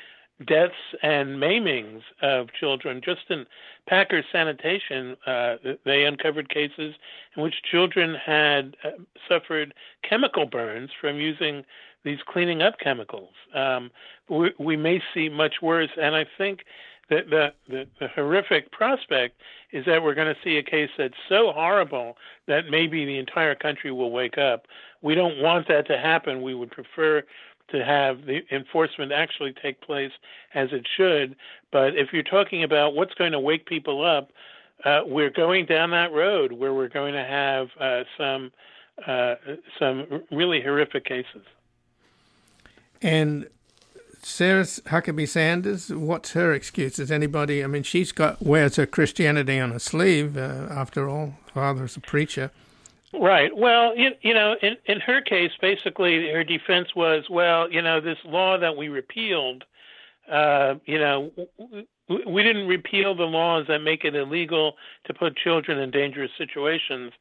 deaths 0.45 0.73
and 1.03 1.37
maimings 1.37 2.01
of 2.21 2.51
children. 2.53 3.01
Just 3.03 3.21
in 3.29 3.45
Packers 3.87 4.25
Sanitation, 4.31 5.15
uh, 5.25 5.57
they 5.85 6.05
uncovered 6.05 6.49
cases 6.49 6.95
in 7.35 7.43
which 7.43 7.61
children 7.69 8.15
had 8.15 8.75
uh, 8.83 8.91
suffered 9.27 9.73
chemical 10.07 10.45
burns 10.45 10.89
from 10.99 11.17
using 11.17 11.63
these 12.03 12.19
cleaning 12.27 12.61
up 12.61 12.79
chemicals. 12.79 13.33
Um, 13.53 13.91
we, 14.29 14.51
we, 14.57 14.75
may 14.75 15.01
see 15.13 15.29
much 15.29 15.55
worse, 15.61 15.91
and 16.01 16.15
I 16.15 16.25
think 16.37 16.61
that 17.09 17.29
the, 17.29 17.53
the, 17.69 17.87
the 17.99 18.07
horrific 18.07 18.71
prospect 18.71 19.39
is 19.71 19.85
that 19.85 20.01
we're 20.01 20.15
going 20.15 20.33
to 20.33 20.41
see 20.43 20.57
a 20.57 20.63
case 20.63 20.89
that's 20.97 21.13
so 21.29 21.51
horrible 21.51 22.17
that 22.47 22.69
maybe 22.69 23.05
the 23.05 23.17
entire 23.17 23.53
country 23.53 23.91
will 23.91 24.11
wake 24.11 24.37
up. 24.37 24.65
We 25.01 25.13
don't 25.13 25.39
want 25.39 25.67
that 25.67 25.87
to 25.87 25.97
happen. 25.97 26.41
We 26.41 26.55
would 26.55 26.71
prefer 26.71 27.23
to 27.71 27.83
have 27.83 28.25
the 28.25 28.41
enforcement 28.51 29.11
actually 29.11 29.53
take 29.61 29.81
place 29.81 30.11
as 30.53 30.69
it 30.71 30.87
should. 30.97 31.35
But 31.71 31.95
if 31.95 32.09
you're 32.13 32.23
talking 32.23 32.63
about 32.63 32.95
what's 32.95 33.13
going 33.13 33.31
to 33.31 33.39
wake 33.39 33.65
people 33.65 34.05
up, 34.05 34.31
uh, 34.83 35.01
we're 35.05 35.29
going 35.29 35.65
down 35.65 35.91
that 35.91 36.11
road 36.11 36.53
where 36.53 36.73
we're 36.73 36.89
going 36.89 37.13
to 37.13 37.23
have 37.23 37.67
uh, 37.79 38.03
some 38.17 38.51
uh, 39.07 39.35
some 39.79 40.23
really 40.31 40.61
horrific 40.61 41.05
cases. 41.05 41.43
And 43.01 43.47
Sarah 44.21 44.63
Huckabee 44.63 45.27
Sanders, 45.27 45.89
what's 45.89 46.33
her 46.33 46.53
excuse? 46.53 46.99
Is 46.99 47.11
anybody? 47.11 47.63
I 47.63 47.67
mean, 47.67 47.83
she's 47.83 48.11
got 48.11 48.41
wears 48.41 48.75
her 48.75 48.85
Christianity 48.85 49.59
on 49.59 49.71
her 49.71 49.79
sleeve. 49.79 50.37
Uh, 50.37 50.67
after 50.69 51.09
all, 51.09 51.35
father's 51.53 51.97
a 51.97 51.99
preacher. 51.99 52.51
Right. 53.13 53.55
Well, 53.55 53.95
you, 53.97 54.11
you 54.21 54.33
know, 54.33 54.55
in, 54.61 54.77
in 54.85 54.99
her 55.01 55.21
case, 55.21 55.51
basically 55.59 56.29
her 56.31 56.43
defense 56.43 56.95
was, 56.95 57.25
well, 57.29 57.69
you 57.69 57.81
know, 57.81 57.99
this 57.99 58.17
law 58.23 58.57
that 58.57 58.77
we 58.77 58.87
repealed, 58.87 59.65
uh, 60.31 60.75
you 60.85 60.99
know, 60.99 61.31
we 62.27 62.43
didn't 62.43 62.67
repeal 62.67 63.15
the 63.15 63.23
laws 63.23 63.65
that 63.67 63.79
make 63.79 64.05
it 64.05 64.15
illegal 64.15 64.75
to 65.05 65.13
put 65.13 65.35
children 65.35 65.77
in 65.79 65.91
dangerous 65.91 66.31
situations. 66.37 67.11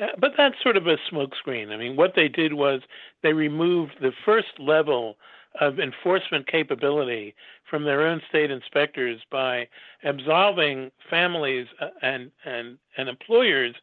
Uh, 0.00 0.06
but 0.18 0.32
that's 0.36 0.56
sort 0.62 0.76
of 0.76 0.86
a 0.86 0.96
smokescreen. 1.12 1.70
I 1.72 1.76
mean, 1.76 1.96
what 1.96 2.14
they 2.16 2.28
did 2.28 2.54
was 2.54 2.82
they 3.22 3.32
removed 3.32 3.94
the 4.00 4.12
first 4.24 4.58
level 4.58 5.16
of 5.60 5.78
enforcement 5.80 6.46
capability 6.46 7.34
from 7.70 7.84
their 7.84 8.02
own 8.06 8.20
state 8.28 8.50
inspectors 8.50 9.20
by 9.30 9.68
absolving 10.04 10.90
families 11.08 11.66
uh, 11.80 11.88
and 12.02 12.30
and 12.44 12.78
and 12.96 13.08
employers 13.08 13.74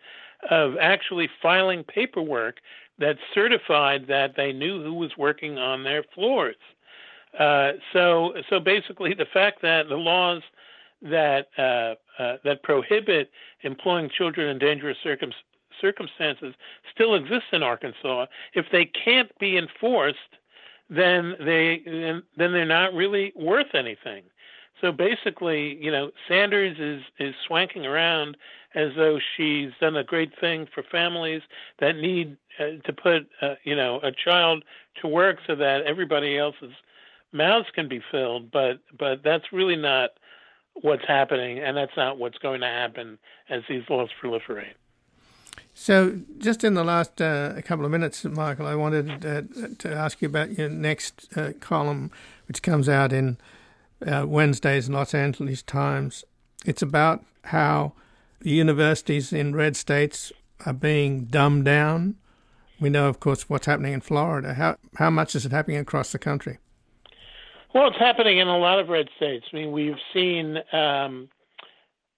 of 0.50 0.76
actually 0.80 1.30
filing 1.42 1.84
paperwork 1.84 2.58
that 3.00 3.18
certified 3.34 4.06
that 4.08 4.36
they 4.36 4.52
knew 4.52 4.84
who 4.84 4.94
was 4.94 5.12
working 5.18 5.58
on 5.58 5.84
their 5.84 6.04
floors. 6.14 6.56
Uh, 7.38 7.74
so, 7.92 8.34
so 8.50 8.60
basically, 8.60 9.14
the 9.14 9.26
fact 9.26 9.62
that 9.62 9.90
the 9.90 9.96
laws 9.96 10.42
that 11.02 11.48
uh, 11.58 11.96
uh, 12.22 12.38
that 12.44 12.64
prohibit 12.64 13.30
employing 13.62 14.10
children 14.10 14.48
in 14.48 14.60
dangerous 14.60 14.98
circum- 15.04 15.34
circumstances 15.82 16.54
still 16.94 17.16
exist 17.16 17.46
in 17.52 17.64
Arkansas. 17.64 18.28
If 18.54 18.68
they 18.72 18.86
can't 18.86 19.38
be 19.40 19.58
enforced, 19.58 20.18
then 20.90 21.36
they 21.40 21.82
then 21.86 22.52
they're 22.54 22.66
not 22.66 22.94
really 22.94 23.34
worth 23.36 23.74
anything. 23.74 24.24
So 24.82 24.92
basically, 24.92 25.78
you 25.82 25.92
know, 25.92 26.12
Sanders 26.28 26.78
is 26.80 27.04
is 27.20 27.36
swanking 27.48 27.86
around 27.86 28.38
as 28.76 28.92
though 28.96 29.20
she's 29.36 29.72
done 29.80 29.96
a 29.96 30.04
great 30.04 30.32
thing 30.40 30.68
for 30.74 30.84
families 30.84 31.42
that 31.80 31.96
need 31.96 32.38
uh, 32.60 32.82
to 32.86 32.94
put, 32.94 33.28
uh, 33.42 33.56
you 33.64 33.76
know, 33.76 34.00
a 34.04 34.12
child 34.12 34.64
to 35.02 35.08
work 35.08 35.38
so 35.46 35.56
that 35.56 35.84
everybody 35.86 36.38
else's 36.38 36.74
mouths 37.32 37.68
can 37.74 37.88
be 37.88 38.02
filled. 38.12 38.52
But 38.52 38.80
but 38.98 39.24
that's 39.24 39.52
really 39.52 39.76
not 39.76 40.12
what's 40.74 41.06
happening, 41.08 41.60
and 41.60 41.78
that's 41.78 41.96
not 41.96 42.18
what's 42.18 42.38
going 42.38 42.62
to 42.62 42.68
happen 42.68 43.20
as 43.50 43.64
these 43.70 43.84
laws 43.90 44.10
proliferate. 44.22 44.74
So, 45.76 46.20
just 46.38 46.64
in 46.64 46.76
the 46.76 46.84
last 46.84 47.20
uh, 47.20 47.60
couple 47.64 47.86
of 47.86 47.92
minutes, 47.92 48.24
Michael, 48.26 48.68
I 48.68 48.76
wanted 48.76 49.26
uh, 49.26 49.42
to 49.80 49.92
ask 49.92 50.22
you 50.22 50.28
about 50.28 50.58
your 50.58 50.70
next 50.70 51.36
uh, 51.36 51.54
column, 51.60 52.12
which 52.48 52.62
comes 52.62 52.88
out 52.88 53.12
in 53.12 53.38
uh, 54.06 54.26
Wednesday's 54.28 54.90
Los 54.90 55.14
Angeles 55.16 55.64
Times. 55.64 56.24
It's 56.66 56.82
about 56.82 57.24
how 57.46 57.94
universities 58.44 59.34
in 59.34 59.56
red 59.56 59.76
states 59.76 60.32
are 60.66 60.74
being 60.74 61.26
dumbed 61.26 61.66
down. 61.66 62.16
We 62.80 62.90
know, 62.90 63.08
of 63.08 63.20
course, 63.20 63.50
what's 63.50 63.66
happening 63.66 63.94
in 63.94 64.02
Florida. 64.02 64.54
How 64.56 64.78
how 64.96 65.10
much 65.10 65.36
is 65.36 65.46
it 65.46 65.52
happening 65.52 65.78
across 65.78 66.12
the 66.12 66.20
country? 66.20 66.60
Well, 67.74 67.88
it's 67.88 67.98
happening 67.98 68.38
in 68.38 68.48
a 68.48 68.58
lot 68.58 68.80
of 68.80 68.90
red 68.90 69.10
states. 69.16 69.46
I 69.52 69.56
mean, 69.56 69.72
we've 69.72 69.98
seen 70.14 70.58
um, 70.72 71.30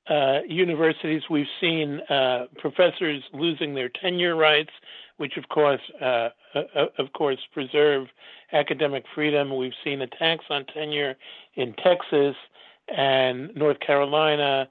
uh, 0.09 0.39
universities, 0.47 1.23
we've 1.29 1.47
seen 1.61 2.01
uh, 2.09 2.45
professors 2.57 3.23
losing 3.33 3.73
their 3.73 3.89
tenure 3.89 4.35
rights, 4.35 4.71
which 5.17 5.37
of 5.37 5.47
course, 5.49 5.81
uh, 6.01 6.29
uh 6.53 6.85
of 6.97 7.13
course, 7.13 7.39
preserve 7.53 8.07
academic 8.51 9.05
freedom. 9.15 9.55
We've 9.55 9.73
seen 9.83 10.01
attacks 10.01 10.45
on 10.49 10.65
tenure 10.65 11.15
in 11.55 11.73
Texas 11.73 12.35
and 12.87 13.55
North 13.55 13.79
Carolina, 13.79 14.67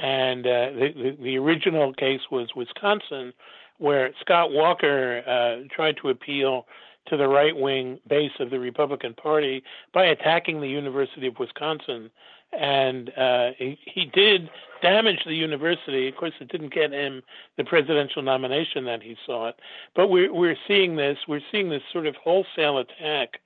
and 0.00 0.46
uh, 0.46 0.70
the, 0.70 0.92
the, 0.96 1.16
the 1.22 1.38
original 1.38 1.92
case 1.92 2.20
was 2.30 2.48
Wisconsin, 2.56 3.32
where 3.78 4.10
Scott 4.20 4.52
Walker 4.52 5.22
uh, 5.26 5.68
tried 5.74 5.96
to 6.02 6.08
appeal 6.08 6.66
to 7.06 7.16
the 7.16 7.28
right 7.28 7.56
wing 7.56 7.98
base 8.08 8.32
of 8.40 8.50
the 8.50 8.58
Republican 8.58 9.14
Party 9.14 9.62
by 9.92 10.06
attacking 10.06 10.60
the 10.60 10.68
University 10.68 11.26
of 11.26 11.38
Wisconsin. 11.38 12.10
And 12.58 13.10
uh, 13.18 13.50
he, 13.58 13.78
he 13.84 14.06
did 14.06 14.48
damage 14.80 15.20
the 15.26 15.34
university. 15.34 16.08
Of 16.08 16.16
course, 16.16 16.32
it 16.40 16.48
didn't 16.48 16.72
get 16.72 16.92
him 16.92 17.22
the 17.56 17.64
presidential 17.64 18.22
nomination 18.22 18.84
that 18.84 19.02
he 19.02 19.16
sought. 19.26 19.56
But 19.94 20.08
we're, 20.08 20.32
we're 20.32 20.56
seeing 20.68 20.96
this. 20.96 21.18
We're 21.26 21.40
seeing 21.50 21.68
this 21.68 21.82
sort 21.92 22.06
of 22.06 22.14
wholesale 22.16 22.78
attack 22.78 23.40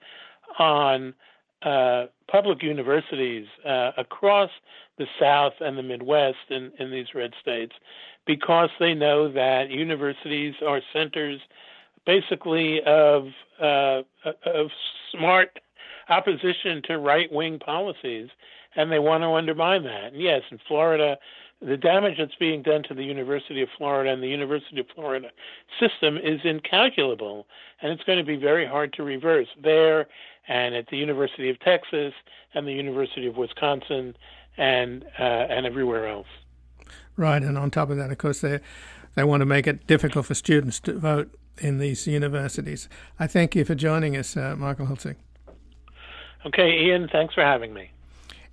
on 0.58 1.14
uh, 1.62 2.06
public 2.30 2.62
universities 2.62 3.46
uh, 3.66 3.92
across 3.96 4.50
the 4.98 5.06
South 5.20 5.54
and 5.60 5.78
the 5.78 5.82
Midwest 5.82 6.36
in, 6.50 6.72
in 6.78 6.90
these 6.90 7.14
red 7.14 7.32
states 7.40 7.74
because 8.26 8.70
they 8.78 8.94
know 8.94 9.32
that 9.32 9.70
universities 9.70 10.54
are 10.66 10.80
centers 10.92 11.40
basically 12.06 12.80
of 12.82 13.28
uh, 13.60 14.02
of 14.44 14.70
smart 15.12 15.58
opposition 16.08 16.82
to 16.84 16.98
right 16.98 17.30
wing 17.32 17.58
policies, 17.58 18.28
and 18.76 18.90
they 18.90 18.98
want 18.98 19.22
to 19.22 19.28
undermine 19.28 19.84
that. 19.84 20.12
And 20.12 20.22
yes, 20.22 20.42
in 20.50 20.58
Florida, 20.66 21.18
the 21.60 21.76
damage 21.76 22.18
that's 22.18 22.34
being 22.36 22.62
done 22.62 22.82
to 22.84 22.94
the 22.94 23.02
University 23.02 23.62
of 23.62 23.68
Florida 23.76 24.10
and 24.10 24.22
the 24.22 24.28
University 24.28 24.80
of 24.80 24.86
Florida 24.94 25.28
system 25.80 26.16
is 26.16 26.40
incalculable, 26.44 27.46
and 27.82 27.92
it's 27.92 28.04
going 28.04 28.18
to 28.18 28.24
be 28.24 28.36
very 28.36 28.66
hard 28.66 28.92
to 28.94 29.02
reverse 29.02 29.48
there 29.62 30.06
and 30.48 30.74
at 30.74 30.88
the 30.88 30.96
University 30.96 31.50
of 31.50 31.60
Texas 31.60 32.14
and 32.54 32.66
the 32.66 32.72
University 32.72 33.26
of 33.26 33.36
Wisconsin 33.36 34.16
and 34.56 35.04
uh, 35.18 35.22
and 35.22 35.66
everywhere 35.66 36.08
else. 36.08 36.26
Right, 37.16 37.42
and 37.42 37.56
on 37.58 37.70
top 37.70 37.90
of 37.90 37.96
that, 37.96 38.10
of 38.10 38.18
course, 38.18 38.40
they 38.40 38.60
they 39.14 39.24
want 39.24 39.40
to 39.40 39.46
make 39.46 39.66
it 39.66 39.86
difficult 39.86 40.26
for 40.26 40.34
students 40.34 40.80
to 40.80 40.98
vote 40.98 41.30
in 41.58 41.78
these 41.78 42.06
universities. 42.06 42.88
I 43.18 43.26
thank 43.26 43.54
you 43.54 43.64
for 43.64 43.74
joining 43.74 44.16
us, 44.16 44.36
uh, 44.36 44.54
Michael 44.56 44.86
Hiltzik. 44.86 45.16
Okay, 46.46 46.86
Ian, 46.86 47.08
thanks 47.10 47.34
for 47.34 47.42
having 47.42 47.74
me. 47.74 47.90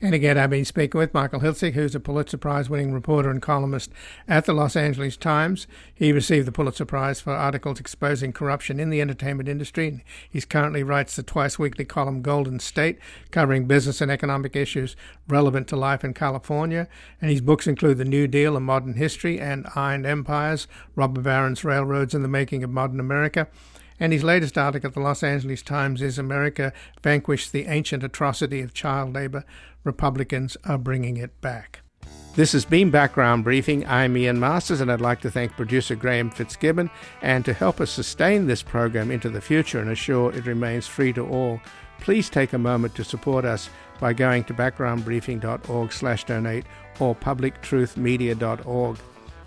And 0.01 0.13
again, 0.13 0.37
I've 0.37 0.49
been 0.49 0.65
speaking 0.65 0.99
with 0.99 1.13
Michael 1.13 1.39
Hiltzik, 1.39 1.73
who's 1.73 1.95
a 1.95 2.01
Pulitzer 2.01 2.37
Prize 2.37 2.69
winning 2.69 2.91
reporter 2.91 3.29
and 3.29 3.41
columnist 3.41 3.91
at 4.27 4.43
the 4.43 4.51
Los 4.51 4.75
Angeles 4.75 5.15
Times. 5.15 5.67
He 5.93 6.11
received 6.11 6.45
the 6.45 6.51
Pulitzer 6.51 6.83
Prize 6.83 7.21
for 7.21 7.31
articles 7.31 7.79
exposing 7.79 8.33
corruption 8.33 8.77
in 8.77 8.89
the 8.89 8.99
entertainment 8.99 9.47
industry. 9.47 10.03
He 10.29 10.41
currently 10.41 10.83
writes 10.83 11.15
the 11.15 11.23
twice 11.23 11.57
weekly 11.57 11.85
column 11.85 12.21
Golden 12.21 12.59
State, 12.59 12.99
covering 13.31 13.67
business 13.67 14.01
and 14.01 14.11
economic 14.11 14.53
issues 14.53 14.97
relevant 15.29 15.69
to 15.69 15.77
life 15.77 16.03
in 16.03 16.13
California. 16.13 16.89
And 17.21 17.31
his 17.31 17.41
books 17.41 17.65
include 17.65 17.97
The 17.97 18.05
New 18.05 18.27
Deal, 18.27 18.57
A 18.57 18.59
Modern 18.59 18.95
History, 18.95 19.39
and 19.39 19.65
Iron 19.75 20.05
Empires, 20.05 20.67
Robber 20.95 21.21
Barons, 21.21 21.63
Railroads, 21.63 22.13
and 22.13 22.23
the 22.23 22.29
Making 22.29 22.65
of 22.65 22.69
Modern 22.69 22.99
America. 22.99 23.47
And 23.99 24.11
his 24.11 24.23
latest 24.23 24.57
article 24.57 24.89
at 24.89 24.93
the 24.93 24.99
Los 24.99 25.23
Angeles 25.23 25.61
Times 25.61 26.01
is 26.01 26.19
America 26.19 26.73
Vanquished 27.01 27.51
the 27.51 27.67
Ancient 27.67 28.03
Atrocity 28.03 28.61
of 28.61 28.73
Child 28.73 29.13
Labor. 29.13 29.45
Republicans 29.83 30.57
are 30.65 30.77
bringing 30.77 31.17
it 31.17 31.39
back. 31.41 31.81
This 32.35 32.51
has 32.51 32.65
been 32.65 32.91
Background 32.91 33.45
Briefing. 33.45 33.87
I'm 33.87 34.17
Ian 34.17 34.41
Masters, 34.41 34.81
and 34.81 34.91
I'd 34.91 34.99
like 34.99 35.21
to 35.21 35.31
thank 35.31 35.53
producer 35.53 35.95
Graham 35.95 36.29
Fitzgibbon. 36.29 36.89
And 37.21 37.45
to 37.45 37.53
help 37.53 37.79
us 37.79 37.91
sustain 37.91 38.45
this 38.45 38.61
program 38.61 39.09
into 39.09 39.29
the 39.29 39.39
future 39.39 39.79
and 39.79 39.89
assure 39.89 40.33
it 40.33 40.45
remains 40.45 40.85
free 40.85 41.13
to 41.13 41.25
all, 41.25 41.61
please 42.01 42.29
take 42.29 42.51
a 42.51 42.57
moment 42.57 42.93
to 42.95 43.05
support 43.05 43.45
us 43.45 43.69
by 44.01 44.11
going 44.11 44.43
to 44.43 44.53
backgroundbriefing.org/donate 44.53 46.65
or 46.99 47.15
publictruthmedia.org 47.15 48.97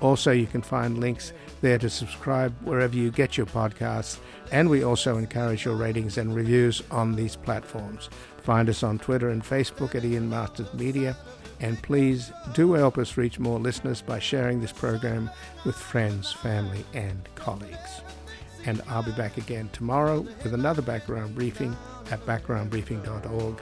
Also, 0.00 0.30
you 0.30 0.46
can 0.46 0.62
find 0.62 0.98
links 0.98 1.32
there 1.60 1.78
to 1.78 1.90
subscribe 1.90 2.54
wherever 2.62 2.96
you 2.96 3.10
get 3.10 3.36
your 3.36 3.46
podcasts, 3.46 4.18
and 4.50 4.70
we 4.70 4.82
also 4.82 5.18
encourage 5.18 5.64
your 5.64 5.76
ratings 5.76 6.18
and 6.18 6.34
reviews 6.34 6.82
on 6.90 7.14
these 7.14 7.36
platforms. 7.36 8.08
Find 8.42 8.68
us 8.68 8.82
on 8.82 8.98
Twitter 8.98 9.28
and 9.28 9.42
Facebook 9.44 9.94
at 9.94 10.04
Ian 10.04 10.30
Masters 10.30 10.72
Media, 10.74 11.16
and 11.60 11.82
please 11.82 12.32
do 12.54 12.72
help 12.72 12.96
us 12.96 13.16
reach 13.18 13.38
more 13.38 13.58
listeners 13.58 14.00
by 14.00 14.18
sharing 14.18 14.60
this 14.60 14.72
program 14.72 15.30
with 15.66 15.76
friends, 15.76 16.32
family, 16.32 16.84
and 16.94 17.28
colleagues. 17.34 18.00
And 18.66 18.82
I'll 18.88 19.02
be 19.02 19.12
back 19.12 19.36
again 19.36 19.68
tomorrow 19.72 20.20
with 20.20 20.54
another 20.54 20.82
background 20.82 21.34
briefing 21.34 21.76
at 22.10 22.24
backgroundbriefing.org. 22.26 23.60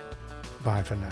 Bye 0.65 0.83
for 0.83 0.97
now. 0.97 1.11